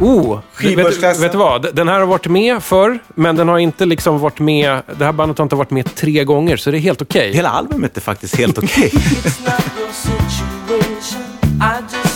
Oh, 0.00 0.38
vet, 0.62 1.20
vet 1.20 1.32
du 1.32 1.38
vad? 1.38 1.74
Den 1.74 1.88
här 1.88 2.00
har 2.00 2.06
varit 2.06 2.26
med 2.26 2.62
förr, 2.62 2.98
men 3.14 3.36
den 3.36 3.48
har 3.48 3.58
inte 3.58 3.86
liksom 3.86 4.18
varit 4.18 4.38
med... 4.38 4.82
Det 4.98 5.04
här 5.04 5.12
bandet 5.12 5.38
har 5.38 5.42
inte 5.42 5.56
varit 5.56 5.70
med 5.70 5.94
tre 5.94 6.24
gånger, 6.24 6.56
så 6.56 6.70
det 6.70 6.76
är 6.76 6.80
helt 6.80 7.02
okej. 7.02 7.32
Hela 7.32 7.48
albumet 7.48 7.96
är 7.96 8.00
faktiskt 8.00 8.36
helt 8.36 8.58
okej. 8.58 8.92
It's 11.58 12.07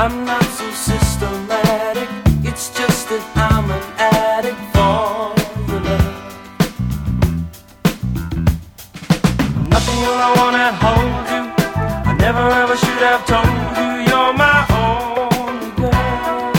I'm 0.00 0.24
not 0.24 0.44
so 0.44 0.70
systematic. 0.70 2.08
It's 2.46 2.70
just 2.70 3.08
that 3.08 3.24
I'm 3.34 3.66
an 3.68 3.82
addict 3.98 4.62
for 4.70 5.34
your 5.66 5.80
love. 5.82 6.14
Nothing 9.74 9.98
all 10.06 10.20
I 10.28 10.30
wanna 10.38 10.70
hold 10.84 11.24
you. 11.34 11.42
I 12.10 12.12
never 12.14 12.44
ever 12.62 12.76
should 12.76 13.02
have 13.10 13.26
told 13.26 13.50
you 13.80 13.90
you're 14.06 14.34
my 14.38 14.58
only 14.86 15.70
girl. 15.82 16.54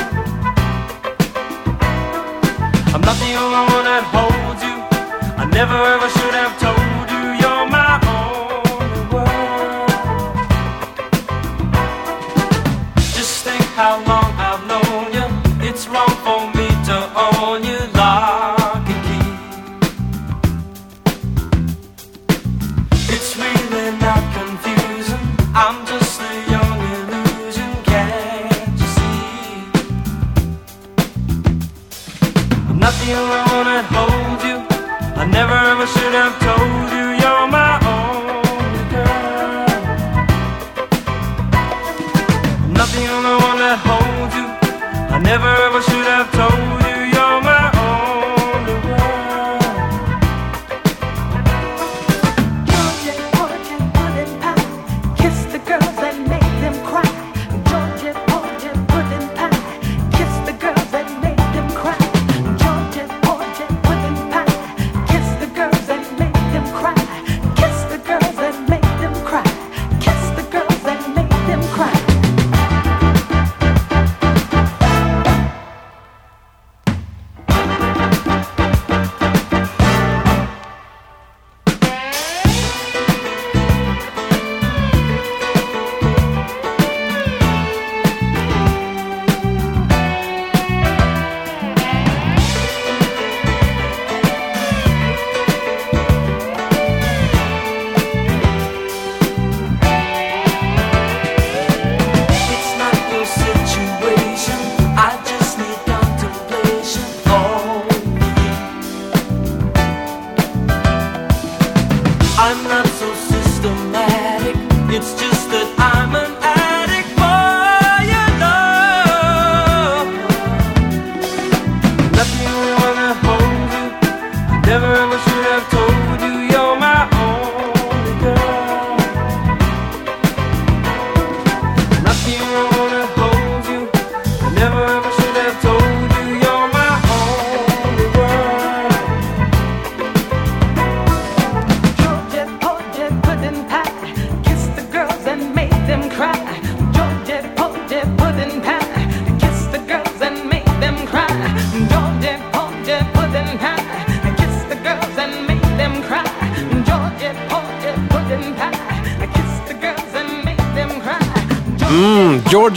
I'm 2.94 3.04
not 3.08 3.18
the 3.24 3.32
only 3.40 3.64
one 3.72 3.86
that 3.88 4.04
holds 4.16 4.62
you. 4.68 4.76
I 5.40 5.46
never 5.46 5.80
ever 5.96 6.10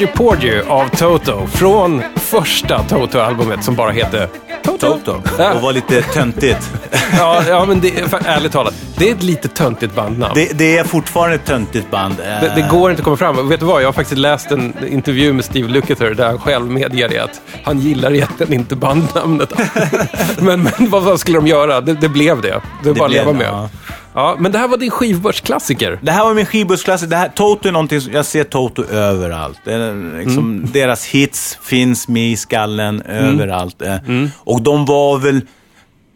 Georgie 0.03 0.17
Porgy 0.17 0.61
av 0.69 0.89
Toto. 0.89 1.47
Från 1.47 2.03
första 2.17 2.83
Toto-albumet 2.83 3.65
som 3.65 3.75
bara 3.75 3.91
heter 3.91 4.29
Toto. 4.63 4.79
Toto. 4.79 5.23
Ja. 5.39 5.55
Och 5.55 5.63
var 5.63 5.73
lite 5.73 6.03
töntigt. 6.03 6.71
Ja, 7.19 7.43
ja 7.49 7.65
men 7.65 7.81
det, 7.81 8.11
för, 8.11 8.21
ärligt 8.25 8.53
talat, 8.53 8.75
det 8.97 9.11
är 9.11 9.15
ett 9.15 9.23
lite 9.23 9.49
töntigt 9.49 9.95
bandnamn. 9.95 10.35
Det, 10.35 10.59
det 10.59 10.79
är 10.79 10.85
fortfarande 10.85 11.35
ett 11.35 11.45
töntigt 11.45 11.91
band. 11.91 12.15
Det, 12.17 12.53
det 12.55 12.69
går 12.71 12.91
inte 12.91 13.01
att 13.01 13.05
komma 13.05 13.17
fram. 13.17 13.39
Och 13.39 13.51
Vet 13.51 13.61
du 13.61 13.67
vad? 13.67 13.83
Jag 13.83 13.89
har 13.89 13.93
faktiskt 13.93 14.19
läst 14.19 14.51
en 14.51 14.75
intervju 14.89 15.33
med 15.33 15.45
Steve 15.45 15.69
Lukather 15.69 16.15
där 16.15 16.27
han 16.27 16.39
själv 16.39 16.71
medger 16.71 17.09
det 17.09 17.19
att 17.19 17.41
han 17.65 17.79
gillar 17.79 18.15
egentligen 18.15 18.53
inte 18.53 18.77
bandnamnet. 18.77 19.53
men, 20.39 20.63
men 20.63 20.91
vad, 20.91 21.03
vad 21.03 21.21
skulle 21.21 21.39
de 21.39 21.47
göra? 21.47 21.81
Det, 21.81 21.95
det 21.95 22.09
blev 22.09 22.41
det. 22.41 22.61
Det 22.83 22.91
är 22.91 22.95
bara 22.95 23.07
att 23.07 23.13
leva 23.13 23.33
med. 23.33 23.47
ja. 23.47 23.69
Ja. 24.15 24.37
men 24.39 24.53
det 24.53 24.59
här 24.59 24.69
var 24.69 24.77
din 24.77 24.91
skivbörsklassiker. 24.91 25.99
Det 26.03 26.13
här 26.13 26.25
var 26.25 26.35
min. 26.35 27.07
Det 27.09 27.17
här, 27.17 27.29
Toto 27.29 27.69
är 27.69 27.73
någonting 27.73 28.01
som, 28.01 28.13
jag 28.13 28.27
ser 28.27 28.45
Toto 28.45 28.85
överallt. 28.85 29.59
Det 29.65 29.73
är 29.73 30.19
liksom, 30.19 30.39
Mm. 30.57 30.71
Deras 30.73 31.07
hits 31.07 31.59
finns 31.63 32.09
med 32.09 32.31
i 32.31 32.37
skallen 32.37 33.03
överallt. 33.03 33.83
eh. 33.83 33.97
Och 34.37 34.63
de 34.63 34.85
var 34.85 35.19
väl, 35.19 35.41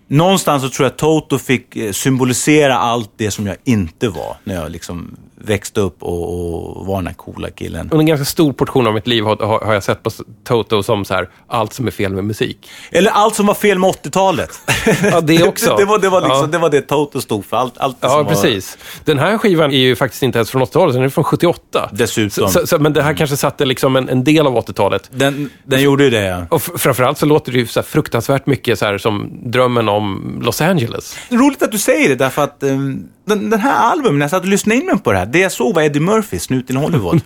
någonstans 0.09 0.62
så 0.62 0.68
tror 0.68 0.84
jag 0.86 0.97
Toto 0.97 1.38
fick 1.38 1.76
eh, 1.76 1.92
symbolisera 1.92 2.76
allt 2.78 3.11
det 3.16 3.30
som 3.30 3.47
jag 3.47 3.57
inte 3.64 4.09
var 4.09 4.36
när 4.44 4.55
jag 4.55 4.70
liksom 4.72 5.16
växte 5.41 5.80
upp 5.80 6.03
och, 6.03 6.78
och 6.78 6.87
var 6.87 6.97
den 6.97 7.07
här 7.07 7.14
coola 7.14 7.51
killen. 7.51 7.80
Under 7.80 7.99
en 7.99 8.07
ganska 8.07 8.24
stor 8.24 8.53
portion 8.53 8.87
av 8.87 8.95
mitt 8.95 9.07
liv 9.07 9.24
har, 9.24 9.37
har, 9.37 9.61
har 9.61 9.74
jag 9.74 9.82
sett 9.82 10.03
på 10.03 10.11
Toto 10.45 10.82
som 10.82 11.05
så 11.05 11.14
här, 11.14 11.28
allt 11.49 11.72
som 11.72 11.87
är 11.87 11.91
fel 11.91 12.12
med 12.14 12.24
musik. 12.24 12.68
Eller 12.91 13.11
allt 13.11 13.34
som 13.34 13.47
var 13.47 13.55
fel 13.55 13.78
med 13.78 13.91
80-talet. 13.91 14.51
Ja, 15.03 15.20
det 15.20 15.43
också. 15.43 15.70
det, 15.70 15.76
det, 15.82 15.84
var, 15.84 15.99
det, 15.99 16.09
var 16.09 16.20
liksom, 16.20 16.41
Ja. 16.41 16.47
det 16.47 16.59
var 16.59 16.70
det 16.70 16.80
Toto 16.82 17.20
stod 17.20 17.45
för. 17.45 17.57
Allt, 17.57 17.78
allt 17.78 17.97
Ja, 18.01 18.09
som 18.09 18.16
var- 18.18 18.24
precis. 18.24 18.78
Den 19.05 19.18
här 19.18 19.39
skivan 19.39 19.70
är 19.72 19.76
ju 19.78 19.97
faktiskt 19.97 20.22
inte 20.22 20.39
ens 20.39 20.51
från 20.51 20.62
80-talet, 20.62 20.95
den 20.95 21.03
är 21.05 21.09
från 21.09 21.24
78. 21.24 21.91
Dessutom. 21.93 22.49
Så, 22.49 22.66
så, 22.66 22.78
men 22.78 22.93
det 22.93 23.03
här 23.03 23.14
kanske 23.14 23.37
satte 23.37 23.64
liksom 23.64 23.97
en, 23.97 24.09
en 24.09 24.24
del 24.24 24.47
av 24.47 24.57
80-talet. 24.57 25.11
Den, 25.12 25.51
den 25.64 25.82
gjorde 25.82 26.05
ju 26.05 26.11
det, 26.11 26.24
ja. 26.24 26.47
Och 26.51 26.62
framförallt 26.62 27.18
så 27.18 27.26
låter 27.26 27.53
det 27.53 27.59
ju 27.59 27.66
så 27.66 27.82
fruktansvärt 27.82 28.47
mycket 28.47 28.78
så 28.78 28.99
som 28.99 29.30
drömmen 29.51 29.89
om 29.89 30.39
Los 30.43 30.61
Angeles. 30.61 31.16
Roligt 31.30 31.62
att 31.62 31.72
du 31.72 31.78
säger 31.78 32.09
det, 32.09 32.14
därför 32.14 32.43
att 32.43 32.57
um, 32.62 33.09
den, 33.24 33.51
den 33.51 33.61
här 33.61 33.91
albumen, 33.93 34.18
när 34.18 34.24
jag 34.24 34.30
satt 34.30 34.43
och 34.43 34.49
lyssnade 34.49 34.80
in 34.80 34.87
mig 34.87 34.99
på 34.99 35.12
det 35.12 35.18
här, 35.18 35.26
det 35.33 35.39
jag 35.39 35.53
såg 35.53 35.74
var 35.74 35.83
Eddie 35.83 36.01
Murphy, 36.01 36.39
Snuten 36.39 36.77
i 36.77 36.81
Hollywood. 36.81 37.20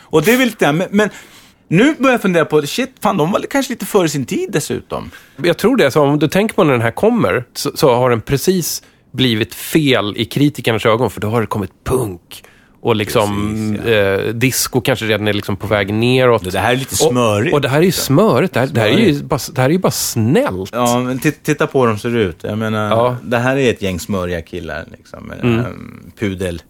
och 0.00 0.22
det 0.22 0.32
är 0.32 0.36
väl 0.38 0.46
lite, 0.46 0.72
men, 0.72 0.88
men 0.90 1.10
nu 1.68 1.94
börjar 1.98 2.12
jag 2.14 2.22
fundera 2.22 2.44
på, 2.44 2.62
shit, 2.62 2.92
fan, 3.02 3.16
de 3.16 3.32
var 3.32 3.40
kanske 3.50 3.72
lite 3.72 3.86
före 3.86 4.08
sin 4.08 4.24
tid 4.26 4.48
dessutom. 4.52 5.10
Jag 5.36 5.56
tror 5.58 5.76
det, 5.76 5.90
så 5.90 6.02
om 6.02 6.18
du 6.18 6.28
tänker 6.28 6.54
på 6.54 6.64
när 6.64 6.72
den 6.72 6.82
här 6.82 6.90
kommer, 6.90 7.44
så, 7.54 7.70
så 7.74 7.94
har 7.94 8.10
den 8.10 8.20
precis 8.20 8.82
blivit 9.12 9.54
fel 9.54 10.14
i 10.16 10.24
kritikernas 10.24 10.86
ögon, 10.86 11.10
för 11.10 11.20
då 11.20 11.28
har 11.28 11.40
det 11.40 11.46
kommit 11.46 11.70
punk 11.84 12.44
Och 12.80 12.96
liksom 12.96 13.54
Precis, 13.76 13.86
eh, 13.92 14.34
disco 14.34 14.80
kanske 14.80 15.04
redan 15.06 15.28
är 15.28 15.32
liksom 15.32 15.56
på 15.56 15.66
väg 15.66 15.94
neråt. 15.94 16.52
Det 16.52 16.58
här 16.58 16.72
är 16.72 16.76
lite 16.76 16.96
smörigt. 16.96 17.52
Och, 17.52 17.56
och 17.56 17.60
det 17.60 17.68
här 17.68 17.78
är 17.78 17.82
ju 17.82 17.92
smörigt. 17.92 18.54
Det 18.54 18.60
här, 18.60 18.66
det 18.66 18.80
här, 18.80 18.88
är, 18.88 18.98
ju 18.98 19.22
bara, 19.22 19.40
det 19.54 19.60
här 19.60 19.68
är 19.68 19.72
ju 19.72 19.78
bara 19.78 19.90
snällt. 19.92 20.70
Ja, 20.72 21.00
men 21.00 21.18
tit- 21.18 21.42
titta 21.42 21.66
på 21.66 21.80
hur 21.80 21.88
de 21.88 21.98
ser 21.98 22.16
ut. 22.16 22.36
Jag 22.42 22.58
menar, 22.58 22.90
Ja. 22.90 23.08
Mm. 23.08 23.30
det 23.30 23.38
här 23.38 23.56
är 23.56 23.70
ett 23.70 23.82
gäng 23.82 24.00
smöriga 24.00 24.42
killar. 24.42 24.84
Liksom, 24.96 25.24
med 25.26 25.58
eh, 25.58 25.66
pudel. 26.18 26.62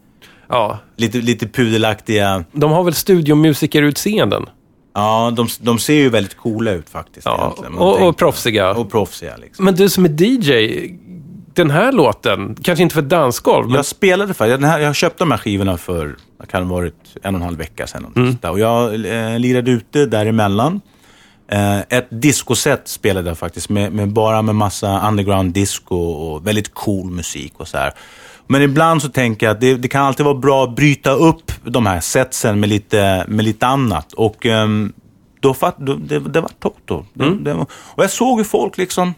Ja. 0.48 0.78
Lite, 0.96 1.18
lite 1.18 1.48
pudelaktiga. 1.48 2.44
De 2.52 2.72
har 2.72 2.84
väl 2.84 2.94
studiomusikerutseenden? 2.94 4.46
Ja, 4.94 5.32
de, 5.36 5.48
de 5.60 5.78
ser 5.78 5.94
ju 5.94 6.08
väldigt 6.08 6.36
coola 6.36 6.70
ut 6.70 6.88
faktiskt. 6.90 7.26
Ja, 7.26 7.54
och- 7.78 8.08
och 8.08 8.16
proffsiga. 8.16 8.70
Och 8.70 8.90
proffsiga. 8.90 9.36
Liksom. 9.36 9.64
Men 9.64 9.74
du 9.74 9.88
som 9.88 10.04
är 10.04 10.22
DJ, 10.22 10.90
den 11.54 11.70
här 11.70 11.92
låten, 11.92 12.56
kanske 12.62 12.82
inte 12.82 12.94
för 12.94 13.02
dansgolv, 13.02 13.66
men 13.66 13.76
Jag 13.76 13.86
spelade 13.86 14.34
faktiskt, 14.34 14.60
den 14.60 14.70
här, 14.70 14.78
jag 14.80 14.94
köpte 14.96 15.24
de 15.24 15.30
här 15.30 15.38
skivorna 15.38 15.76
för, 15.76 16.16
det 16.40 16.46
kan 16.46 16.62
ha 16.66 16.74
varit 16.76 16.94
en 17.22 17.34
och 17.34 17.40
en 17.40 17.44
halv 17.44 17.58
vecka 17.58 17.86
sedan. 17.86 18.12
Mm. 18.16 18.36
Och 18.42 18.58
jag 18.58 18.94
eh, 18.94 19.38
lirade 19.38 19.70
ute 19.70 20.06
däremellan. 20.06 20.80
Eh, 21.48 21.78
ett 21.78 22.06
discoset 22.10 22.88
spelade 22.88 23.30
jag 23.30 23.38
faktiskt, 23.38 23.68
med, 23.68 23.92
med 23.92 24.08
bara 24.12 24.42
med 24.42 24.54
massa 24.54 25.08
underground 25.08 25.52
disco 25.52 25.96
och 25.96 26.46
väldigt 26.46 26.74
cool 26.74 27.10
musik 27.10 27.52
och 27.56 27.68
så 27.68 27.76
här. 27.78 27.92
Men 28.46 28.62
ibland 28.62 29.02
så 29.02 29.08
tänker 29.08 29.46
jag 29.46 29.54
att 29.54 29.60
det, 29.60 29.74
det 29.74 29.88
kan 29.88 30.02
alltid 30.04 30.24
vara 30.26 30.34
bra 30.38 30.64
att 30.64 30.76
bryta 30.76 31.10
upp 31.10 31.52
de 31.64 31.86
här 31.86 32.00
setsen 32.00 32.60
med 32.60 32.68
lite, 32.68 33.24
med 33.28 33.44
lite 33.44 33.66
annat. 33.66 34.12
Och 34.12 34.46
ehm, 34.46 34.92
då 35.40 35.54
fatt, 35.54 35.76
då, 35.78 35.94
det, 35.94 36.18
det 36.18 36.40
var 36.40 36.50
Toto. 36.62 37.04
Det, 37.14 37.24
Mm. 37.24 37.44
det 37.44 37.54
var, 37.54 37.66
och 37.72 38.02
jag 38.04 38.10
såg 38.10 38.38
hur 38.38 38.44
folk 38.44 38.78
liksom 38.78 39.14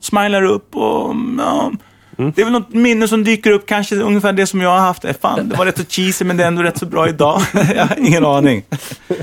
smilar 0.00 0.42
upp 0.42 0.76
och 0.76 1.14
ja, 1.38 1.72
Mm. 2.18 2.32
det 2.36 2.40
är 2.42 2.44
väl 2.44 2.52
något 2.52 2.74
minne 2.74 3.08
som 3.08 3.24
dyker 3.24 3.50
upp, 3.50 3.66
kanske 3.66 3.96
ungefär 3.96 4.32
det 4.32 4.46
som 4.46 4.60
jag 4.60 4.70
har 4.70 4.78
haft. 4.78 5.04
Eh, 5.04 5.12
Fan, 5.20 5.48
det 5.48 5.56
var 5.56 5.64
rätt 5.66 5.78
så 5.78 5.84
cheesy 5.84 6.24
men 6.24 6.36
det 6.36 6.42
är 6.44 6.48
ändå 6.48 6.62
rätt 6.62 6.78
så 6.78 6.86
bra 6.86 7.08
idag. 7.08 7.40
jag 7.76 7.86
har 7.86 7.98
ingen 7.98 8.24
aning. 8.26 8.62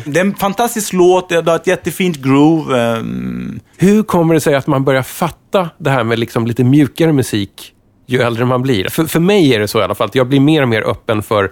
Det 0.06 0.20
är 0.20 0.26
en 0.26 0.36
fantastisk 0.36 0.94
låt, 0.94 1.30
det 1.30 1.36
har 1.50 1.56
ett 1.56 1.68
jättefint 1.68 2.18
groove. 2.18 2.80
ehm, 2.98 3.60
hur 3.78 4.04
kommer 4.04 4.34
det 4.34 4.42
sig 4.42 4.56
att 4.56 4.68
man 4.68 4.84
börjar 4.84 5.04
fatta 5.04 5.70
det 5.78 5.90
här 5.90 6.04
med 6.04 6.20
liksom 6.20 6.48
lite 6.48 6.64
mjukare 6.64 7.14
musik 7.14 7.74
ju 8.12 8.22
äldre 8.22 8.46
man 8.46 8.62
blir? 8.62 8.90
För, 8.90 9.06
för 9.06 9.20
mig 9.20 9.54
är 9.54 9.60
det 9.60 9.68
så 9.68 9.80
i 9.80 9.84
alla 9.84 9.96
fall, 9.96 10.08
att 10.08 10.16
jag 10.16 10.28
blir 10.28 10.40
mer 10.40 10.62
och 10.62 10.70
mer 10.70 10.82
öppen 10.82 11.24
för 11.24 11.52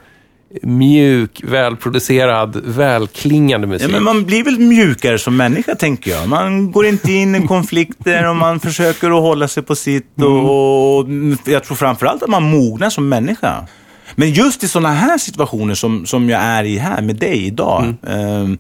mjuk, 0.61 1.41
välproducerad, 1.43 2.61
välklingande 2.65 3.67
musik. 3.67 3.87
Ja, 3.87 3.91
men 3.91 4.03
man 4.03 4.25
blir 4.25 4.43
väl 4.43 4.59
mjukare 4.59 5.19
som 5.19 5.37
människa, 5.37 5.75
tänker 5.75 6.11
jag. 6.11 6.29
Man 6.29 6.71
går 6.71 6.85
inte 6.85 7.11
in 7.11 7.35
i 7.35 7.47
konflikter 7.47 8.29
och 8.29 8.35
man 8.35 8.59
försöker 8.59 9.07
att 9.07 9.21
hålla 9.21 9.47
sig 9.47 9.63
på 9.63 9.75
sitt. 9.75 10.21
Och, 10.21 10.99
och 10.99 11.07
jag 11.45 11.63
tror 11.63 11.75
framförallt 11.75 12.23
att 12.23 12.29
man 12.29 12.43
mognar 12.43 12.89
som 12.89 13.09
människa. 13.09 13.67
Men 14.15 14.31
just 14.31 14.63
i 14.63 14.67
sådana 14.67 14.93
här 14.93 15.17
situationer 15.17 15.75
som, 15.75 16.05
som 16.05 16.29
jag 16.29 16.41
är 16.41 16.63
i 16.63 16.77
här 16.77 17.01
med 17.01 17.15
dig 17.15 17.45
idag. 17.45 17.93
ehm, 18.07 18.57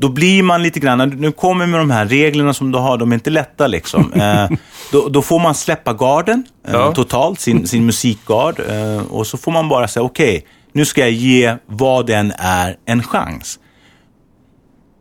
då 0.00 0.08
blir 0.08 0.42
man 0.42 0.62
lite 0.62 0.80
grann, 0.80 1.08
nu 1.08 1.32
kommer 1.32 1.66
med 1.66 1.80
de 1.80 1.90
här 1.90 2.06
reglerna 2.06 2.54
som 2.54 2.72
du 2.72 2.78
har, 2.78 2.98
de 2.98 3.10
är 3.12 3.14
inte 3.14 3.30
lätta 3.30 3.66
liksom. 3.66 4.12
Eh, 4.20 4.50
då, 4.92 5.08
då 5.08 5.22
får 5.22 5.38
man 5.40 5.54
släppa 5.54 5.92
garden 5.92 6.44
eh, 6.66 6.72
Ja. 6.72 6.92
totalt, 6.92 7.40
sin, 7.40 7.66
sin 7.66 7.86
musikgard. 7.86 8.60
Eh, 8.68 9.02
och 9.10 9.26
så 9.26 9.36
får 9.38 9.52
man 9.52 9.68
bara 9.68 9.88
säga, 9.88 10.02
okej, 10.02 10.46
nu 10.72 10.84
ska 10.84 11.00
jag 11.00 11.10
ge 11.10 11.56
vad 11.66 12.06
den 12.06 12.32
är 12.38 12.76
en 12.86 13.02
chans. 13.02 13.58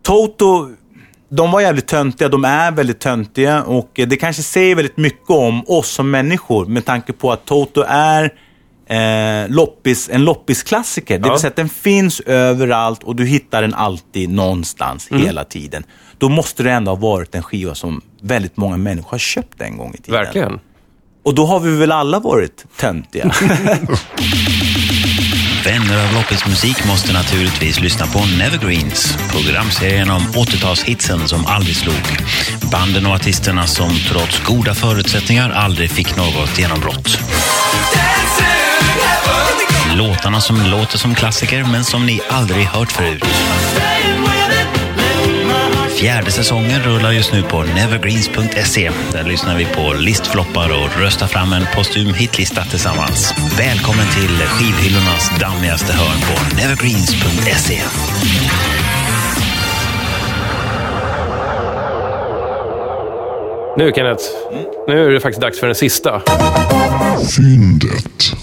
Toto, 0.03 0.69
de 1.29 1.51
var 1.51 1.61
jävligt 1.61 1.87
töntiga, 1.87 2.29
de 2.29 2.45
är 2.45 2.71
väldigt 2.71 2.99
töntiga 2.99 3.63
och 3.63 3.89
det 3.93 4.17
kanske 4.17 4.43
säger 4.43 4.75
väldigt 4.75 4.97
mycket 4.97 5.29
om 5.29 5.63
oss 5.67 5.89
som 5.89 6.11
människor 6.11 6.65
med 6.65 6.85
tanke 6.85 7.13
på 7.13 7.31
att 7.31 7.45
Toto 7.45 7.83
är 7.87 8.33
eh, 8.89 9.49
loppis, 9.49 10.09
en 10.13 10.23
loppisklassiker. 10.25 11.19
Det 11.19 11.27
Ja. 11.27 11.31
vill 11.33 11.39
säga 11.41 11.49
att 11.49 11.55
den 11.55 11.69
finns 11.69 12.19
överallt 12.19 13.03
och 13.03 13.15
du 13.15 13.25
hittar 13.25 13.61
den 13.61 13.73
alltid 13.73 14.29
någonstans 14.29 15.07
hela 15.11 15.43
tiden. 15.43 15.83
Då 16.17 16.29
måste 16.29 16.63
det 16.63 16.71
ändå 16.71 16.91
ha 16.91 16.95
varit 16.95 17.35
en 17.35 17.43
skiva 17.43 17.75
som 17.75 18.01
väldigt 18.21 18.57
många 18.57 18.77
människor 18.77 19.09
har 19.11 19.17
köpt 19.17 19.61
en 19.61 19.77
gång 19.77 19.93
i 19.93 19.97
tiden. 19.97 20.11
Verkligen. 20.23 20.59
Och 21.23 21.35
då 21.35 21.45
har 21.45 21.59
vi 21.59 21.75
väl 21.77 21.91
alla 21.91 22.19
varit 22.19 22.65
töntiga. 22.79 23.31
Vänner 25.65 26.07
av 26.07 26.13
loppismusik 26.13 26.85
måste 26.87 27.13
naturligtvis 27.13 27.79
lyssna 27.81 28.05
på 28.07 28.19
Nevergreens, 28.37 29.17
programserien 29.31 30.09
om 30.09 30.21
80-talshitsen 30.21 31.27
som 31.27 31.45
aldrig 31.45 31.75
slog. 31.75 31.95
Banden 32.71 33.05
och 33.05 33.11
artisterna 33.13 33.67
som 33.67 33.89
trots 34.09 34.43
goda 34.43 34.73
förutsättningar 34.73 35.49
aldrig 35.49 35.91
fick 35.91 36.15
något 36.17 36.59
genombrott. 36.59 37.17
Låtarna 39.95 40.41
som 40.41 40.61
låter 40.61 40.97
som 40.97 41.15
klassiker 41.15 41.63
men 41.63 41.83
som 41.83 42.05
ni 42.05 42.21
aldrig 42.29 42.65
hört 42.65 42.91
förut. 42.91 43.25
Fjärde 45.99 46.31
säsongen 46.31 46.83
rullar 46.83 47.11
just 47.11 47.33
nu 47.33 47.43
på 47.43 47.63
nevergreens.se. 47.63 48.91
Där 49.11 49.23
lyssnar 49.23 49.55
vi 49.55 49.65
på 49.65 49.93
listfloppar 49.93 50.69
och 50.69 50.99
röstar 51.01 51.27
fram 51.27 51.53
en 51.53 51.65
postum 51.75 52.13
hitlista 52.13 52.63
tillsammans. 52.63 53.33
Välkommen 53.57 54.05
till 54.07 54.37
skivhyllornas 54.37 55.31
dammigaste 55.39 55.93
hörn 55.93 56.19
på 56.21 56.55
nevergreens.se. 56.55 57.81
Nu 63.79 63.91
Kenneth, 63.91 64.23
nu 64.87 65.05
är 65.05 65.09
det 65.09 65.19
faktiskt 65.19 65.41
dags 65.41 65.59
för 65.59 65.67
den 65.67 65.75
sista. 65.75 66.21
Fyndet. 67.35 68.33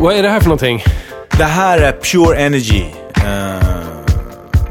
Vad 0.00 0.14
är 0.16 0.22
det 0.22 0.28
här 0.28 0.40
för 0.40 0.46
någonting? 0.48 0.84
Det 1.38 1.44
här 1.44 1.78
är 1.78 1.92
Pure 1.92 2.36
Energy. 2.38 2.84
Eh, 3.16 3.56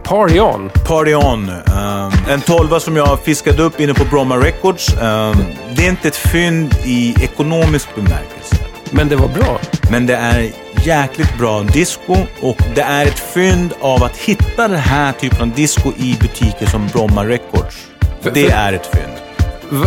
Party 0.04 0.40
on. 0.40 0.70
Party 0.88 1.14
On. 1.16 1.50
Eh, 1.50 2.32
en 2.34 2.42
tolva 2.42 2.80
som 2.80 2.96
jag 2.98 3.20
fiskade 3.20 3.64
upp 3.64 3.80
inne 3.80 3.94
på 3.94 4.06
Bromma 4.06 4.38
Records. 4.38 4.90
Eh, 4.94 5.36
det 5.76 5.86
är 5.86 5.90
inte 5.90 6.08
ett 6.08 6.16
fynd 6.16 6.76
i 6.86 7.16
ekonomisk 7.24 7.96
bemärkelse. 7.96 8.56
Men 8.92 9.08
det 9.10 9.16
var 9.16 9.28
bra. 9.28 9.60
Men 9.92 10.06
det 10.06 10.16
är 10.16 10.52
jäkligt 10.86 11.38
bra 11.38 11.62
disco 11.64 12.16
och 12.42 12.58
det 12.76 12.82
är 12.82 13.06
ett 13.06 13.20
fynd 13.20 13.74
av 13.82 14.04
att 14.04 14.18
hitta 14.18 14.68
den 14.68 14.78
här 14.80 15.12
typen 15.12 15.42
av 15.42 15.56
disco 15.56 15.92
i 15.98 16.18
butiker 16.22 16.66
som 16.66 16.88
Bromma 16.88 17.26
Records. 17.26 17.88
För- 18.22 18.32
Det 18.32 18.46
för- 18.50 18.58
är 18.58 18.74
ett 18.74 18.90
fynd. 18.94 19.14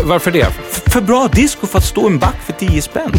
Varför 0.04 0.30
det? 0.30 0.40
F- 0.70 0.82
För 0.86 1.00
bra 1.00 1.28
disco 1.32 1.66
för 1.66 1.78
att 1.78 1.84
stå 1.84 2.02
i 2.02 2.06
en 2.06 2.18
back 2.18 2.36
för 2.46 2.52
10 2.52 2.82
spänn. 2.82 3.12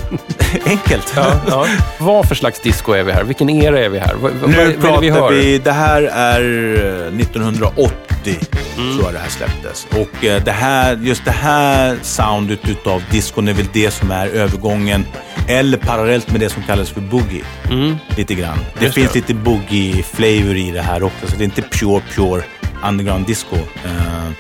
Enkelt. 0.66 1.14
Ja, 1.16 1.36
ja. 1.48 1.68
Vad 2.00 2.28
för 2.28 2.36
slags 2.36 2.60
disco 2.60 2.92
är 2.92 3.04
vi 3.04 3.12
här? 3.12 3.24
Vilken 3.24 3.50
era 3.50 3.80
är 3.80 3.90
vi 3.90 4.00
här? 4.00 4.14
Vad, 4.22 4.32
Nu 4.50 4.66
vad 4.66 4.82
pratar 4.82 5.02
vi 5.02 5.10
vi, 5.10 5.16
hör? 5.16 5.60
det 5.64 5.72
här 5.72 6.02
är 6.04 6.42
eh, 7.12 7.20
1980 7.20 7.94
tror 8.76 9.04
jag 9.04 9.14
det 9.14 9.20
här 9.20 9.30
släpptes. 9.30 9.88
Och 9.92 10.26
eh, 10.26 10.44
det 10.44 10.52
här, 10.52 10.96
just 11.02 11.26
det 11.26 11.32
här 11.32 11.98
soundet 12.02 12.70
utav 12.70 13.04
discon 13.12 13.48
är 13.48 13.54
väl 13.54 13.66
det 13.74 13.92
som 13.92 14.12
är 14.12 14.28
övergången, 14.28 15.06
eller 15.48 15.78
parallellt 15.78 16.32
med 16.32 16.40
det 16.40 16.50
som 16.50 16.64
kallas 16.64 16.90
för 16.90 17.02
boogie. 17.02 17.44
Lite 18.18 18.36
grann. 18.36 18.58
Det 18.80 18.84
Just 18.86 18.96
finns 18.96 19.12
det. 19.12 19.20
lite 19.20 19.34
boogie-flavor 19.34 20.56
i 20.58 20.72
det 20.72 20.82
här 20.82 21.04
också, 21.04 21.28
så 21.28 21.36
det 21.38 21.44
är 21.44 21.46
inte 21.46 21.62
pure, 21.62 22.02
pure 22.16 22.44
underground 22.88 23.26
disco. 23.26 23.56
Eh, 23.56 24.32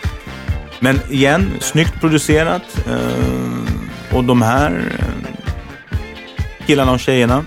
Men 0.79 0.99
igen, 1.09 1.51
snyggt 1.59 1.99
producerat. 2.01 2.61
Och 4.11 4.23
de 4.23 4.41
här 4.41 4.81
killarna 6.67 6.91
och 6.91 6.99
tjejerna 6.99 7.45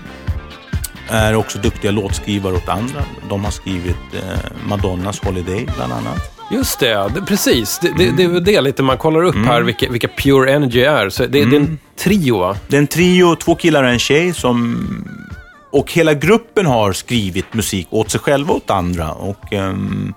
är 1.09 1.35
också 1.35 1.57
duktiga 1.59 1.91
låtskrivare 1.91 2.53
åt 2.53 2.69
andra. 2.69 3.03
De 3.29 3.43
har 3.43 3.51
skrivit 3.51 3.95
eh, 4.13 4.21
Madonnas 4.67 5.19
Holiday 5.23 5.67
bland 5.75 5.93
annat. 5.93 6.33
Just 6.51 6.79
det, 6.79 7.11
det 7.15 7.21
precis. 7.21 7.79
Det, 7.79 7.91
det, 7.97 8.11
det 8.17 8.23
är 8.23 8.27
väl 8.27 8.43
det 8.43 8.61
lite 8.61 8.83
man 8.83 8.97
kollar 8.97 9.23
upp 9.23 9.35
Mm. 9.35 9.47
här, 9.47 9.61
vilka, 9.61 9.89
vilka 9.89 10.07
Pure 10.07 10.51
Energy 10.53 10.81
är. 10.81 11.09
Så 11.09 11.23
det, 11.25 11.45
det 11.45 11.55
är 11.55 11.59
en 11.59 11.79
trio, 11.99 12.37
va? 12.37 12.57
Det 12.67 12.75
är 12.75 12.79
en 12.79 12.87
trio, 12.87 13.35
två 13.35 13.55
killar 13.55 13.83
och 13.83 13.89
en 13.89 13.99
tjej 13.99 14.33
som... 14.33 14.87
Och 15.71 15.91
hela 15.91 16.13
gruppen 16.13 16.65
har 16.65 16.93
skrivit 16.93 17.53
musik 17.53 17.87
åt 17.89 18.11
sig 18.11 18.19
själva 18.19 18.49
och 18.51 18.57
åt 18.57 18.69
andra. 18.69 19.11
Och, 19.11 19.53
ehm, 19.53 20.13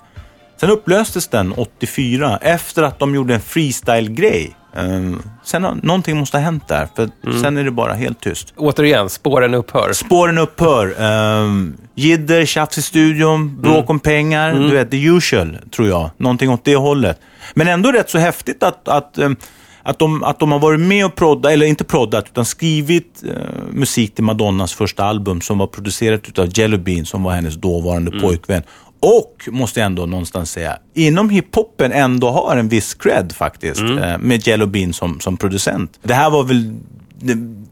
sen 0.61 0.71
upplöstes 0.71 1.29
den 1.29 1.53
84 1.53 2.37
efter 2.43 2.83
att 2.83 2.99
de 2.99 3.15
gjorde 3.15 3.35
en 3.35 3.41
freestyle-grej. 3.41 4.57
Ehm, 4.77 5.23
sen 5.51 5.81
någonting 5.83 6.17
måste 6.17 6.37
ha 6.37 6.45
hänt 6.45 6.69
där, 6.69 6.89
för 6.97 7.11
sen 7.41 7.57
är 7.57 7.65
det 7.65 7.71
bara 7.71 7.93
helt 7.93 8.21
tyst. 8.21 8.55
Återigen, 8.57 9.09
spåren 9.09 9.55
upphör. 9.55 9.93
Spåren 9.93 10.39
upphör. 10.39 11.03
Um, 11.03 11.77
jidder, 11.95 12.45
tjafs 12.45 12.79
i 12.79 12.83
studion, 12.83 13.61
bråk 13.61 13.91
om 13.91 14.01
pengar. 14.01 14.53
Du 14.53 14.71
vet, 14.71 14.91
the 14.91 15.05
usual, 15.07 15.59
tror 15.71 15.89
jag. 15.89 16.11
Någonting 16.17 16.51
åt 16.51 16.65
det 16.65 16.77
hållet. 16.77 17.21
Men 17.55 17.69
ändå 17.69 17.93
rätt 17.93 18.11
så 18.11 18.19
häftigt 18.19 18.63
att, 18.63 18.89
att, 18.89 19.19
um, 19.19 19.37
att, 19.83 19.99
de, 19.99 20.25
att 20.25 20.39
de 20.39 20.53
har 20.53 20.59
varit 20.59 20.81
med 20.81 21.05
och 21.07 21.15
proddat, 21.15 21.53
eller 21.53 21.67
inte 21.67 21.85
proddat, 21.85 22.25
utan 22.27 22.45
skrivit 22.45 23.23
uh, 23.27 23.33
musik 23.71 24.15
till 24.15 24.25
Madonnas 24.25 24.75
första 24.75 25.05
album 25.05 25.41
som 25.41 25.59
var 25.59 25.67
producerat 25.67 26.39
av 26.39 26.59
Jelly 26.59 26.79
Bean, 26.79 27.05
som 27.05 27.23
var 27.23 27.33
hennes 27.33 27.55
dåvarande 27.55 28.21
pojkvän. 28.21 28.63
Och, 29.03 29.49
måste 29.51 29.81
jag 29.81 29.87
ändå 29.87 30.07
någonstans 30.07 30.51
säga, 30.51 30.79
inom 30.95 31.31
hiphopen 31.31 31.93
ändå 31.93 32.31
har 32.31 32.57
en 32.57 32.69
viss 32.69 32.95
cred 32.95 33.33
faktiskt, 33.33 33.81
eh, 33.81 34.19
med 34.19 34.47
Jello 34.47 34.67
Bean 34.67 34.93
som, 34.93 35.21
som 35.21 35.37
producent. 35.37 35.99
Det 36.03 36.15
här 36.15 36.31
var 36.31 36.45
väl 36.45 36.75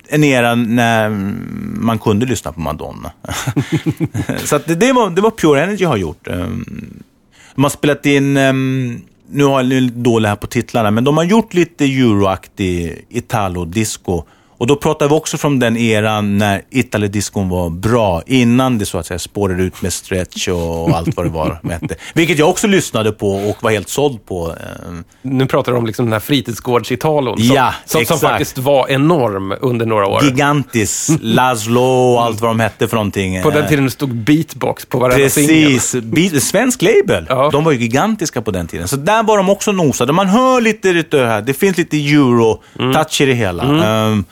en 0.09 0.25
era 0.25 0.55
när 0.55 1.09
man 1.81 1.99
kunde 1.99 2.27
lyssna 2.27 2.53
på 2.53 2.61
Madonna. 2.61 3.13
Så 4.45 4.57
att 4.57 4.67
det, 4.67 4.75
det, 4.75 4.93
var, 4.93 5.11
det 5.11 5.21
var 5.21 5.31
Pure 5.31 5.63
Energy 5.63 5.85
har 5.85 5.97
gjort. 5.97 6.29
Ehm, 6.29 6.65
De 7.55 7.63
har 7.65 7.71
spelat 7.71 8.07
in, 8.07 8.37
ehm, 8.37 9.01
nu 9.31 9.45
har 9.45 9.59
jag 9.59 9.67
lite 9.67 9.97
dålig 9.97 10.29
här 10.29 10.37
på 10.37 10.47
titlarna, 10.47 10.91
men 10.91 11.05
de 11.05 11.17
har 11.17 11.25
gjort 11.25 11.55
lite 11.55 11.85
euroaktig 11.85 13.07
italo-disco. 13.09 14.25
Och 14.59 14.67
då 14.67 14.77
pratar 14.77 15.09
vi 15.09 15.15
också 15.15 15.37
från 15.39 15.59
den 15.59 15.77
eran 15.77 16.39
när 16.39 16.63
Italo-discon 16.71 17.49
var 17.49 17.71
bra, 17.71 18.23
innan 18.27 18.79
det 18.79 18.87
så 18.87 18.99
att 18.99 19.07
säga 19.07 19.19
spårade 19.19 19.63
ut 19.63 19.83
med 19.83 19.93
stretch 19.93 20.49
och 20.49 20.91
allt 20.91 21.17
vad 21.17 21.27
det 21.27 21.31
var. 21.31 21.61
Vilket 22.15 22.39
jag 22.39 22.49
också 22.51 22.67
lyssnade 22.67 23.13
på 23.13 23.31
och 23.31 23.63
var 23.63 23.71
helt 23.71 23.89
såld 23.89 24.27
på. 24.27 24.47
Ehm, 24.87 25.05
Nu 25.23 25.47
pratar 25.47 25.73
du 25.73 25.79
om 25.79 25.87
liksom 25.87 26.07
den 26.07 26.13
här 26.13 26.21
fritidsgårdsitalon 26.21 27.39
som, 27.39 27.57
Ja, 27.57 27.75
som, 27.85 28.05
som 28.05 28.19
faktiskt 28.19 28.59
var 28.59 28.89
enorm 28.91 29.55
under 29.61 29.87
några 29.87 30.07
år. 30.07 30.25
Gigantis, 30.25 31.11
Laszlo 31.21 31.81
och 31.83 32.23
allt 32.25 32.41
vad 32.41 32.51
de 32.51 32.61
hette 32.61 32.89
för 32.89 32.97
någonting. 32.97 33.43
På 33.43 33.51
den 33.51 33.63
Eh, 33.63 33.69
tiden 33.69 33.91
stod 33.91 34.15
beatbox 34.15 34.87
på 34.87 34.99
varenda 34.99 35.29
singel. 35.29 35.65
Precis. 35.73 35.95
Beat- 36.03 36.41
Svensk 36.41 36.83
label. 36.83 37.27
Ja. 37.29 37.51
De 37.53 37.65
var 37.65 37.73
ju 37.73 37.79
gigantiska 37.79 38.43
på 38.43 38.51
den 38.51 38.67
tiden. 38.67 38.89
Så 38.89 38.97
där 38.97 39.23
var 39.23 39.37
de 39.37 39.51
också 39.51 39.73
nosade. 39.73 40.13
Man 40.13 40.27
hör 40.29 40.61
lite 40.61 40.93
det 40.93 41.27
här. 41.27 41.43
Det 41.43 41.55
finns 41.55 41.77
lite 41.79 41.97
euro-touch 41.97 43.21
i 43.21 43.27
det 43.27 43.35
hela. 43.35 43.63
Ehm, 43.87 44.25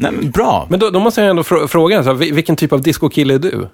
nej, 0.00 0.12
men 0.12 0.30
bra. 0.30 0.66
Men 0.70 0.80
då, 0.80 0.90
då 0.90 1.00
måste 1.00 1.20
jag 1.20 1.30
ändå 1.30 1.42
frå- 1.42 1.66
fråga, 1.66 2.02
så 2.02 2.08
här, 2.08 2.16
vil- 2.16 2.34
vilken 2.34 2.56
typ 2.56 2.72
av 2.72 2.82
discokille 2.82 3.34
är 3.34 3.38
du? 3.38 3.68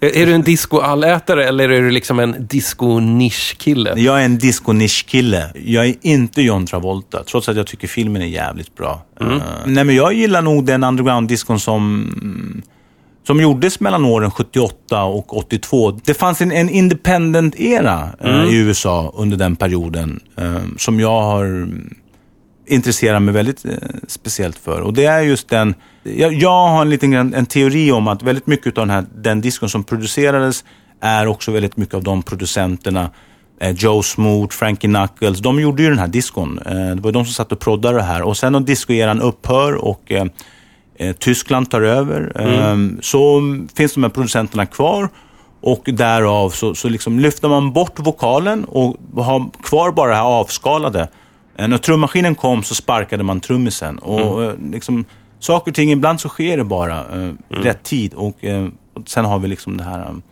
är, 0.00 0.16
är 0.16 0.26
du 0.26 0.34
en 0.34 0.42
disco-allätare 0.42 1.44
eller 1.48 1.68
är 1.68 1.82
du 1.82 1.90
liksom 1.90 2.18
en 2.18 2.46
disco-nisch-kille? 2.48 3.92
Jag 3.96 4.20
är 4.20 4.24
en 4.24 4.38
disco-nisch-kille. 4.38 5.44
Jag 5.64 5.86
är 5.86 5.94
inte 6.02 6.42
John 6.42 6.66
Travolta, 6.66 7.22
trots 7.24 7.48
att 7.48 7.56
jag 7.56 7.66
tycker 7.66 7.88
filmen 7.88 8.22
är 8.22 8.26
jävligt 8.26 8.74
bra. 8.76 9.02
Eh, 9.20 9.26
nej, 9.66 9.84
men 9.84 9.96
jag 9.96 10.12
gillar 10.12 10.42
nog 10.42 10.64
den 10.64 10.84
underground-discon 10.84 11.58
som, 11.60 12.62
som 13.26 13.40
gjordes 13.40 13.80
mellan 13.80 14.04
åren 14.04 14.30
78 14.30 15.02
och 15.04 15.36
82. 15.36 15.90
Det 16.04 16.14
fanns 16.14 16.40
en, 16.40 16.52
en 16.52 16.68
independent-era 16.70 18.08
eh, 18.24 18.44
i 18.44 18.56
USA 18.56 19.12
under 19.16 19.36
den 19.36 19.56
perioden 19.56 20.20
eh, 20.36 20.56
som 20.76 21.00
jag 21.00 21.20
har 21.22 21.68
intresserar 22.68 23.20
mig 23.20 23.34
väldigt 23.34 23.64
eh, 23.64 23.72
speciellt 24.08 24.58
för. 24.58 24.80
Och 24.80 24.94
det 24.94 25.04
är 25.04 25.20
just 25.20 25.48
den, 25.48 25.74
jag, 26.02 26.32
jag 26.32 26.68
har 26.68 26.82
en 26.82 26.90
liten 26.90 27.10
grann, 27.10 27.34
en 27.34 27.46
teori 27.46 27.92
om 27.92 28.08
att 28.08 28.22
väldigt 28.22 28.46
mycket 28.46 28.78
av 28.78 28.86
den 28.86 28.90
här, 28.90 29.04
den 29.14 29.40
diskon 29.40 29.68
som 29.68 29.84
producerades 29.84 30.64
är 31.00 31.26
också 31.26 31.52
väldigt 31.52 31.76
mycket 31.76 31.94
av 31.94 32.02
de 32.02 32.22
producenterna, 32.22 33.10
eh, 33.60 33.70
Joe 33.70 34.02
Smoot, 34.02 34.54
Frankie 34.54 34.90
Knuckles, 34.90 35.38
de 35.38 35.60
gjorde 35.60 35.82
ju 35.82 35.88
den 35.88 35.98
här 35.98 36.08
diskon. 36.08 36.58
Eh, 36.66 36.74
det 36.74 37.00
var 37.00 37.12
de 37.12 37.24
som 37.24 37.34
satt 37.34 37.52
och 37.52 37.60
proddade 37.60 37.96
det 37.96 38.02
här. 38.02 38.22
Och 38.22 38.36
sen 38.36 38.52
när 38.52 38.60
discoeran 38.60 39.20
upphör 39.20 39.74
och 39.74 40.12
eh, 40.12 41.12
Tyskland 41.18 41.70
tar 41.70 41.82
över, 41.82 42.32
eh, 42.34 43.00
så 43.00 43.42
finns 43.74 43.94
de 43.94 44.02
här 44.02 44.10
producenterna 44.10 44.66
kvar. 44.66 45.08
Och 45.60 45.82
därav 45.92 46.50
så, 46.50 46.74
så 46.74 46.88
liksom 46.88 47.18
lyfter 47.18 47.48
man 47.48 47.72
bort 47.72 47.98
vokalen 47.98 48.64
och 48.64 48.96
har 49.16 49.50
kvar 49.62 49.92
bara 49.92 50.10
det 50.10 50.16
här 50.16 50.22
avskalade. 50.22 51.08
Eh, 51.58 51.68
När 51.68 51.78
trummaskinen 51.78 52.34
kom 52.34 52.62
så 52.62 52.74
sparkade 52.74 53.24
man 53.24 53.40
trummisen. 53.40 53.98
Och 53.98 54.44
eh, 54.44 54.52
liksom, 54.72 55.04
saker 55.38 55.70
och 55.70 55.74
ting, 55.74 55.92
ibland 55.92 56.20
så 56.20 56.28
sker 56.28 56.56
det 56.56 56.64
bara 56.64 56.98
eh, 56.98 57.28
i 57.58 57.62
rätt 57.62 57.82
tid. 57.82 58.14
Och, 58.14 58.44
eh, 58.44 58.68
och 58.94 59.08
sen 59.08 59.24
har 59.24 59.38
vi 59.38 59.48
liksom 59.48 59.76
det 59.76 59.84
här 59.84 60.08
um, 60.08 60.22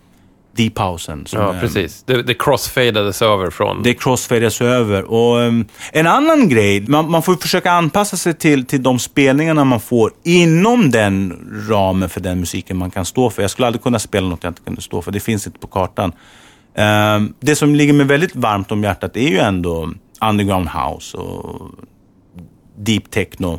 som 1.26 1.40
Ja, 1.40 1.54
är- 1.54 1.60
precis. 1.60 2.02
Det, 2.06 2.22
det 2.22 2.34
crossfadades 2.34 3.22
över 3.22 3.50
från... 3.50 3.82
det 3.82 3.94
crossfades 3.94 4.60
över. 4.60 5.04
Och, 5.04 5.36
um, 5.36 5.64
en 5.92 6.06
annan 6.06 6.48
grej, 6.48 6.80
man, 6.88 7.10
man 7.10 7.22
får 7.22 7.34
försöka 7.34 7.70
anpassa 7.72 8.16
sig 8.16 8.34
till, 8.34 8.66
till 8.66 8.82
de 8.82 8.98
spelningarna 8.98 9.64
man 9.64 9.80
får 9.80 10.10
inom 10.24 10.90
den 10.90 11.38
ramen 11.68 12.08
för 12.08 12.20
den 12.20 12.40
musiken 12.40 12.76
man 12.76 12.90
kan 12.90 13.04
stå 13.04 13.30
för. 13.30 13.42
Jag 13.42 13.50
skulle 13.50 13.66
aldrig 13.66 13.82
kunna 13.82 13.98
spela 13.98 14.28
något 14.28 14.42
jag 14.44 14.50
inte 14.50 14.62
kunde 14.62 14.82
stå 14.82 15.02
för. 15.02 15.12
Det 15.12 15.20
finns 15.20 15.46
inte 15.46 15.58
på 15.58 15.66
kartan. 15.66 16.12
Um, 17.16 17.34
det 17.40 17.56
som 17.56 17.74
ligger 17.74 17.92
mig 17.92 18.06
väldigt 18.06 18.36
varmt 18.36 18.72
om 18.72 18.82
hjärtat 18.84 19.16
är 19.16 19.28
ju 19.28 19.38
ändå 19.38 19.90
underground 20.20 20.68
house 20.68 21.16
och 21.16 21.70
deep 22.76 23.10
techno. 23.10 23.52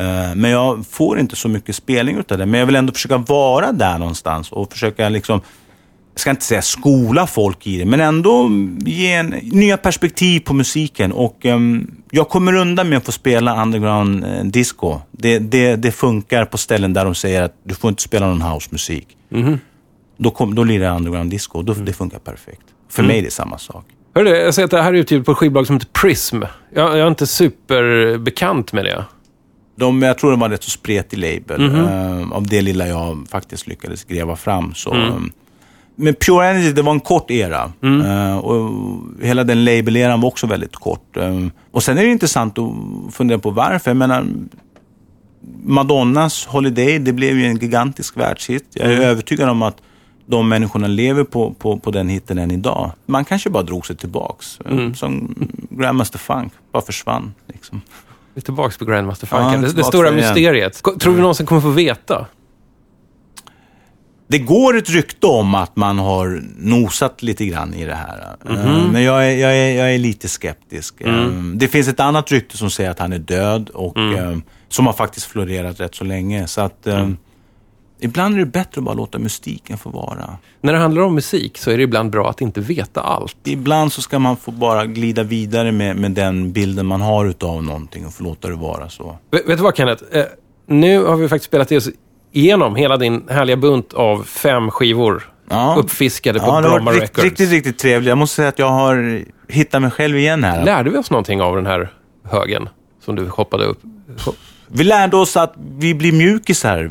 Uh, 0.00 0.34
men 0.34 0.50
jag 0.50 0.86
får 0.86 1.18
inte 1.18 1.36
så 1.36 1.48
mycket 1.48 1.76
spelning 1.76 2.16
utav 2.16 2.38
det. 2.38 2.46
Men 2.46 2.60
jag 2.60 2.66
vill 2.66 2.76
ändå 2.76 2.92
försöka 2.92 3.18
vara 3.18 3.72
där 3.72 3.98
någonstans 3.98 4.52
och 4.52 4.72
försöka 4.72 5.08
liksom 5.08 5.40
jag 6.14 6.20
ska 6.20 6.30
inte 6.30 6.44
säga 6.44 6.62
skola 6.62 7.26
folk 7.26 7.66
i 7.66 7.78
det, 7.78 7.84
men 7.84 8.00
ändå 8.00 8.50
ge 8.78 9.12
en, 9.12 9.26
nya 9.42 9.76
perspektiv 9.76 10.40
på 10.40 10.54
musiken. 10.54 11.12
Och 11.12 11.46
ehm, 11.46 11.90
Jag 12.10 12.28
kommer 12.28 12.54
undan 12.54 12.88
med 12.88 12.98
att 12.98 13.04
få 13.04 13.12
spela 13.12 13.62
underground 13.62 14.24
eh, 14.24 14.44
disco. 14.44 15.00
Det, 15.10 15.38
det, 15.38 15.76
det 15.76 15.92
funkar 15.92 16.44
på 16.44 16.58
ställen 16.58 16.92
där 16.92 17.04
de 17.04 17.14
säger 17.14 17.42
att 17.42 17.54
du 17.64 17.74
får 17.74 17.88
inte 17.88 18.02
spela 18.02 18.26
någon 18.26 18.42
housemusik. 18.42 19.06
Då, 20.16 20.30
kom, 20.30 20.54
då 20.54 20.64
lirar 20.64 20.84
jag 20.84 20.96
underground 20.96 21.30
disco. 21.30 21.62
Då, 21.62 21.74
Det 21.74 21.92
funkar 21.92 22.18
perfekt. 22.18 22.62
För 22.88 23.02
mig 23.02 23.18
är 23.18 23.22
det 23.22 23.30
samma 23.30 23.58
sak. 23.58 23.84
Hörru, 24.14 24.28
jag 24.28 24.54
ser 24.54 24.64
att 24.64 24.70
det 24.70 24.82
här 24.82 24.92
är 24.92 24.96
utgivet 24.98 25.26
på 25.26 25.32
ett 25.32 25.38
skivbolag 25.38 25.66
som 25.66 25.76
heter 25.76 25.88
Prism. 25.92 26.42
Jag, 26.74 26.88
jag 26.90 26.98
är 26.98 27.08
inte 27.08 27.26
superbekant 27.26 28.72
med 28.72 28.84
det. 28.84 29.04
De, 29.76 30.02
jag 30.02 30.18
tror 30.18 30.30
de 30.30 30.40
var 30.40 30.48
rätt 30.48 30.62
så 30.62 30.70
spretig 30.70 31.18
label. 31.18 31.74
eh, 31.74 32.32
av 32.32 32.46
det 32.46 32.62
lilla 32.62 32.86
jag 32.88 33.26
faktiskt 33.30 33.66
lyckades 33.66 34.04
gräva 34.04 34.36
fram. 34.36 34.74
Så, 34.74 34.94
Mm. 34.94 35.30
Men 35.96 36.14
Pure 36.14 36.46
Energy, 36.48 36.72
det 36.72 36.82
var 36.82 36.92
en 36.92 37.00
kort 37.00 37.30
era. 37.30 37.72
Eh, 37.82 38.36
och 38.38 38.70
hela 39.22 39.44
den 39.44 39.64
label-eran 39.64 40.20
var 40.20 40.28
också 40.28 40.46
väldigt 40.46 40.76
kort. 40.76 41.16
Eh, 41.16 41.46
och 41.70 41.82
sen 41.82 41.98
är 41.98 42.02
det 42.02 42.10
intressant 42.10 42.58
att 42.58 43.14
fundera 43.14 43.38
på 43.38 43.50
varför. 43.50 43.90
Jag 43.90 43.96
menar, 43.96 44.26
Madonnas 45.64 46.46
Holiday, 46.46 46.98
det 46.98 47.12
blev 47.12 47.38
ju 47.38 47.46
en 47.46 47.56
gigantisk 47.56 48.16
världshit. 48.16 48.64
Jag 48.72 48.92
är 48.92 49.00
övertygad 49.00 49.48
om 49.48 49.62
att 49.62 49.76
de 50.26 50.48
människorna 50.48 50.86
lever 50.86 51.24
på, 51.24 51.54
på, 51.54 51.78
på 51.78 51.90
den 51.90 52.08
hitten 52.08 52.38
än 52.38 52.50
idag. 52.50 52.90
Man 53.06 53.24
kanske 53.24 53.50
bara 53.50 53.62
drog 53.62 53.86
sig 53.86 53.96
tillbaks. 53.96 54.58
Som 54.94 55.34
Grandmaster 55.70 56.18
Funk, 56.18 56.52
bara 56.72 56.82
försvann. 56.82 57.34
Liksom. 57.48 57.80
Vi 58.34 58.38
är 58.40 58.42
tillbaka 58.44 58.74
på 58.78 58.84
Grandmaster 58.84 59.28
Ja, 59.30 59.36
Funk. 59.38 59.52
det, 59.52 59.60
det 59.60 59.66
tillbaka 59.68 59.88
stora 59.88 60.08
igen. 60.08 60.16
mysteriet. 60.20 60.82
Tror 61.00 61.12
vi 61.14 61.20
någonsin 61.20 61.46
kommer 61.46 61.60
få 61.60 61.70
veta? 61.70 62.26
Det 64.28 64.38
går 64.38 64.76
ett 64.78 64.90
rykte 64.90 65.26
om 65.26 65.54
att 65.54 65.76
man 65.76 65.98
har 65.98 66.42
nosat 66.56 67.22
lite 67.22 67.46
grann 67.46 67.74
i 67.74 67.84
det 67.84 67.94
här. 67.94 68.36
Eh, 68.48 68.86
Men 68.92 69.02
jag 69.02 69.26
är, 69.26 69.36
jag, 69.36 69.56
är, 69.56 69.76
jag 69.78 69.94
är 69.94 69.98
lite 69.98 70.28
skeptisk. 70.28 71.00
Eh, 71.00 71.28
Det 71.54 71.68
finns 71.68 71.88
ett 71.88 72.00
annat 72.00 72.30
rykte 72.32 72.56
som 72.56 72.70
säger 72.70 72.90
att 72.90 72.98
han 72.98 73.12
är 73.12 73.18
död 73.18 73.70
och 73.70 73.98
eh, 73.98 74.36
som 74.68 74.86
har 74.86 74.92
faktiskt 74.92 75.26
florerat 75.26 75.80
rätt 75.80 75.94
så 75.94 76.04
länge. 76.04 76.46
Så 76.46 76.60
att 76.60 76.86
eh, 76.86 77.08
ibland 78.04 78.34
är 78.34 78.38
det 78.38 78.46
bättre 78.46 78.78
att 78.78 78.84
bara 78.84 78.94
låta 78.94 79.18
mystiken 79.18 79.78
få 79.78 79.90
vara. 79.90 80.36
När 80.60 80.72
det 80.72 80.78
handlar 80.78 81.02
om 81.02 81.14
musik 81.14 81.58
så 81.58 81.70
är 81.70 81.76
det 81.76 81.82
ibland 81.82 82.10
bra 82.10 82.30
att 82.30 82.40
inte 82.40 82.60
veta 82.60 83.00
allt. 83.00 83.36
Ibland 83.44 83.92
så 83.92 84.02
ska 84.02 84.18
man 84.18 84.36
få 84.36 84.50
bara 84.50 84.86
glida 84.86 85.22
vidare 85.22 85.72
med, 85.72 85.96
med 85.96 86.10
den 86.12 86.52
bilden 86.52 86.86
man 86.86 87.00
har 87.00 87.26
utav 87.26 87.62
någonting 87.62 88.06
och 88.06 88.14
få 88.14 88.24
låta 88.24 88.48
det 88.48 88.54
vara 88.54 88.88
så. 88.88 89.18
Vet, 89.30 89.48
vet 89.48 89.56
du 89.58 89.62
vad 89.62 89.76
Kenneth? 89.76 90.02
Eh, 90.12 90.24
nu 90.66 91.04
har 91.04 91.16
vi 91.16 91.28
faktiskt 91.28 91.46
spelat 91.48 91.72
oss 91.72 91.88
igenom 92.32 92.76
hela 92.76 92.96
din 92.96 93.24
härliga 93.28 93.56
bunt 93.56 93.92
av 93.92 94.22
fem 94.22 94.70
skivor. 94.70 95.30
Ja. 95.50 95.74
Uppfiskade 95.78 96.40
på 96.40 96.46
Ja, 96.46 96.60
Bromma 96.62 96.90
Records. 96.90 97.00
riktigt, 97.02 97.24
riktigt, 97.24 97.50
riktigt 97.50 97.78
trevligt. 97.78 98.08
Jag 98.08 98.18
måste 98.18 98.36
säga 98.36 98.48
att 98.48 98.58
jag 98.58 98.70
har 98.70 99.22
hittat 99.48 99.82
mig 99.82 99.90
själv 99.90 100.16
igen 100.18 100.44
här. 100.44 100.64
Lärde 100.64 100.90
vi 100.90 100.98
oss 100.98 101.10
någonting 101.10 101.42
av 101.42 101.56
den 101.56 101.66
här 101.66 101.92
högen 102.24 102.68
som 103.04 103.14
du 103.14 103.28
hoppade 103.28 103.64
upp? 103.64 103.78
Vi 104.68 104.84
lärde 104.84 105.16
oss 105.16 105.36
att 105.36 105.54
vi 105.78 105.94
blir 105.94 106.12
mjukisar 106.12 106.90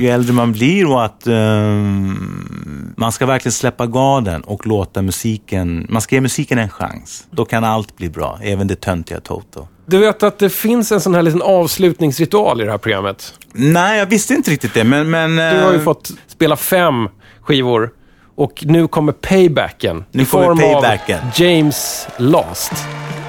ju 0.00 0.08
äldre 0.08 0.32
man 0.32 0.52
blir 0.52 0.90
och 0.90 1.04
att 1.04 1.26
ehm, 1.26 2.94
man 2.96 3.12
ska 3.12 3.26
verkligen 3.26 3.52
släppa 3.52 3.86
garden 3.86 4.40
och 4.40 4.66
låta 4.66 5.02
musiken, 5.02 5.86
man 5.90 6.02
ska 6.02 6.14
ge 6.14 6.20
musiken 6.20 6.58
en 6.58 6.68
chans. 6.68 7.26
Då 7.30 7.44
kan 7.44 7.64
allt 7.64 7.96
bli 7.96 8.08
bra, 8.08 8.38
även 8.42 8.66
det 8.66 8.80
töntiga 8.80 9.20
Toto. 9.20 9.68
Du 9.86 9.98
vet 9.98 10.22
att 10.22 10.38
det 10.38 10.50
finns 10.50 10.92
en 10.92 11.00
sån 11.00 11.14
här 11.14 11.22
liten 11.22 11.42
avslutningsritual 11.42 12.60
i 12.60 12.64
det 12.64 12.70
här 12.70 12.78
programmet. 12.78 13.34
Nej, 13.52 13.98
jag 13.98 14.06
visste 14.06 14.34
inte 14.34 14.50
riktigt 14.50 14.74
det, 14.74 14.84
men... 14.84 15.10
men 15.10 15.36
Du 15.36 15.62
har 15.62 15.72
ju 15.72 15.78
eh, 15.78 15.84
fått 15.84 16.10
spela 16.26 16.56
fem 16.56 17.08
skivor 17.40 17.90
och 18.36 18.64
nu 18.66 18.88
kommer 18.88 19.12
paybacken. 19.12 20.04
Nu 20.12 20.22
i 20.22 20.26
form 20.26 20.58
paybacken. 20.58 21.18
av 21.18 21.40
James 21.40 22.08
Last. 22.16 22.72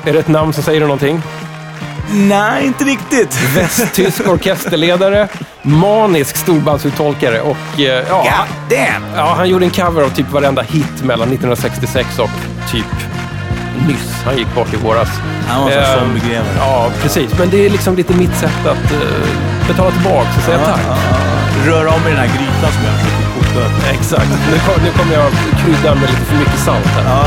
Är 0.06 0.14
det 0.14 0.20
ett 0.20 0.28
namn 0.28 0.54
som 0.54 0.64
säger 0.64 0.82
någonting? 0.82 1.22
Nej, 2.12 2.66
inte 2.66 2.84
riktigt. 2.84 3.40
Västtysk 3.56 4.28
orkesterledare, 4.28 5.28
manisk 5.62 6.38
storbandsuttolkare 6.38 7.42
och 7.42 7.80
eh, 7.80 8.06
ja, 8.10 8.28
han, 8.30 8.48
God 8.48 8.78
damn! 8.78 9.04
ja, 9.16 9.34
han 9.38 9.50
gjorde 9.50 9.66
en 9.66 9.72
cover 9.72 10.02
av 10.04 10.10
typ 10.10 10.32
varenda 10.32 10.62
hit 10.62 11.04
mellan 11.04 11.28
1966 11.28 12.20
och 12.20 12.30
typ 12.72 12.86
nyss. 13.88 14.22
Han 14.26 14.38
gick 14.38 14.56
bort 14.56 14.74
i 14.74 14.78
våras. 14.78 15.10
Han 15.48 15.64
var 15.64 15.72
en 15.72 15.86
sån 15.86 15.94
Eh, 15.94 16.00
zombiegrävare. 16.00 16.56
Ja, 16.58 16.90
precis. 17.02 17.40
Men 17.40 17.50
det 17.50 17.66
är 17.66 17.70
liksom 17.70 17.96
lite 17.96 18.14
mitt 18.14 18.36
sätt 18.36 18.66
att 18.66 18.92
eh, 18.92 19.68
betala 19.68 19.92
tillbaka 19.92 20.30
och 20.38 20.44
säga 20.46 20.58
tack. 20.58 20.80
Röra 21.66 21.90
om 21.90 22.02
i 22.08 22.10
den 22.10 22.20
här 22.20 22.28
grytan 22.38 22.72
som 22.76 22.84
jag 22.86 22.96
försöker 23.00 23.28
koka. 23.36 23.90
Exakt. 23.94 24.30
Nu, 24.52 24.58
kom, 24.60 24.84
nu 24.84 24.92
kommer 24.92 25.14
jag 25.14 25.32
krydda 25.66 25.96
med 25.96 26.10
lite 26.10 26.26
för 26.26 26.38
mycket 26.38 26.60
salt 26.60 26.86
här. 26.86 27.04
Ja, 27.04 27.26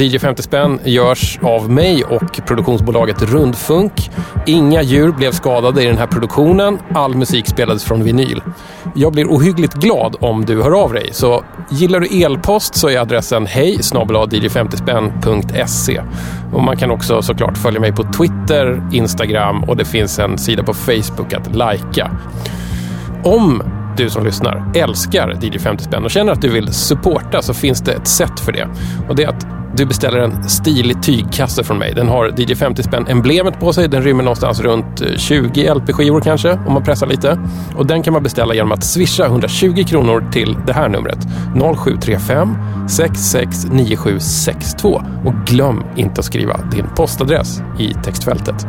DJ 0.00 0.18
50 0.18 0.42
spänn 0.42 0.80
görs 0.84 1.38
av 1.42 1.70
mig 1.70 2.04
och 2.04 2.40
produktionsbolaget 2.46 3.22
Rundfunk. 3.22 4.10
Inga 4.46 4.82
djur 4.82 5.12
blev 5.12 5.32
skadade 5.32 5.82
i 5.82 5.86
den 5.86 5.98
här 5.98 6.06
produktionen. 6.06 6.78
All 6.94 7.14
musik 7.14 7.46
spelades 7.46 7.84
från 7.84 8.04
vinyl. 8.04 8.42
Jag 8.94 9.12
blir 9.12 9.26
ohyggligt 9.26 9.74
glad 9.74 10.16
om 10.20 10.44
du 10.44 10.62
hör 10.62 10.82
av 10.82 10.92
dig. 10.92 11.08
Så 11.12 11.44
gillar 11.70 12.00
du 12.00 12.24
elpost 12.24 12.74
så 12.74 12.88
är 12.88 12.98
adressen 12.98 13.46
hej 13.46 13.78
50 14.50 14.76
spänn.se. 14.76 16.02
Och 16.52 16.62
man 16.62 16.76
kan 16.76 16.90
också 16.90 17.22
såklart 17.22 17.58
följa 17.58 17.80
mig 17.80 17.92
på 17.92 18.02
Twitter, 18.02 18.88
Instagram 18.92 19.64
och 19.64 19.76
det 19.76 19.84
finns 19.84 20.18
en 20.18 20.38
sida 20.38 20.62
på 20.62 20.74
Facebook 20.74 21.32
att 21.32 21.54
lajka. 21.56 22.10
Om 23.24 23.62
du 23.96 24.10
som 24.10 24.24
lyssnar 24.24 24.72
älskar 24.74 25.38
DJ 25.42 25.58
50 25.58 25.84
spänn 25.84 26.04
och 26.04 26.10
känner 26.10 26.32
att 26.32 26.42
du 26.42 26.48
vill 26.48 26.72
supporta 26.72 27.42
så 27.42 27.54
finns 27.54 27.80
det 27.80 27.92
ett 27.92 28.08
sätt 28.08 28.40
för 28.40 28.52
det. 28.52 28.68
Och 29.08 29.16
det 29.16 29.22
är 29.22 29.28
att 29.28 29.59
du 29.76 29.86
beställer 29.86 30.18
en 30.18 30.48
stilig 30.48 31.02
tygkasse 31.02 31.64
från 31.64 31.78
mig. 31.78 31.94
Den 31.94 32.08
har 32.08 32.40
DJ 32.40 32.54
50 32.54 32.82
spänn 32.82 33.06
emblemet 33.08 33.60
på 33.60 33.72
sig. 33.72 33.88
Den 33.88 34.02
rymmer 34.02 34.24
någonstans 34.24 34.60
runt 34.60 35.00
eh, 35.00 35.06
20 35.16 35.74
LP-skivor 35.74 36.20
kanske, 36.20 36.52
om 36.66 36.72
man 36.72 36.82
pressar 36.82 37.06
lite. 37.06 37.38
Och 37.76 37.86
den 37.86 38.02
kan 38.02 38.12
man 38.12 38.22
beställa 38.22 38.54
genom 38.54 38.72
att 38.72 38.84
swisha 38.84 39.26
120 39.26 39.84
kronor 39.86 40.28
till 40.32 40.56
det 40.66 40.72
här 40.72 40.88
numret. 40.88 41.18
0735 41.76 42.56
669762. 42.88 45.02
Och 45.24 45.34
glöm 45.46 45.84
inte 45.96 46.18
att 46.18 46.24
skriva 46.24 46.60
din 46.72 46.86
postadress 46.96 47.62
i 47.78 47.94
textfältet. 48.04 48.66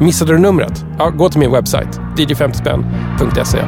Missade 0.00 0.32
du 0.32 0.38
numret? 0.38 0.84
Ja, 0.98 1.10
gå 1.10 1.28
till 1.28 1.40
min 1.40 1.52
webbsajt, 1.52 2.00
dj50spänn.se. 2.16 3.58